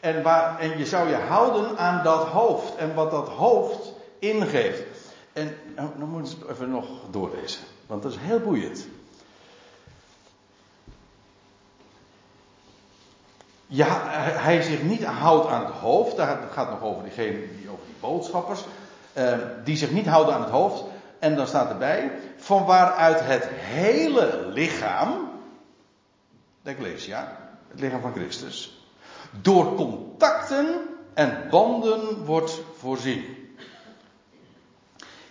En, 0.00 0.22
waar, 0.22 0.60
en 0.60 0.78
je 0.78 0.86
zou 0.86 1.08
je 1.08 1.14
houden 1.14 1.78
aan 1.78 2.04
dat 2.04 2.24
hoofd. 2.24 2.76
En 2.76 2.94
wat 2.94 3.10
dat 3.10 3.28
hoofd 3.28 3.92
ingeeft. 4.18 4.82
En 5.32 5.56
nou, 5.76 5.88
dan 5.98 6.08
moet 6.08 6.36
ik 6.40 6.50
even 6.50 6.70
nog 6.70 6.86
doorlezen. 7.10 7.60
Want 7.86 8.02
dat 8.02 8.12
is 8.12 8.18
heel 8.20 8.40
boeiend. 8.40 8.86
Ja, 13.68 14.00
hij 14.18 14.62
zich 14.62 14.82
niet 14.82 15.04
houdt 15.04 15.48
aan 15.48 15.64
het 15.64 15.74
hoofd. 15.74 16.16
Daar 16.16 16.38
gaat 16.52 16.70
nog 16.70 16.82
over 16.82 17.02
diegene 17.02 17.56
die 17.56 17.70
over 17.70 17.84
die 17.86 17.94
boodschappers. 18.00 18.64
Uh, 19.14 19.36
die 19.64 19.76
zich 19.76 19.90
niet 19.90 20.06
houden 20.06 20.34
aan 20.34 20.40
het 20.40 20.50
hoofd. 20.50 20.84
En 21.18 21.36
dan 21.36 21.46
staat 21.46 21.70
erbij. 21.70 22.12
Van 22.36 22.64
waaruit 22.64 23.20
het 23.22 23.48
hele 23.50 24.46
lichaam. 24.46 25.30
De 26.62 26.70
Ecclesia. 26.70 27.36
Het 27.68 27.80
lichaam 27.80 28.00
van 28.00 28.12
Christus. 28.12 28.82
Door 29.40 29.74
contacten 29.74 30.80
en 31.14 31.46
banden 31.50 32.24
wordt 32.24 32.60
voorzien. 32.78 33.24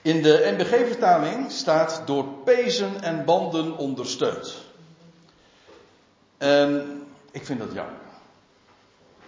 In 0.02 0.22
de 0.22 0.56
NBG-vertaling 0.58 1.52
staat 1.52 2.02
door 2.06 2.26
pezen 2.26 3.02
en 3.02 3.26
banden 3.26 3.78
ondersteund. 3.78 4.56
En 6.38 7.02
ik 7.32 7.46
vind 7.46 7.60
dat 7.60 7.74
jammer. 7.74 8.07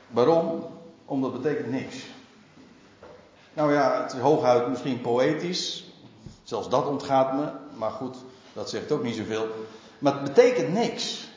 Waarom? 0.09 0.65
Omdat 1.05 1.41
betekent 1.41 1.71
niks. 1.71 1.95
Nou 3.53 3.73
ja, 3.73 4.01
het 4.01 4.13
is 4.13 4.19
hooguit 4.19 4.67
misschien 4.67 5.01
poëtisch. 5.01 5.83
Zelfs 6.43 6.69
dat 6.69 6.87
ontgaat 6.87 7.33
me. 7.33 7.51
Maar 7.77 7.91
goed, 7.91 8.17
dat 8.53 8.69
zegt 8.69 8.91
ook 8.91 9.03
niet 9.03 9.15
zoveel. 9.15 9.47
Maar 9.99 10.13
het 10.13 10.23
betekent 10.23 10.73
niks. 10.73 11.27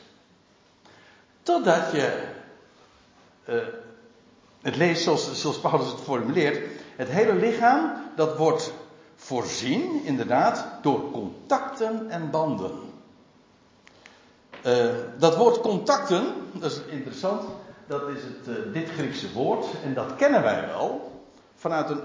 Totdat 1.43 1.91
je 1.91 2.27
uh, 3.49 3.55
het 4.61 4.75
leest 4.75 5.03
zoals, 5.03 5.41
zoals 5.41 5.59
Paulus 5.59 5.91
het 5.91 5.99
formuleert. 5.99 6.69
Het 6.95 7.09
hele 7.09 7.33
lichaam, 7.33 7.91
dat 8.15 8.37
wordt 8.37 8.73
voorzien, 9.15 10.03
inderdaad, 10.03 10.65
door 10.81 11.11
contacten 11.11 12.09
en 12.09 12.29
banden. 12.29 12.71
Uh, 14.65 14.85
dat 15.17 15.35
woord 15.35 15.61
contacten, 15.61 16.33
dat 16.51 16.71
is 16.71 16.81
interessant 16.89 17.43
dat 17.87 18.07
is 18.07 18.21
het, 18.23 18.57
uh, 18.57 18.73
dit 18.73 18.89
Griekse 18.89 19.33
woord. 19.33 19.65
En 19.83 19.93
dat 19.93 20.15
kennen 20.15 20.43
wij 20.43 20.67
wel 20.67 21.21
vanuit 21.55 21.89
een 21.89 22.01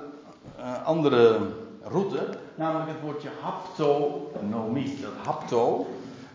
uh, 0.59 0.85
andere 0.85 1.41
route. 1.83 2.29
Namelijk 2.55 2.91
het 2.91 3.01
woordje 3.01 3.29
haptonomie. 3.41 5.01
Dat 5.01 5.13
hapto, 5.25 5.87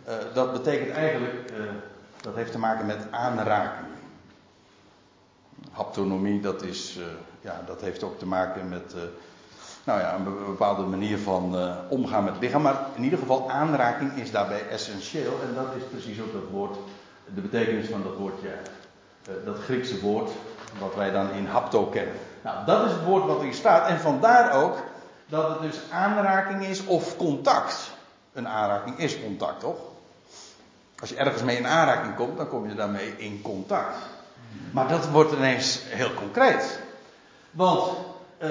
uh, 0.08 0.14
dat 0.34 0.52
betekent 0.52 0.92
eigenlijk, 0.92 1.54
dat 2.22 2.36
heeft 2.36 2.52
te 2.52 2.60
maken 2.60 2.86
met 2.86 3.08
aanraking. 3.12 3.88
Haptonomie, 5.72 6.42
dat, 6.42 6.62
is, 6.62 7.00
ja, 7.42 7.62
dat 7.66 7.82
heeft 7.82 8.04
ook 8.04 8.20
te 8.20 8.26
maken 8.26 8.70
met 8.70 8.96
nou 9.84 10.00
ja, 10.00 10.16
een 10.16 10.24
bepaalde 10.46 10.84
manier 10.84 11.18
van 11.18 11.56
omgaan 11.90 12.24
met 12.24 12.34
het 12.34 12.42
lichaam. 12.42 12.62
Maar 12.62 12.86
in 12.96 13.04
ieder 13.04 13.20
geval, 13.20 13.52
aanraking 13.52 14.14
is 14.14 14.32
daarbij 14.32 14.68
essentieel. 14.68 15.40
En 15.48 15.56
dat 15.56 15.68
is 15.78 15.84
precies 15.84 16.22
ook 16.22 16.34
dat 16.34 16.50
woord, 16.52 16.78
de 17.34 17.42
betekenis 17.42 17.88
van 17.88 18.04
dat 18.04 18.16
woordje 18.16 18.48
eh, 18.48 18.58
dat 19.46 19.58
Griekse 19.64 20.00
woord, 20.00 20.32
wat 20.80 20.96
wij 20.96 21.12
dan 21.12 21.32
in 21.32 21.46
hapto 21.46 21.86
kennen. 21.86 22.16
Nou, 22.42 22.66
dat 22.66 22.86
is 22.86 22.92
het 22.92 23.04
woord 23.04 23.26
wat 23.26 23.42
hier 23.42 23.54
staat. 23.54 23.88
En 23.88 24.00
vandaar 24.00 24.54
ook 24.64 24.78
dat 25.26 25.50
het 25.50 25.62
dus 25.62 25.80
aanraking 25.92 26.66
is 26.66 26.86
of 26.86 27.18
contact. 27.18 27.92
Een 28.34 28.48
aanraking 28.48 28.98
is 28.98 29.22
contact, 29.22 29.60
toch? 29.60 29.78
Als 31.00 31.10
je 31.10 31.16
ergens 31.16 31.44
mee 31.44 31.58
in 31.58 31.68
aanraking 31.68 32.16
komt, 32.16 32.38
dan 32.38 32.48
kom 32.48 32.68
je 32.68 32.76
daarmee 32.76 33.14
in 33.18 33.42
contact. 33.42 33.96
Maar 34.72 34.88
dat 34.88 35.10
wordt 35.10 35.32
ineens 35.32 35.80
heel 35.86 36.14
concreet. 36.14 36.80
Want 37.52 37.92
uh, 38.40 38.50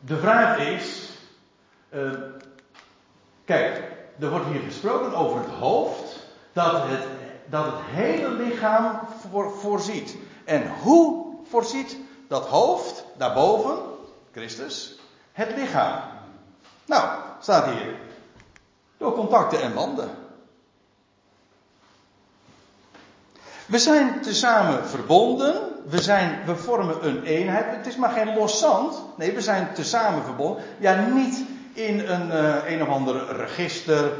de 0.00 0.16
vraag 0.16 0.58
is. 0.58 1.08
Uh, 1.90 2.10
kijk, 3.44 3.82
er 4.18 4.30
wordt 4.30 4.46
hier 4.46 4.60
gesproken 4.60 5.14
over 5.14 5.38
het 5.38 5.50
hoofd. 5.50 6.28
Dat 6.52 6.72
het 6.72 7.04
dat 7.50 7.64
het 7.64 7.80
hele 7.86 8.30
lichaam 8.30 9.00
voor, 9.30 9.52
voorziet. 9.58 10.16
En 10.44 10.72
hoe 10.82 11.34
voorziet 11.48 11.96
dat 12.28 12.46
hoofd 12.46 13.04
daarboven, 13.16 13.78
Christus, 14.32 14.98
het 15.32 15.56
lichaam? 15.56 16.02
Nou, 16.84 17.08
staat 17.40 17.64
hier. 17.64 17.94
Door 18.96 19.14
contacten 19.14 19.62
en 19.62 19.74
banden. 19.74 20.10
We 23.66 23.78
zijn 23.78 24.20
tezamen 24.20 24.86
verbonden. 24.86 25.54
We, 25.86 26.02
zijn, 26.02 26.38
we 26.46 26.56
vormen 26.56 27.06
een 27.06 27.22
eenheid. 27.22 27.76
Het 27.76 27.86
is 27.86 27.96
maar 27.96 28.10
geen 28.10 28.34
los 28.34 28.58
zand. 28.58 29.02
Nee, 29.16 29.32
we 29.32 29.40
zijn 29.40 29.74
tezamen 29.74 30.24
verbonden. 30.24 30.64
Ja, 30.78 31.06
niet 31.06 31.44
in 31.72 32.08
een, 32.08 32.28
uh, 32.28 32.70
een 32.70 32.82
of 32.82 32.88
ander 32.88 33.36
register 33.36 34.12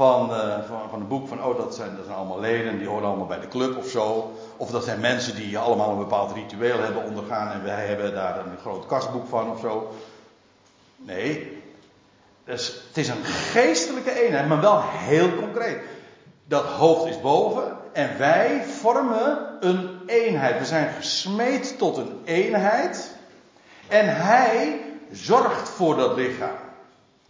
van, 0.00 0.30
uh, 0.30 0.54
van, 0.68 0.90
van 0.90 1.00
een 1.00 1.08
boek 1.08 1.28
van, 1.28 1.44
oh 1.44 1.56
dat 1.56 1.74
zijn, 1.74 1.96
dat 1.96 2.04
zijn 2.04 2.16
allemaal 2.16 2.40
leden, 2.40 2.78
die 2.78 2.88
horen 2.88 3.08
allemaal 3.08 3.26
bij 3.26 3.40
de 3.40 3.48
club 3.48 3.76
of 3.76 3.88
zo. 3.88 4.32
Of 4.56 4.70
dat 4.70 4.84
zijn 4.84 5.00
mensen 5.00 5.34
die 5.34 5.58
allemaal 5.58 5.90
een 5.90 5.98
bepaald 5.98 6.32
ritueel 6.32 6.78
hebben 6.78 7.04
ondergaan 7.04 7.52
en 7.52 7.64
wij 7.64 7.86
hebben 7.86 8.14
daar 8.14 8.38
een 8.38 8.58
groot 8.60 8.86
kastboek 8.86 9.28
van 9.28 9.50
of 9.50 9.60
zo. 9.60 9.92
Nee, 10.96 11.62
dus 12.44 12.66
het 12.88 12.96
is 12.96 13.08
een 13.08 13.24
geestelijke 13.24 14.22
eenheid, 14.22 14.48
maar 14.48 14.60
wel 14.60 14.82
heel 14.82 15.34
concreet. 15.34 15.78
Dat 16.44 16.64
hoofd 16.64 17.06
is 17.06 17.20
boven 17.20 17.76
en 17.92 18.18
wij 18.18 18.64
vormen 18.64 19.56
een 19.60 20.00
eenheid. 20.06 20.58
We 20.58 20.64
zijn 20.64 20.92
gesmeed 20.94 21.78
tot 21.78 21.96
een 21.96 22.20
eenheid. 22.24 23.10
En 23.88 24.16
hij 24.16 24.80
zorgt 25.12 25.68
voor 25.68 25.96
dat 25.96 26.16
lichaam. 26.16 26.69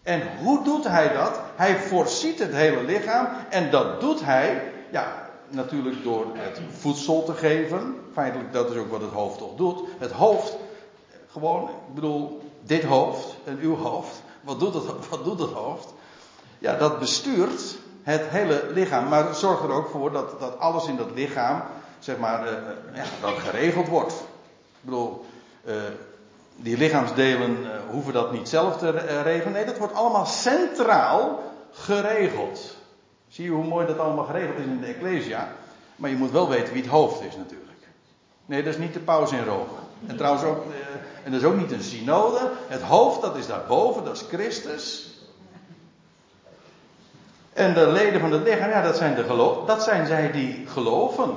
En 0.02 0.22
hoe 0.42 0.64
doet 0.64 0.84
hij 0.84 1.12
dat? 1.12 1.40
Hij 1.56 1.78
voorziet 1.78 2.38
het 2.38 2.52
hele 2.52 2.82
lichaam. 2.82 3.28
En 3.48 3.70
dat 3.70 4.00
doet 4.00 4.24
hij, 4.24 4.72
ja, 4.90 5.28
natuurlijk 5.48 6.02
door 6.02 6.26
het 6.32 6.60
voedsel 6.78 7.24
te 7.24 7.34
geven. 7.34 7.96
Feitelijk, 8.12 8.52
dat 8.52 8.70
is 8.70 8.76
ook 8.76 8.90
wat 8.90 9.00
het 9.00 9.12
hoofd 9.12 9.38
toch 9.38 9.56
doet. 9.56 9.80
Het 9.98 10.12
hoofd, 10.12 10.56
gewoon, 11.30 11.68
ik 11.68 11.94
bedoel, 11.94 12.42
dit 12.62 12.84
hoofd 12.84 13.36
en 13.44 13.58
uw 13.60 13.76
hoofd. 13.76 14.22
Wat 14.40 14.60
doet 14.60 14.74
het, 14.74 14.84
wat 15.10 15.24
doet 15.24 15.38
het 15.38 15.52
hoofd? 15.52 15.94
Ja, 16.58 16.76
dat 16.76 16.98
bestuurt 16.98 17.76
het 18.02 18.22
hele 18.28 18.66
lichaam. 18.74 19.08
Maar 19.08 19.34
zorgt 19.34 19.62
er 19.62 19.72
ook 19.72 19.88
voor 19.88 20.12
dat, 20.12 20.40
dat 20.40 20.58
alles 20.58 20.86
in 20.86 20.96
dat 20.96 21.10
lichaam, 21.14 21.62
zeg 21.98 22.18
maar, 22.18 22.46
uh, 22.46 22.52
ja, 22.94 23.04
dat 23.20 23.38
geregeld 23.38 23.88
wordt. 23.88 24.12
Ik 24.12 24.80
bedoel, 24.80 25.24
uh, 25.64 25.74
die 26.62 26.76
lichaamsdelen 26.76 27.58
uh, 27.62 27.68
hoeven 27.90 28.12
dat 28.12 28.32
niet 28.32 28.48
zelf 28.48 28.76
te 28.76 28.90
regelen. 29.22 29.52
Nee, 29.52 29.64
dat 29.64 29.78
wordt 29.78 29.94
allemaal 29.94 30.26
centraal 30.26 31.42
geregeld. 31.72 32.76
Zie 33.28 33.44
je 33.44 33.50
hoe 33.50 33.64
mooi 33.64 33.86
dat 33.86 33.98
allemaal 33.98 34.24
geregeld 34.24 34.58
is 34.58 34.64
in 34.64 34.80
de 34.80 34.86
Ecclesia? 34.86 35.48
Maar 35.96 36.10
je 36.10 36.16
moet 36.16 36.30
wel 36.30 36.48
weten 36.48 36.72
wie 36.72 36.82
het 36.82 36.90
hoofd 36.90 37.20
is 37.24 37.36
natuurlijk. 37.36 37.78
Nee, 38.46 38.62
dat 38.62 38.74
is 38.74 38.80
niet 38.80 38.94
de 38.94 39.00
paus 39.00 39.32
in 39.32 39.44
Rome. 39.44 39.78
En 40.06 40.16
trouwens 40.16 40.44
ook, 40.44 40.64
en 41.24 41.32
dat 41.32 41.40
is 41.40 41.46
ook 41.46 41.56
niet 41.56 41.72
een 41.72 41.82
synode. 41.82 42.50
Het 42.68 42.82
hoofd, 42.82 43.22
dat 43.22 43.36
is 43.36 43.46
daarboven, 43.46 44.04
dat 44.04 44.14
is 44.14 44.24
Christus. 44.28 45.14
En 47.52 47.74
de 47.74 47.86
leden 47.86 48.20
van 48.20 48.32
het 48.32 48.42
lichaam, 48.42 48.70
ja, 48.70 48.82
dat 48.82 48.96
zijn, 48.96 49.14
de 49.14 49.24
geloof, 49.24 49.66
dat 49.66 49.82
zijn 49.82 50.06
zij 50.06 50.32
die 50.32 50.66
geloven. 50.66 51.30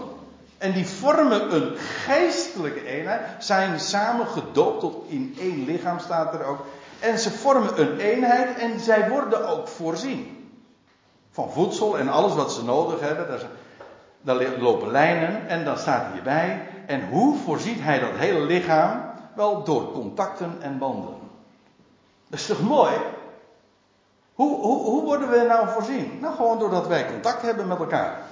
En 0.64 0.72
die 0.72 0.88
vormen 0.88 1.56
een 1.56 1.78
geestelijke 1.78 2.86
eenheid. 2.86 3.22
Zijn 3.40 3.80
samen 3.80 4.28
gedoopt 4.28 4.80
tot 4.80 5.04
in 5.08 5.36
één 5.40 5.66
lichaam, 5.66 6.00
staat 6.00 6.34
er 6.34 6.46
ook. 6.46 6.66
En 7.00 7.20
ze 7.20 7.32
vormen 7.32 7.82
een 7.82 7.98
eenheid 7.98 8.58
en 8.58 8.80
zij 8.80 9.10
worden 9.10 9.48
ook 9.48 9.68
voorzien. 9.68 10.52
Van 11.32 11.52
voedsel 11.52 11.98
en 11.98 12.10
alles 12.10 12.34
wat 12.34 12.52
ze 12.52 12.64
nodig 12.64 13.00
hebben. 13.00 13.40
Daar, 14.22 14.60
lopen 14.60 14.92
lijnen 14.92 15.48
en 15.48 15.66
dan 15.66 15.78
staat 15.78 16.14
hierbij. 16.14 16.68
En 16.86 17.08
hoe 17.08 17.38
voorziet 17.38 17.82
hij 17.82 18.00
dat 18.00 18.12
hele 18.14 18.40
lichaam? 18.40 19.02
Wel 19.36 19.64
door 19.64 19.92
contacten 19.92 20.58
en 20.62 20.78
banden. 20.78 21.16
Dat 22.28 22.40
is 22.40 22.46
toch 22.46 22.62
mooi? 22.62 22.94
Hoe, 24.34 24.62
hoe, 24.62 24.84
hoe 24.84 25.04
worden 25.04 25.30
we 25.30 25.46
nou 25.48 25.70
voorzien? 25.70 26.18
Nou, 26.22 26.36
gewoon 26.36 26.60
doordat 26.60 26.88
wij 26.88 27.06
contact 27.06 27.42
hebben 27.42 27.68
met 27.68 27.80
elkaar. 27.80 28.32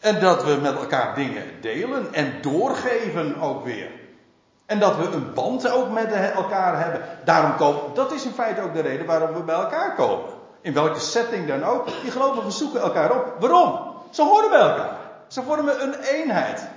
En 0.00 0.20
dat 0.20 0.44
we 0.44 0.58
met 0.62 0.76
elkaar 0.76 1.14
dingen 1.14 1.44
delen 1.60 2.14
en 2.14 2.32
doorgeven 2.42 3.40
ook 3.40 3.64
weer. 3.64 3.90
En 4.66 4.78
dat 4.78 4.96
we 4.96 5.04
een 5.04 5.34
band 5.34 5.70
ook 5.70 5.90
met 5.90 6.12
elkaar 6.12 6.82
hebben. 6.82 7.00
Daarom 7.24 7.56
komen, 7.56 7.80
dat 7.94 8.12
is 8.12 8.24
in 8.24 8.32
feite 8.32 8.60
ook 8.60 8.74
de 8.74 8.80
reden 8.80 9.06
waarom 9.06 9.32
we 9.32 9.42
bij 9.42 9.54
elkaar 9.54 9.94
komen. 9.94 10.24
In 10.60 10.72
welke 10.72 11.00
setting 11.00 11.46
dan 11.46 11.64
ook. 11.64 11.86
Die 12.02 12.10
gelovigen 12.10 12.52
zoeken 12.52 12.80
elkaar 12.80 13.10
op. 13.10 13.34
Waarom? 13.38 13.80
Ze 14.10 14.22
horen 14.22 14.50
bij 14.50 14.58
elkaar. 14.58 14.96
Ze 15.26 15.42
vormen 15.42 15.82
een 15.82 15.94
eenheid. 16.00 16.68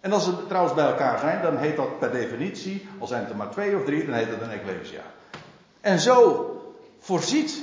En 0.00 0.12
als 0.12 0.24
ze 0.24 0.46
trouwens 0.46 0.74
bij 0.74 0.86
elkaar 0.86 1.18
zijn, 1.18 1.42
dan 1.42 1.56
heet 1.56 1.76
dat 1.76 1.98
per 1.98 2.10
definitie, 2.10 2.88
al 2.98 3.06
zijn 3.06 3.20
het 3.20 3.30
er 3.30 3.36
maar 3.36 3.50
twee 3.50 3.76
of 3.76 3.84
drie, 3.84 4.04
dan 4.04 4.14
heet 4.14 4.30
dat 4.30 4.40
een 4.40 4.50
ecclesia. 4.50 5.00
En 5.80 5.98
zo 5.98 6.46
voorziet 6.98 7.62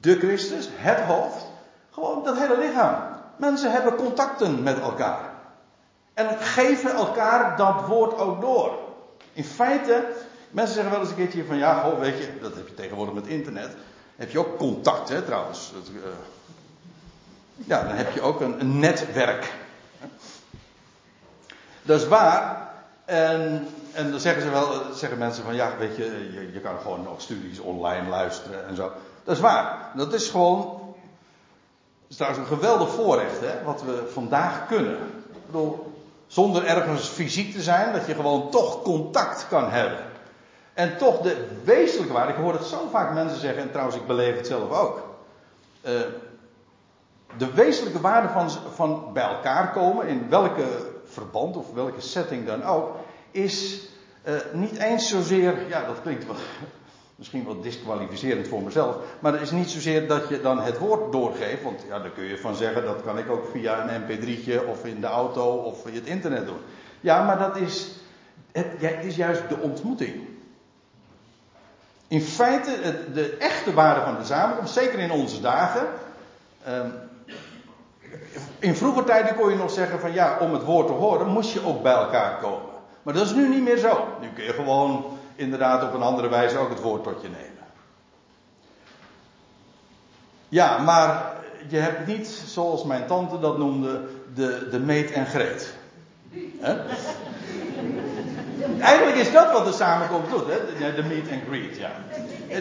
de 0.00 0.18
Christus, 0.18 0.68
het 0.72 1.00
hoofd, 1.00 1.46
gewoon 1.90 2.24
dat 2.24 2.38
hele 2.38 2.58
lichaam. 2.58 3.13
Mensen 3.36 3.72
hebben 3.72 3.94
contacten 3.94 4.62
met 4.62 4.80
elkaar. 4.80 5.32
En 6.14 6.38
geven 6.38 6.94
elkaar 6.94 7.56
dat 7.56 7.86
woord 7.86 8.18
ook 8.18 8.40
door. 8.40 8.78
In 9.32 9.44
feite, 9.44 10.04
mensen 10.50 10.74
zeggen 10.74 10.92
wel 10.92 11.00
eens 11.00 11.10
een 11.10 11.16
keertje 11.16 11.44
van 11.44 11.56
ja, 11.56 11.82
goh, 11.82 11.98
weet 11.98 12.18
je, 12.18 12.38
dat 12.40 12.54
heb 12.54 12.68
je 12.68 12.74
tegenwoordig 12.74 13.14
met 13.14 13.26
internet. 13.26 13.76
Heb 14.16 14.30
je 14.30 14.38
ook 14.38 14.58
contact, 14.58 15.08
hè, 15.08 15.22
trouwens. 15.22 15.72
Uh, 15.94 16.00
ja, 17.54 17.82
dan 17.82 17.96
heb 17.96 18.12
je 18.12 18.20
ook 18.20 18.40
een, 18.40 18.60
een 18.60 18.78
netwerk. 18.78 19.52
Dat 21.82 22.00
is 22.00 22.08
waar. 22.08 22.72
En, 23.04 23.68
en 23.92 24.10
dan 24.10 24.20
zeggen 24.20 24.42
ze 24.42 24.50
wel, 24.50 24.94
zeggen 24.94 25.18
mensen 25.18 25.44
van 25.44 25.54
ja, 25.54 25.76
weet 25.78 25.96
je, 25.96 26.30
je, 26.32 26.52
je 26.52 26.60
kan 26.60 26.78
gewoon 26.78 27.02
nog 27.02 27.20
studies 27.20 27.58
online 27.58 28.08
luisteren 28.08 28.66
en 28.66 28.76
zo. 28.76 28.92
Dat 29.24 29.34
is 29.34 29.42
waar. 29.42 29.90
Dat 29.94 30.12
is 30.12 30.28
gewoon. 30.28 30.83
Dat 32.04 32.12
is 32.12 32.16
trouwens 32.16 32.42
een 32.42 32.56
geweldig 32.56 32.90
voorrecht, 32.90 33.40
hè, 33.40 33.64
wat 33.64 33.82
we 33.82 34.10
vandaag 34.12 34.66
kunnen. 34.66 34.94
Ik 35.32 35.46
bedoel, 35.46 35.92
zonder 36.26 36.64
ergens 36.64 37.08
fysiek 37.08 37.52
te 37.52 37.62
zijn, 37.62 37.92
dat 37.92 38.06
je 38.06 38.14
gewoon 38.14 38.50
toch 38.50 38.82
contact 38.82 39.48
kan 39.48 39.70
hebben. 39.70 39.98
En 40.74 40.96
toch 40.98 41.20
de 41.20 41.46
wezenlijke 41.64 42.12
waarde, 42.12 42.32
ik 42.32 42.38
hoor 42.38 42.52
het 42.52 42.64
zo 42.64 42.88
vaak 42.90 43.14
mensen 43.14 43.40
zeggen, 43.40 43.62
en 43.62 43.70
trouwens 43.70 43.96
ik 43.96 44.06
beleef 44.06 44.36
het 44.36 44.46
zelf 44.46 44.70
ook. 44.70 45.02
Uh, 45.84 45.92
de 47.36 47.52
wezenlijke 47.52 48.00
waarde 48.00 48.28
van, 48.28 48.50
van 48.74 49.10
bij 49.12 49.22
elkaar 49.22 49.72
komen, 49.72 50.06
in 50.06 50.28
welke 50.28 50.64
verband 51.04 51.56
of 51.56 51.72
welke 51.74 52.00
setting 52.00 52.46
dan 52.46 52.64
ook, 52.64 52.96
is 53.30 53.80
uh, 54.24 54.34
niet 54.52 54.76
eens 54.76 55.08
zozeer, 55.08 55.68
ja 55.68 55.84
dat 55.84 56.02
klinkt 56.02 56.26
wel, 56.26 56.36
misschien 57.16 57.44
wel 57.44 57.60
disqualificerend 57.60 58.48
voor 58.48 58.62
mezelf, 58.62 58.96
maar 59.18 59.32
het 59.32 59.40
is 59.40 59.50
niet 59.50 59.70
zozeer 59.70 60.08
dat 60.08 60.28
je 60.28 60.40
dan 60.40 60.60
het 60.60 60.78
woord 60.78 61.12
doorgeeft, 61.12 61.62
want 61.62 61.84
ja, 61.88 61.98
daar 61.98 62.10
kun 62.10 62.24
je 62.24 62.38
van 62.38 62.54
zeggen, 62.54 62.84
dat 62.84 63.02
kan 63.02 63.18
ik 63.18 63.30
ook 63.30 63.46
via 63.52 63.88
een 63.88 64.02
mp3'tje 64.02 64.68
of 64.68 64.84
in 64.84 65.00
de 65.00 65.06
auto 65.06 65.56
of 65.56 65.82
via 65.82 65.94
het 65.94 66.06
internet 66.06 66.46
doen. 66.46 66.60
Ja, 67.00 67.24
maar 67.24 67.38
dat 67.38 67.56
is, 67.56 67.90
het, 68.52 68.66
het 68.76 69.04
is 69.04 69.16
juist 69.16 69.48
de 69.48 69.56
ontmoeting. 69.56 70.28
In 72.08 72.20
feite, 72.20 72.70
het, 72.80 73.14
de 73.14 73.36
echte 73.36 73.72
waarde 73.72 74.00
van 74.00 74.16
de 74.18 74.24
samenkomst, 74.24 74.74
zeker 74.74 74.98
in 74.98 75.10
onze 75.10 75.40
dagen, 75.40 75.86
um, 76.68 76.92
in 78.58 78.76
vroeger 78.76 79.04
tijden 79.04 79.34
kon 79.34 79.50
je 79.50 79.56
nog 79.56 79.70
zeggen 79.70 80.00
van 80.00 80.12
ja, 80.12 80.38
om 80.40 80.52
het 80.52 80.64
woord 80.64 80.86
te 80.86 80.92
horen 80.92 81.26
moest 81.26 81.52
je 81.52 81.66
ook 81.66 81.82
bij 81.82 81.92
elkaar 81.92 82.38
komen. 82.38 82.72
Maar 83.02 83.14
dat 83.14 83.26
is 83.26 83.34
nu 83.34 83.48
niet 83.48 83.62
meer 83.62 83.76
zo. 83.76 84.08
Nu 84.20 84.28
kun 84.34 84.44
je 84.44 84.52
gewoon 84.52 85.13
inderdaad 85.36 85.82
op 85.82 85.94
een 85.94 86.02
andere 86.02 86.28
wijze 86.28 86.58
ook 86.58 86.70
het 86.70 86.80
woord 86.80 87.02
tot 87.02 87.22
je 87.22 87.28
nemen. 87.28 87.64
Ja, 90.48 90.78
maar 90.78 91.32
je 91.68 91.76
hebt 91.76 92.06
niet, 92.06 92.42
zoals 92.46 92.84
mijn 92.84 93.06
tante 93.06 93.38
dat 93.38 93.58
noemde, 93.58 94.00
de, 94.34 94.68
de 94.70 94.78
meet 94.78 95.10
en 95.10 95.26
greet. 95.26 95.74
Eigenlijk 98.80 99.16
is 99.16 99.32
dat 99.32 99.52
wat 99.52 99.64
de 99.64 99.72
samenkomst 99.72 100.30
doet, 100.30 100.46
hè? 100.46 100.94
de 100.94 101.02
meet 101.02 101.30
and 101.30 101.42
greet. 101.48 101.76
Ja. 101.76 101.90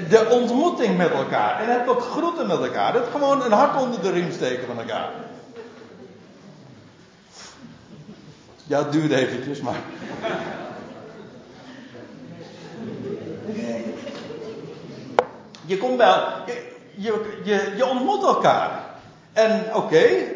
De 0.10 0.30
ontmoeting 0.30 0.98
met 0.98 1.12
elkaar. 1.12 1.62
En 1.62 1.80
het 1.80 1.88
ook 1.88 2.02
groeten 2.02 2.48
met 2.48 2.60
elkaar. 2.60 2.94
Het 2.94 3.08
gewoon 3.12 3.44
een 3.44 3.52
hart 3.52 3.82
onder 3.82 4.02
de 4.02 4.12
riem 4.12 4.32
steken 4.32 4.68
van 4.68 4.80
elkaar. 4.80 5.10
Ja, 8.68 8.78
het 8.78 8.92
duurde 8.92 9.16
eventjes, 9.16 9.62
maar. 9.62 9.82
Je 15.66 15.78
komt 15.78 15.98
wel, 15.98 16.24
je, 16.96 17.40
je, 17.44 17.74
je, 17.76 17.86
ontmoet 17.86 18.24
elkaar. 18.24 18.72
En 19.34 19.64
oké, 19.68 19.78
okay, 19.78 20.36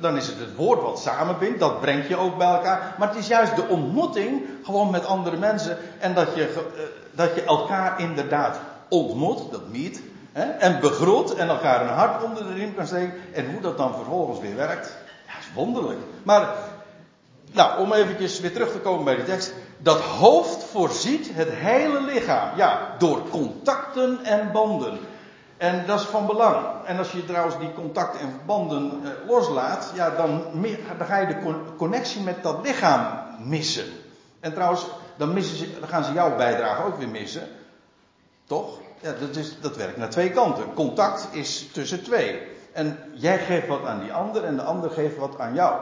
dan 0.00 0.16
is 0.16 0.26
het 0.26 0.38
het 0.38 0.56
woord 0.56 0.82
wat 0.82 1.00
samenbindt, 1.00 1.58
dat 1.58 1.80
brengt 1.80 2.08
je 2.08 2.16
ook 2.16 2.36
bij 2.36 2.46
elkaar. 2.46 2.94
Maar 2.98 3.08
het 3.08 3.18
is 3.18 3.26
juist 3.26 3.56
de 3.56 3.66
ontmoeting, 3.68 4.42
gewoon 4.64 4.90
met 4.90 5.06
andere 5.06 5.36
mensen. 5.36 5.78
En 5.98 6.14
dat 6.14 6.34
je, 6.34 6.42
eh, 6.42 6.82
dat 7.10 7.34
je 7.34 7.44
elkaar 7.44 8.00
inderdaad 8.00 8.60
ontmoet, 8.88 9.50
dat 9.50 9.68
meet. 9.68 10.02
Hè, 10.32 10.42
en 10.42 10.80
begroet 10.80 11.34
en 11.34 11.48
elkaar 11.48 11.80
een 11.80 11.94
hart 11.94 12.22
onder 12.22 12.46
de 12.46 12.52
riem 12.52 12.74
kan 12.74 12.86
steken. 12.86 13.14
En 13.32 13.52
hoe 13.52 13.60
dat 13.60 13.78
dan 13.78 13.94
vervolgens 13.94 14.40
weer 14.40 14.56
werkt, 14.56 14.96
ja, 15.26 15.32
is 15.38 15.54
wonderlijk. 15.54 15.98
Maar 16.22 16.48
nou, 17.54 17.80
om 17.80 17.92
eventjes 17.92 18.40
weer 18.40 18.52
terug 18.52 18.72
te 18.72 18.78
komen 18.78 19.04
bij 19.04 19.16
de 19.16 19.24
tekst. 19.24 19.54
Dat 19.78 20.00
hoofd 20.00 20.64
voorziet 20.64 21.30
het 21.32 21.48
hele 21.50 22.00
lichaam. 22.00 22.56
Ja, 22.56 22.94
door 22.98 23.28
contacten 23.28 24.24
en 24.24 24.52
banden. 24.52 24.98
En 25.56 25.86
dat 25.86 26.00
is 26.00 26.06
van 26.06 26.26
belang. 26.26 26.66
En 26.84 26.98
als 26.98 27.12
je 27.12 27.24
trouwens 27.24 27.58
die 27.58 27.72
contacten 27.72 28.20
en 28.20 28.40
banden 28.46 29.00
eh, 29.04 29.28
loslaat, 29.28 29.92
ja, 29.94 30.10
dan, 30.10 30.42
dan, 30.98 31.06
ga 31.06 31.18
je 31.18 31.26
de 31.26 31.54
connectie 31.76 32.20
met 32.20 32.42
dat 32.42 32.58
lichaam 32.62 33.18
missen. 33.38 33.84
En 34.40 34.52
trouwens, 34.54 34.86
dan, 35.16 35.32
missen 35.32 35.56
ze, 35.56 35.80
dan 35.80 35.88
gaan 35.88 36.04
ze 36.04 36.12
jouw 36.12 36.36
bijdrage 36.36 36.84
ook 36.84 36.98
weer 36.98 37.08
missen. 37.08 37.48
Toch? 38.46 38.78
Ja, 39.00 39.12
dat, 39.20 39.36
is, 39.36 39.60
dat 39.60 39.76
werkt 39.76 39.96
naar 39.96 40.10
twee 40.10 40.30
kanten. 40.30 40.74
Contact 40.74 41.28
is 41.30 41.68
tussen 41.72 42.02
twee. 42.02 42.42
En 42.72 42.98
jij 43.12 43.38
geeft 43.38 43.66
wat 43.66 43.84
aan 43.84 44.00
die 44.00 44.12
ander 44.12 44.44
en 44.44 44.56
de 44.56 44.62
ander 44.62 44.90
geeft 44.90 45.16
wat 45.16 45.38
aan 45.38 45.54
jou. 45.54 45.80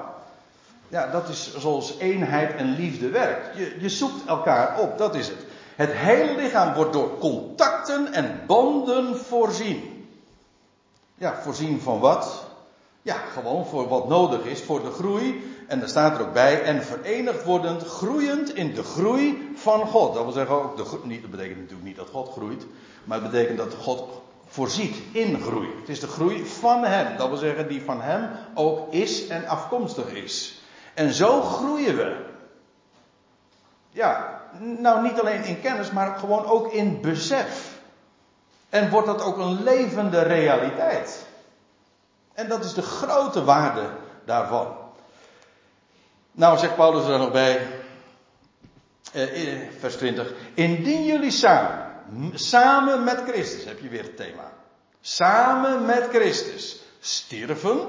Ja, 0.93 1.07
dat 1.07 1.28
is 1.28 1.57
zoals 1.57 1.99
eenheid 1.99 2.55
en 2.55 2.74
liefde 2.76 3.09
werkt. 3.09 3.57
Je, 3.57 3.76
je 3.80 3.88
zoekt 3.88 4.26
elkaar 4.26 4.78
op, 4.80 4.99
dat 4.99 5.14
is 5.14 5.28
het. 5.28 5.38
Het 5.76 5.93
hele 5.93 6.34
lichaam 6.34 6.74
wordt 6.74 6.93
door 6.93 7.18
contacten 7.18 8.12
en 8.12 8.40
banden 8.47 9.16
voorzien. 9.16 10.07
Ja, 11.14 11.38
voorzien 11.43 11.80
van 11.80 12.01
wat? 12.01 12.45
Ja, 13.03 13.14
gewoon 13.14 13.66
voor 13.66 13.88
wat 13.88 14.09
nodig 14.09 14.45
is 14.45 14.62
voor 14.62 14.82
de 14.82 14.90
groei. 14.90 15.43
En 15.66 15.82
er 15.82 15.88
staat 15.88 16.18
er 16.18 16.26
ook 16.26 16.32
bij, 16.32 16.62
en 16.62 16.82
verenigd 16.82 17.45
wordend, 17.45 17.82
groeiend 17.82 18.55
in 18.55 18.74
de 18.74 18.82
groei 18.82 19.53
van 19.55 19.86
God. 19.86 20.14
Dat 20.14 20.22
wil 20.22 20.32
zeggen 20.32 20.55
ook, 20.55 20.76
de, 20.76 21.20
dat 21.20 21.30
betekent 21.30 21.59
natuurlijk 21.59 21.86
niet 21.86 21.97
dat 21.97 22.09
God 22.12 22.28
groeit, 22.28 22.66
maar 23.05 23.22
het 23.22 23.30
betekent 23.30 23.59
dat 23.59 23.74
God 23.74 24.09
voorziet 24.47 24.97
in 25.12 25.40
groei. 25.40 25.68
Het 25.80 25.88
is 25.88 26.01
de 26.01 26.07
groei 26.07 26.47
van 26.47 26.84
Hem. 26.84 27.16
Dat 27.16 27.28
wil 27.28 27.36
zeggen, 27.36 27.68
die 27.68 27.82
van 27.82 28.01
Hem 28.01 28.30
ook 28.55 28.93
is 28.93 29.26
en 29.26 29.47
afkomstig 29.47 30.12
is. 30.12 30.61
En 30.95 31.12
zo 31.12 31.40
groeien 31.40 31.97
we. 31.97 32.24
Ja, 33.90 34.40
nou 34.59 35.03
niet 35.03 35.20
alleen 35.20 35.45
in 35.45 35.61
kennis, 35.61 35.90
maar 35.90 36.18
gewoon 36.18 36.45
ook 36.45 36.72
in 36.72 37.01
besef. 37.01 37.80
En 38.68 38.90
wordt 38.90 39.07
dat 39.07 39.22
ook 39.22 39.38
een 39.38 39.62
levende 39.62 40.22
realiteit. 40.22 41.26
En 42.32 42.49
dat 42.49 42.64
is 42.64 42.74
de 42.74 42.82
grote 42.82 43.45
waarde 43.45 43.90
daarvan. 44.24 44.76
Nou, 46.32 46.59
zegt 46.59 46.76
Paulus 46.76 47.09
er 47.09 47.18
nog 47.18 47.32
bij, 47.32 47.66
eh, 49.12 49.59
vers 49.78 49.97
20. 49.97 50.32
Indien 50.55 51.05
jullie 51.05 51.30
samen, 51.30 51.93
samen 52.34 53.05
met 53.05 53.22
Christus, 53.26 53.64
heb 53.64 53.78
je 53.78 53.88
weer 53.88 54.03
het 54.03 54.16
thema. 54.16 54.53
Samen 55.01 55.86
met 55.86 56.09
Christus 56.09 56.82
sterven 57.01 57.88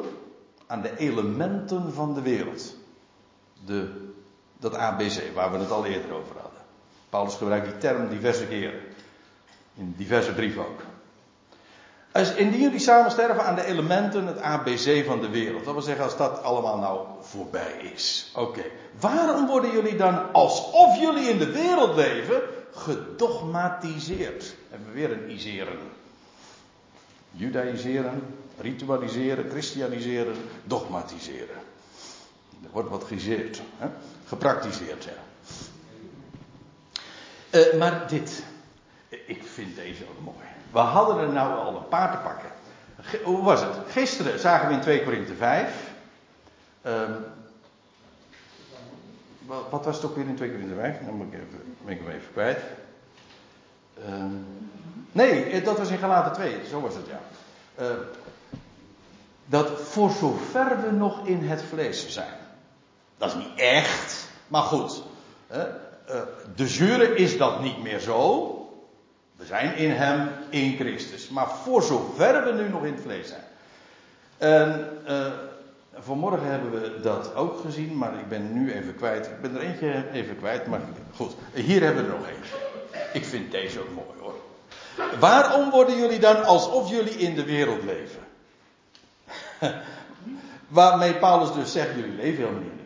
aan 0.67 0.81
de 0.81 0.97
elementen 0.97 1.93
van 1.93 2.13
de 2.13 2.21
wereld. 2.21 2.75
De, 3.66 4.11
dat 4.59 4.76
ABC, 4.76 5.34
waar 5.34 5.51
we 5.51 5.57
het 5.57 5.72
al 5.72 5.86
eerder 5.86 6.14
over 6.14 6.36
hadden. 6.36 6.61
Paulus 7.09 7.36
gebruikt 7.36 7.66
die 7.66 7.78
term 7.78 8.09
diverse 8.09 8.45
keren. 8.47 8.80
In 9.76 9.93
diverse 9.97 10.34
brieven 10.34 10.68
ook. 10.68 10.82
Als 12.14 12.34
indien 12.34 12.61
jullie 12.61 12.80
samen 12.80 13.11
sterven 13.11 13.43
aan 13.43 13.55
de 13.55 13.66
elementen, 13.66 14.28
het 14.28 14.39
ABC 14.39 15.05
van 15.05 15.22
de 15.22 15.30
wereld. 15.30 15.66
Dat 15.66 15.74
wil 15.74 15.82
zeggen, 15.82 16.03
als 16.03 16.18
dat 16.18 16.43
allemaal 16.43 16.78
nou 16.78 17.07
voorbij 17.22 17.91
is. 17.93 18.32
Oké. 18.36 18.64
Waarom 18.99 19.47
worden 19.47 19.72
jullie 19.72 19.95
dan, 19.95 20.34
alsof 20.34 20.99
jullie 20.99 21.30
in 21.30 21.38
de 21.38 21.51
wereld 21.51 21.95
leven, 21.95 22.41
gedogmatiseerd? 22.72 24.55
Hebben 24.70 24.88
we 24.88 24.93
weer 24.93 25.11
een 25.11 25.32
iseren. 25.32 25.78
Judaïseren, 27.32 28.36
ritualiseren, 28.59 29.49
christianiseren, 29.49 30.36
dogmatiseren. 30.64 31.57
Er 32.64 32.70
wordt 32.72 32.89
wat 32.89 33.03
gezeerd, 33.03 33.61
hè? 33.78 33.88
gepraktiseerd, 34.28 35.03
ja. 35.03 35.11
Uh, 37.51 37.74
maar 37.80 38.07
dit, 38.07 38.43
ik 39.09 39.43
vind 39.43 39.76
deze 39.76 40.03
ook 40.03 40.24
mooi. 40.24 40.45
We 40.72 40.80
hadden 40.80 41.18
er 41.18 41.30
nou 41.30 41.57
al 41.57 41.76
een 41.76 41.88
paar 41.88 42.11
te 42.11 42.18
pakken. 42.18 42.49
Hoe 43.24 43.43
was 43.43 43.61
het? 43.61 43.76
Gisteren 43.88 44.39
zagen 44.39 44.68
we 44.68 44.74
in 44.74 44.82
2 44.82 45.03
Korinthe 45.03 45.34
5. 45.34 45.91
Um, 46.86 47.26
wat 49.70 49.86
was 49.86 49.95
het 49.95 50.05
ook 50.05 50.16
weer 50.16 50.28
in 50.28 50.36
2 50.36 50.51
Korinthe 50.51 50.76
5? 50.76 50.97
Dan 51.05 51.18
ben 51.18 51.28
ik, 51.28 51.34
even, 51.34 51.76
ben 51.86 51.93
ik 51.93 51.99
hem 51.99 52.09
even 52.09 52.32
kwijt. 52.32 52.59
Um, 54.07 54.45
nee, 55.11 55.43
eh, 55.43 55.66
dat 55.66 55.78
was 55.78 55.89
in 55.89 55.97
Galaten 55.97 56.34
2. 56.34 56.66
Zo 56.70 56.82
was 56.82 56.95
het, 56.95 57.05
ja. 57.07 57.20
Uh, 57.84 57.91
dat 59.45 59.82
voor 59.82 60.09
zover 60.09 60.82
we 60.82 60.91
nog 60.91 61.28
in 61.28 61.47
het 61.47 61.64
vlees 61.64 62.09
zijn. 62.09 62.41
Dat 63.24 63.32
is 63.32 63.43
niet 63.45 63.59
echt, 63.59 64.28
maar 64.47 64.61
goed. 64.61 65.03
Uh, 65.51 65.61
de 66.55 66.65
jure 66.65 67.15
is 67.15 67.38
dat 67.38 67.61
niet 67.61 67.84
meer 67.84 67.99
zo. 67.99 68.49
We 69.36 69.45
zijn 69.45 69.76
in 69.76 69.91
hem, 69.91 70.30
in 70.49 70.76
Christus. 70.76 71.30
Maar 71.30 71.49
voor 71.49 71.84
zover 71.84 72.43
we 72.43 72.51
nu 72.51 72.69
nog 72.69 72.86
in 72.86 72.93
het 72.93 73.01
vlees 73.01 73.28
zijn. 73.28 73.43
En 74.38 74.89
uh, 75.07 75.26
vanmorgen 75.99 76.47
hebben 76.47 76.71
we 76.71 76.99
dat 77.01 77.36
ook 77.36 77.59
gezien, 77.59 77.97
maar 77.97 78.19
ik 78.19 78.28
ben 78.28 78.53
nu 78.53 78.74
even 78.74 78.95
kwijt. 78.95 79.26
Ik 79.26 79.41
ben 79.41 79.55
er 79.55 79.61
eentje 79.61 80.11
even 80.11 80.38
kwijt, 80.38 80.67
maar 80.67 80.82
goed. 81.15 81.36
Hier 81.53 81.82
hebben 81.82 82.05
we 82.05 82.11
er 82.11 82.17
nog 82.17 82.28
eentje. 82.28 82.55
Ik 83.13 83.26
vind 83.26 83.51
deze 83.51 83.80
ook 83.80 83.93
mooi 83.93 84.19
hoor. 84.19 84.36
Waarom 85.19 85.69
worden 85.69 85.97
jullie 85.97 86.19
dan 86.19 86.43
alsof 86.43 86.89
jullie 86.89 87.17
in 87.17 87.36
de 87.36 87.43
wereld 87.43 87.84
leven? 87.84 88.21
Waarmee 90.67 91.13
Paulus 91.13 91.53
dus 91.53 91.71
zegt, 91.71 91.95
jullie 91.95 92.15
leven 92.15 92.43
helemaal 92.43 92.61
niet. 92.61 92.82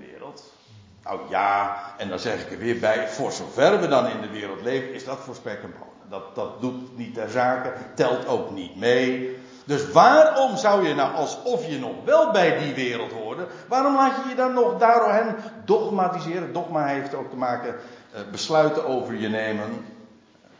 Nou 1.08 1.20
ja, 1.30 1.78
en 1.97 2.10
dan 2.10 2.20
zeg 2.20 2.41
ik 2.41 2.51
er 2.51 2.58
weer 2.58 2.80
bij, 2.80 3.08
voor 3.08 3.32
zover 3.32 3.80
we 3.80 3.88
dan 3.88 4.08
in 4.08 4.22
de 4.22 4.30
wereld 4.30 4.62
leven, 4.62 4.93
is 4.93 5.05
dat 5.05 5.18
voor 5.18 5.36
spek 5.36 5.64
en. 5.64 5.74
Dat, 6.10 6.36
dat 6.36 6.62
doet 6.62 6.97
niet 6.97 7.14
ter 7.14 7.30
zake, 7.30 7.74
telt 7.93 8.28
ook 8.28 8.51
niet 8.51 8.76
mee. 8.76 9.38
Dus 9.66 9.91
waarom 9.91 10.58
zou 10.58 10.88
je 10.88 10.95
nou 10.95 11.16
alsof 11.16 11.68
je 11.68 11.80
nog 11.80 11.91
wel 12.05 12.32
bij 12.32 12.58
die 12.58 12.74
wereld 12.74 13.12
hoorde, 13.12 13.47
waarom 13.68 13.95
laat 13.95 14.16
je 14.24 14.30
je 14.30 14.36
dan 14.36 14.53
nog 14.53 14.78
daardoor 14.78 15.12
hen 15.12 15.36
dogmatiseren? 15.66 16.53
Dogma 16.53 16.86
heeft 16.86 17.16
ook 17.16 17.30
te 17.30 17.36
maken 17.36 17.76
uh, 18.14 18.20
besluiten 18.32 18.86
over 18.86 19.16
je 19.16 19.28
nemen 19.28 19.86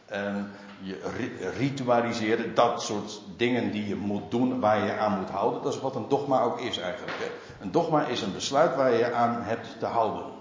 en 0.05 0.51
je 0.81 0.99
ritualiseren, 1.57 2.55
dat 2.55 2.81
soort 2.81 3.21
dingen 3.37 3.71
die 3.71 3.87
je 3.87 3.95
moet 3.95 4.31
doen, 4.31 4.59
waar 4.59 4.85
je 4.85 4.97
aan 4.97 5.19
moet 5.19 5.29
houden. 5.29 5.61
Dat 5.61 5.73
is 5.73 5.79
wat 5.79 5.95
een 5.95 6.09
dogma 6.09 6.41
ook 6.41 6.59
is 6.59 6.77
eigenlijk. 6.77 7.31
Een 7.61 7.71
dogma 7.71 8.05
is 8.05 8.21
een 8.21 8.33
besluit 8.33 8.75
waar 8.75 8.93
je 8.93 9.13
aan 9.13 9.41
hebt 9.41 9.79
te 9.79 9.85
houden. 9.85 10.36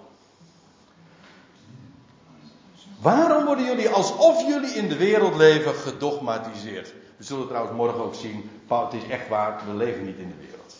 Waarom 3.01 3.44
worden 3.44 3.64
jullie 3.64 3.88
alsof 3.88 4.47
jullie 4.47 4.74
in 4.74 4.88
de 4.88 4.97
wereld 4.97 5.34
leven 5.34 5.74
gedogmatiseerd? 5.74 6.92
We 7.16 7.24
zullen 7.24 7.47
trouwens 7.47 7.76
morgen 7.76 8.05
ook 8.05 8.14
zien, 8.14 8.51
het 8.68 8.92
is 8.92 9.09
echt 9.09 9.28
waar, 9.28 9.61
we 9.66 9.74
leven 9.74 10.05
niet 10.05 10.18
in 10.18 10.28
de 10.28 10.47
wereld. 10.47 10.74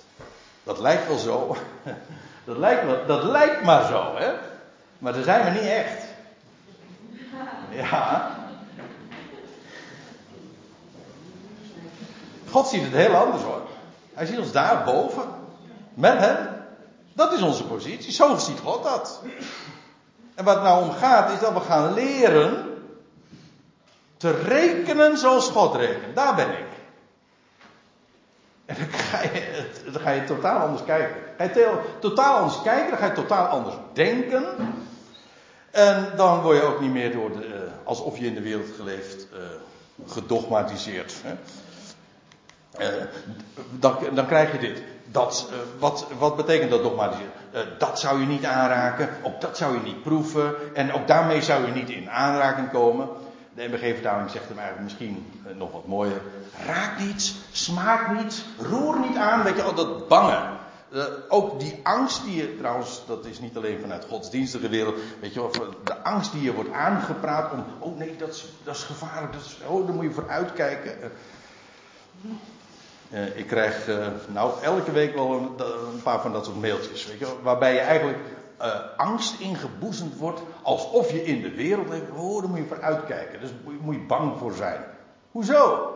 Dat 0.63 0.79
lijkt 0.79 1.07
wel 1.07 1.19
zo. 1.19 1.57
Dat 2.45 2.57
lijkt, 2.57 2.85
wel, 2.85 3.07
dat 3.07 3.25
lijkt 3.25 3.63
maar 3.63 3.87
zo, 3.87 4.15
hè? 4.17 4.33
Maar 4.99 5.13
daar 5.13 5.23
zijn 5.23 5.45
we 5.45 5.51
niet 5.51 5.69
echt. 5.69 6.03
Ja. 7.71 8.37
God 12.51 12.69
ziet 12.69 12.83
het 12.83 12.93
heel 12.93 13.15
anders 13.15 13.43
hoor. 13.43 13.61
Hij 14.15 14.27
ziet 14.27 14.39
ons 14.39 14.53
daar 14.53 14.85
boven. 14.85 15.25
Met 15.95 16.19
hem. 16.19 16.37
Dat 17.13 17.33
is 17.33 17.43
onze 17.43 17.65
positie. 17.65 18.13
Zo 18.13 18.37
ziet 18.37 18.59
God 18.59 18.83
dat. 18.83 19.23
En 20.37 20.45
wat 20.45 20.63
nou 20.63 20.85
om 20.85 20.91
gaat 20.91 21.31
is 21.31 21.39
dat 21.39 21.53
we 21.53 21.61
gaan 21.61 21.95
leren 21.95 22.81
te 24.17 24.31
rekenen 24.31 25.19
zoals 25.19 25.49
God 25.49 25.75
rekent. 25.75 26.17
Daar 26.17 26.35
ben 26.35 26.51
ik. 26.51 26.67
En 28.65 28.77
dan 28.79 28.89
ga 28.89 29.23
je, 29.23 29.63
ga 29.93 30.11
je 30.11 30.25
totaal 30.25 30.59
anders 30.59 30.85
kijken. 30.85 31.17
Ga 31.37 31.45
je 31.45 31.79
totaal 32.01 32.37
anders 32.37 32.63
kijken, 32.63 32.91
dan 32.91 32.99
ga 32.99 33.07
je 33.07 33.13
totaal 33.13 33.47
anders 33.47 33.75
denken. 33.93 34.45
En 35.71 36.13
dan 36.17 36.41
word 36.41 36.57
je 36.57 36.63
ook 36.63 36.81
niet 36.81 36.93
meer 36.93 37.13
door 37.13 37.33
de, 37.33 37.47
uh, 37.47 37.55
alsof 37.85 38.19
je 38.19 38.27
in 38.27 38.35
de 38.35 38.41
wereld 38.41 38.69
geleefd, 38.77 39.27
uh, 39.33 39.39
gedogmatiseerd. 40.07 41.15
Hè? 41.23 41.35
Uh, 42.79 43.05
dan, 43.71 43.97
dan 44.15 44.27
krijg 44.27 44.53
je 44.53 44.59
dit. 44.59 44.83
Dat, 45.11 45.49
uh, 45.51 45.57
wat, 45.79 46.07
wat 46.19 46.37
betekent 46.37 46.71
dat 46.71 46.83
dogmatiseren? 46.83 47.33
Uh, 47.55 47.61
dat 47.79 48.01
zou 48.01 48.21
je 48.21 48.27
niet 48.27 48.45
aanraken, 48.45 49.09
ook 49.23 49.41
dat 49.41 49.57
zou 49.57 49.75
je 49.75 49.81
niet 49.81 50.03
proeven, 50.03 50.55
en 50.75 50.93
ook 50.93 51.07
daarmee 51.07 51.43
zou 51.43 51.67
je 51.67 51.73
niet 51.73 51.89
in 51.89 52.11
aanraking 52.11 52.71
komen. 52.71 53.09
De 53.55 53.69
MBG-vertaling 53.69 54.31
zegt 54.31 54.49
hem 54.49 54.59
eigenlijk 54.59 54.85
misschien 54.85 55.43
uh, 55.47 55.57
nog 55.57 55.73
wat 55.73 55.87
mooier. 55.87 56.21
Raak 56.67 56.99
niets, 56.99 57.35
smaak 57.53 58.19
niets, 58.19 58.45
roer 58.59 58.99
niet 58.99 59.17
aan, 59.17 59.43
weet 59.43 59.57
je, 59.57 59.63
al 59.63 59.75
dat 59.75 60.09
bangen. 60.09 60.59
ook 61.29 61.61
die 61.61 61.81
angst 61.83 62.25
die 62.25 62.37
je, 62.37 62.57
trouwens, 62.57 63.03
dat 63.07 63.25
is 63.25 63.41
niet 63.41 63.57
alleen 63.57 63.81
vanuit 63.81 64.07
godsdienstige 64.09 64.69
wereld, 64.69 64.97
weet 65.21 65.35
je 65.35 65.51
de 65.85 66.03
angst 66.03 66.33
die 66.33 66.43
je 66.43 66.55
wordt 66.55 66.73
aangepraat 66.73 67.53
om, 67.53 67.65
oh 67.79 67.99
nee, 67.99 68.17
dat 68.17 68.29
is, 68.29 68.45
dat 68.65 68.75
is 68.75 68.83
gevaarlijk, 68.83 69.33
dat 69.33 69.43
is, 69.43 69.59
oh, 69.67 69.87
daar 69.87 69.95
moet 69.95 70.05
je 70.05 70.11
voor 70.11 70.29
uitkijken. 70.29 71.13
Uh, 73.11 73.37
ik 73.37 73.47
krijg 73.47 73.89
uh, 73.89 74.07
nou 74.27 74.63
elke 74.63 74.93
week 74.93 75.15
wel 75.15 75.33
een, 75.33 75.51
een, 75.93 76.03
paar 76.03 76.21
van 76.21 76.33
dat 76.33 76.45
soort 76.45 76.61
mailtjes, 76.61 77.07
weet 77.07 77.19
je, 77.19 77.27
waarbij 77.43 77.75
je 77.75 77.81
eigenlijk 77.81 78.19
uh, 78.61 78.75
angst 78.97 79.41
ingeboezemd 79.41 80.17
wordt 80.17 80.41
alsof 80.63 81.11
je 81.11 81.25
in 81.25 81.43
de 81.43 81.51
wereld. 81.51 81.87
Oh, 82.17 82.41
daar 82.41 82.51
moet 82.51 82.59
je 82.59 82.65
voor 82.69 82.83
uitkijken. 82.83 83.41
Dus 83.41 83.51
moet 83.81 83.95
je, 83.95 84.01
bang 84.01 84.39
voor 84.39 84.53
zijn. 84.53 84.85
Hoezo? 85.31 85.91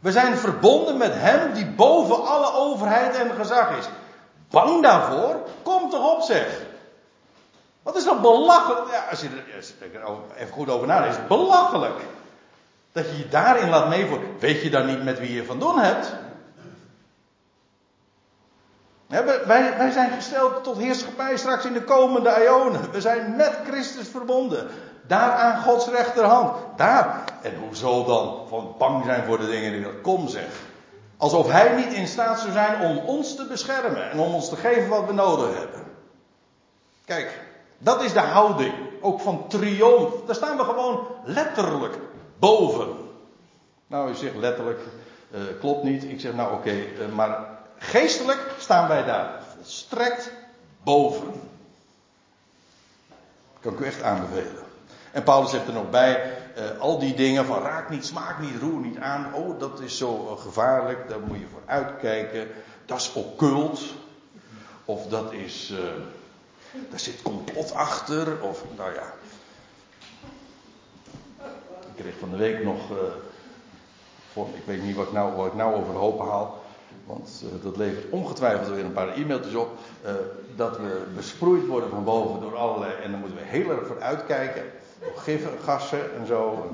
We 0.00 0.12
zijn 0.12 0.36
verbonden 0.36 0.96
met 0.96 1.12
Hem 1.14 1.52
die 1.52 1.66
boven 1.66 2.26
alle 2.26 2.52
overheid 2.52 3.16
en 3.16 3.30
gezag 3.30 3.78
is. 3.78 3.88
Bang 4.50 4.82
daarvoor? 4.82 5.36
Kom 5.62 5.90
toch 5.90 6.14
op, 6.14 6.22
zeg. 6.22 6.62
Wat 7.82 7.96
is 7.96 8.04
dat 8.04 8.22
belachelijk? 8.22 8.90
Ja, 8.90 9.04
als 9.10 9.20
je 9.20 9.28
er, 9.28 9.56
als 9.56 9.68
je 9.68 9.98
er 9.98 10.18
even 10.36 10.52
goed 10.52 10.68
over 10.68 10.86
nadenkt, 10.86 11.12
is 11.12 11.18
het 11.18 11.28
belachelijk. 11.28 12.00
Dat 12.92 13.10
je 13.10 13.18
je 13.18 13.28
daarin 13.28 13.68
laat 13.68 13.88
meevoeren. 13.88 14.38
Weet 14.38 14.62
je 14.62 14.70
dan 14.70 14.86
niet 14.86 15.04
met 15.04 15.18
wie 15.18 15.32
je 15.32 15.44
van 15.44 15.58
doen 15.58 15.78
hebt? 15.78 16.12
Wij, 19.06 19.90
zijn 19.92 20.10
gesteld 20.10 20.64
tot 20.64 20.78
heerschappij 20.78 21.36
straks 21.36 21.64
in 21.64 21.72
de 21.72 21.82
komende 21.82 22.42
eonen. 22.44 22.90
We 22.90 23.00
zijn 23.00 23.36
met 23.36 23.58
Christus 23.66 24.08
verbonden. 24.08 24.68
Daar 25.06 25.32
aan 25.32 25.62
Gods 25.62 25.88
rechterhand. 25.88 26.56
Daar. 26.76 27.24
En 27.42 27.54
hoezo 27.56 28.04
dan 28.04 28.48
van 28.48 28.74
bang 28.78 29.04
zijn 29.04 29.24
voor 29.24 29.38
de 29.38 29.46
dingen 29.46 29.72
die 29.72 29.82
dat 29.82 30.00
kom 30.02 30.28
zeg. 30.28 30.48
Alsof 31.16 31.50
Hij 31.50 31.74
niet 31.76 31.92
in 31.92 32.06
staat 32.06 32.40
zou 32.40 32.52
zijn 32.52 32.80
om 32.80 32.98
ons 32.98 33.36
te 33.36 33.46
beschermen 33.46 34.10
en 34.10 34.18
om 34.18 34.34
ons 34.34 34.48
te 34.48 34.56
geven 34.56 34.88
wat 34.88 35.06
we 35.06 35.12
nodig 35.12 35.58
hebben. 35.58 35.82
Kijk, 37.04 37.40
dat 37.78 38.02
is 38.02 38.12
de 38.12 38.20
houding. 38.20 38.74
Ook 39.00 39.20
van 39.20 39.48
triomf. 39.48 40.12
Daar 40.26 40.34
staan 40.34 40.56
we 40.56 40.64
gewoon 40.64 41.06
letterlijk 41.24 41.98
boven. 42.38 42.88
Nou, 43.86 44.10
u 44.10 44.14
zegt 44.14 44.36
letterlijk, 44.36 44.80
uh, 45.30 45.40
klopt 45.60 45.82
niet. 45.82 46.04
Ik 46.04 46.20
zeg 46.20 46.34
nou 46.34 46.54
oké, 46.54 46.70
uh, 46.70 47.14
maar 47.14 47.55
geestelijk 47.86 48.54
staan 48.58 48.88
wij 48.88 49.04
daar 49.04 49.42
volstrekt 49.54 50.30
boven. 50.82 51.40
Kan 53.60 53.72
ik 53.72 53.78
u 53.78 53.84
echt 53.84 54.02
aanbevelen. 54.02 54.64
En 55.12 55.22
Paulus 55.22 55.50
zegt 55.50 55.66
er 55.66 55.72
nog 55.72 55.90
bij, 55.90 56.32
uh, 56.56 56.80
al 56.80 56.98
die 56.98 57.14
dingen 57.14 57.46
van 57.46 57.62
raak 57.62 57.90
niet, 57.90 58.06
smaak 58.06 58.38
niet, 58.38 58.60
roer 58.60 58.80
niet 58.80 58.98
aan. 58.98 59.34
Oh, 59.34 59.58
dat 59.60 59.80
is 59.80 59.98
zo 59.98 60.36
gevaarlijk, 60.36 61.08
daar 61.08 61.20
moet 61.20 61.38
je 61.38 61.46
voor 61.50 61.62
uitkijken. 61.66 62.48
Dat 62.84 63.00
is 63.00 63.12
occult. 63.12 63.80
Of 64.84 65.06
dat 65.06 65.32
is, 65.32 65.70
uh, 65.70 65.78
daar 66.90 67.00
zit 67.00 67.22
complot 67.22 67.72
achter. 67.72 68.42
Of, 68.42 68.62
nou 68.76 68.94
ja. 68.94 69.12
Ik 71.80 72.02
kreeg 72.02 72.14
van 72.18 72.30
de 72.30 72.36
week 72.36 72.64
nog, 72.64 72.90
ik 74.34 74.64
weet 74.64 74.82
niet 74.82 74.96
wat 74.96 75.06
ik 75.06 75.12
nou, 75.12 75.36
wat 75.36 75.46
ik 75.46 75.54
nou 75.54 76.28
haal. 76.28 76.64
Want 77.06 77.42
uh, 77.44 77.62
dat 77.62 77.76
levert 77.76 78.10
ongetwijfeld 78.10 78.68
weer 78.68 78.84
een 78.84 78.92
paar 78.92 79.08
e-mailtjes 79.08 79.54
op. 79.54 79.78
Uh, 80.04 80.10
dat 80.56 80.76
we 80.76 81.06
besproeid 81.14 81.66
worden 81.66 81.90
van 81.90 82.04
boven 82.04 82.40
door 82.40 82.56
allerlei. 82.56 82.92
En 83.02 83.10
dan 83.10 83.20
moeten 83.20 83.38
we 83.38 83.44
heel 83.44 83.70
erg 83.70 83.86
voor 83.86 84.02
uitkijken. 84.02 84.62
Gifgassen 85.16 86.14
en 86.18 86.26
zo. 86.26 86.70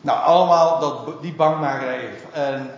Nou, 0.00 0.20
allemaal 0.20 0.80
dat, 0.80 1.22
die 1.22 1.34
bangmakerij. 1.34 2.10
En 2.32 2.70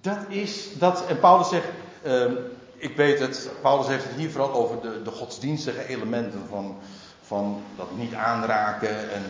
dat 0.00 0.18
is. 0.28 0.78
Dat, 0.78 1.06
en 1.06 1.18
Paulus 1.18 1.48
zegt. 1.48 1.68
Uh, 2.02 2.24
ik 2.76 2.96
weet 2.96 3.18
het. 3.18 3.50
Paulus 3.62 3.86
heeft 3.86 4.04
het 4.04 4.14
hier 4.14 4.30
vooral 4.30 4.52
over 4.52 4.80
de, 4.80 5.02
de 5.02 5.10
godsdienstige 5.10 5.88
elementen 5.88 6.42
van, 6.48 6.78
van 7.22 7.62
dat 7.76 7.96
niet 7.96 8.14
aanraken. 8.14 9.12
En, 9.12 9.22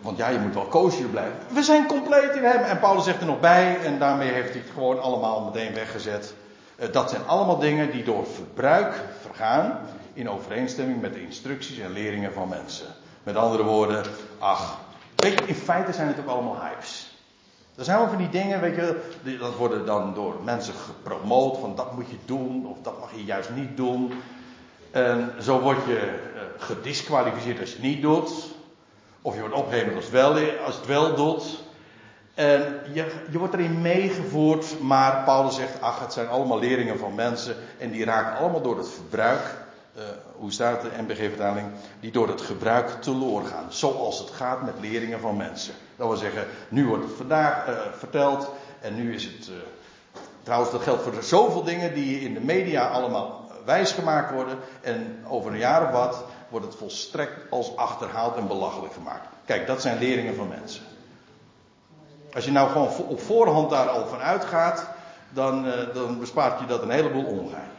want 0.00 0.18
ja, 0.18 0.28
je 0.28 0.38
moet 0.38 0.54
wel 0.54 0.64
kosher 0.64 1.06
blijven. 1.06 1.36
We 1.48 1.62
zijn 1.62 1.86
compleet 1.86 2.34
in 2.34 2.44
hem. 2.44 2.62
En 2.62 2.78
Paulus 2.78 3.04
zegt 3.04 3.20
er 3.20 3.26
nog 3.26 3.40
bij, 3.40 3.78
en 3.84 3.98
daarmee 3.98 4.30
heeft 4.30 4.52
hij 4.52 4.60
het 4.60 4.70
gewoon 4.74 5.00
allemaal 5.00 5.44
meteen 5.44 5.74
weggezet. 5.74 6.34
Dat 6.90 7.10
zijn 7.10 7.26
allemaal 7.26 7.58
dingen 7.58 7.90
die 7.90 8.04
door 8.04 8.26
verbruik 8.26 8.94
vergaan. 9.20 9.78
In 10.12 10.30
overeenstemming 10.30 11.00
met 11.00 11.12
de 11.14 11.22
instructies 11.22 11.78
en 11.78 11.92
leringen 11.92 12.32
van 12.32 12.48
mensen. 12.48 12.86
Met 13.22 13.36
andere 13.36 13.62
woorden, 13.62 14.04
ach, 14.38 14.78
weet 15.16 15.38
je, 15.38 15.46
in 15.46 15.54
feite 15.54 15.92
zijn 15.92 16.06
het 16.06 16.18
ook 16.18 16.28
allemaal 16.28 16.60
hypes. 16.60 17.14
Er 17.76 17.84
zijn 17.84 17.98
wel 17.98 18.08
van 18.08 18.16
die 18.16 18.28
dingen, 18.28 18.60
weet 18.60 18.74
je, 18.74 19.36
dat 19.38 19.56
worden 19.56 19.86
dan 19.86 20.14
door 20.14 20.34
mensen 20.44 20.74
gepromoot. 20.74 21.58
Van 21.58 21.74
dat 21.76 21.94
moet 21.94 22.10
je 22.10 22.16
doen, 22.24 22.66
of 22.66 22.76
dat 22.82 23.00
mag 23.00 23.10
je 23.14 23.24
juist 23.24 23.50
niet 23.50 23.76
doen. 23.76 24.12
En 24.90 25.32
zo 25.40 25.60
word 25.60 25.78
je 25.86 26.18
gedisqualificeerd 26.58 27.60
als 27.60 27.68
je 27.68 27.74
het 27.74 27.84
niet 27.84 28.02
doet. 28.02 28.30
Of 29.26 29.34
je 29.34 29.40
wordt 29.40 29.54
opgeheven 29.54 29.94
als 30.64 30.76
het 30.76 30.86
wel, 30.86 31.14
doet. 31.14 31.58
En 32.34 32.80
je, 32.92 33.06
je 33.30 33.38
wordt 33.38 33.54
erin 33.54 33.80
meegevoerd, 33.80 34.80
maar 34.80 35.24
Paulus 35.24 35.54
zegt, 35.54 35.80
ach, 35.80 36.00
het 36.00 36.12
zijn 36.12 36.28
allemaal 36.28 36.58
leringen 36.58 36.98
van 36.98 37.14
mensen. 37.14 37.56
En 37.78 37.90
die 37.90 38.04
raken 38.04 38.38
allemaal 38.38 38.62
door 38.62 38.76
het 38.76 38.88
verbruik, 38.88 39.40
uh, 39.96 40.02
hoe 40.36 40.52
staat 40.52 40.82
de 40.82 40.90
MBG-vertaling, 41.02 41.66
die 42.00 42.10
door 42.10 42.28
het 42.28 42.40
gebruik 42.40 42.88
teloor 43.02 43.44
gaan. 43.44 43.66
Zoals 43.68 44.18
het 44.18 44.30
gaat 44.30 44.62
met 44.62 44.74
leringen 44.80 45.20
van 45.20 45.36
mensen. 45.36 45.74
Dat 45.96 46.08
wil 46.08 46.16
zeggen, 46.16 46.46
nu 46.68 46.86
wordt 46.86 47.04
het 47.04 47.16
vandaag 47.16 47.68
uh, 47.68 47.74
verteld 47.92 48.50
en 48.80 48.94
nu 48.94 49.14
is 49.14 49.24
het. 49.24 49.48
Uh, 49.48 49.56
trouwens, 50.42 50.72
dat 50.72 50.82
geldt 50.82 51.02
voor 51.02 51.22
zoveel 51.22 51.62
dingen 51.62 51.94
die 51.94 52.20
in 52.20 52.34
de 52.34 52.40
media 52.40 52.88
allemaal 52.88 53.50
wijsgemaakt 53.64 54.32
worden. 54.32 54.58
En 54.80 55.24
over 55.28 55.52
een 55.52 55.58
jaar 55.58 55.82
of 55.82 55.90
wat 55.90 56.24
wordt 56.48 56.66
het 56.66 56.74
volstrekt 56.74 57.50
als 57.50 57.76
achterhaald 57.76 58.36
en 58.36 58.46
belachelijk 58.46 58.92
gemaakt. 58.92 59.26
Kijk, 59.44 59.66
dat 59.66 59.82
zijn 59.82 59.98
leringen 59.98 60.34
van 60.34 60.48
mensen. 60.48 60.82
Als 62.34 62.44
je 62.44 62.50
nou 62.50 62.70
gewoon 62.70 62.88
op 63.08 63.20
voorhand 63.20 63.70
daar 63.70 63.88
al 63.88 64.06
van 64.06 64.18
uitgaat, 64.18 64.88
dan, 65.30 65.66
uh, 65.66 65.72
dan 65.94 66.18
bespaart 66.18 66.60
je 66.60 66.66
dat 66.66 66.82
een 66.82 66.90
heleboel 66.90 67.24
ongein. 67.24 67.70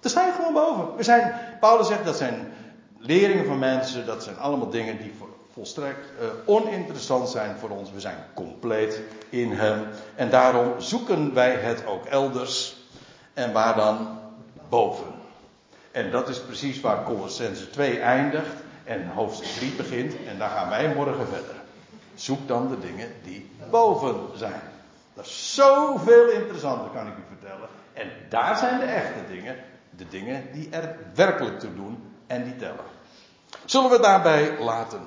Daar 0.00 0.10
sta 0.10 0.26
je 0.26 0.32
gewoon 0.32 0.52
boven. 0.52 0.96
We 0.96 1.02
zijn, 1.02 1.34
Paulus 1.60 1.86
zegt 1.86 2.04
dat 2.04 2.16
zijn 2.16 2.52
leringen 2.98 3.46
van 3.46 3.58
mensen, 3.58 4.06
dat 4.06 4.22
zijn 4.22 4.38
allemaal 4.38 4.70
dingen 4.70 4.98
die 4.98 5.14
volstrekt 5.52 6.06
uh, 6.20 6.26
oninteressant 6.44 7.28
zijn 7.28 7.56
voor 7.56 7.70
ons. 7.70 7.92
We 7.92 8.00
zijn 8.00 8.16
compleet 8.34 9.00
in 9.28 9.52
Hem. 9.52 9.86
En 10.14 10.30
daarom 10.30 10.80
zoeken 10.80 11.34
wij 11.34 11.54
het 11.54 11.86
ook 11.86 12.04
elders. 12.04 12.76
En 13.34 13.52
waar 13.52 13.76
dan? 13.76 14.18
Boven. 14.68 15.13
En 15.94 16.10
dat 16.10 16.28
is 16.28 16.40
precies 16.40 16.80
waar 16.80 17.04
Colossense 17.04 17.70
2 17.70 17.98
eindigt 17.98 18.54
en 18.84 19.08
hoofdstuk 19.08 19.46
3 19.46 19.72
begint. 19.72 20.14
En 20.26 20.38
daar 20.38 20.50
gaan 20.50 20.68
wij 20.68 20.94
morgen 20.94 21.26
verder. 21.26 21.54
Zoek 22.14 22.48
dan 22.48 22.68
de 22.68 22.80
dingen 22.80 23.12
die 23.22 23.50
boven 23.70 24.16
zijn. 24.36 24.60
Dat 25.14 25.24
is 25.24 25.54
zoveel 25.54 26.28
interessanter, 26.28 26.90
kan 26.90 27.06
ik 27.06 27.12
u 27.12 27.22
vertellen. 27.28 27.68
En 27.92 28.10
daar 28.28 28.56
zijn 28.56 28.78
de 28.78 28.84
echte 28.84 29.20
dingen. 29.30 29.56
De 29.90 30.08
dingen 30.08 30.48
die 30.52 30.68
er 30.70 30.96
werkelijk 31.14 31.60
toe 31.60 31.74
doen 31.74 32.12
en 32.26 32.44
die 32.44 32.56
tellen. 32.56 32.84
Zullen 33.64 33.90
we 33.90 34.00
daarbij 34.00 34.58
laten? 34.58 35.00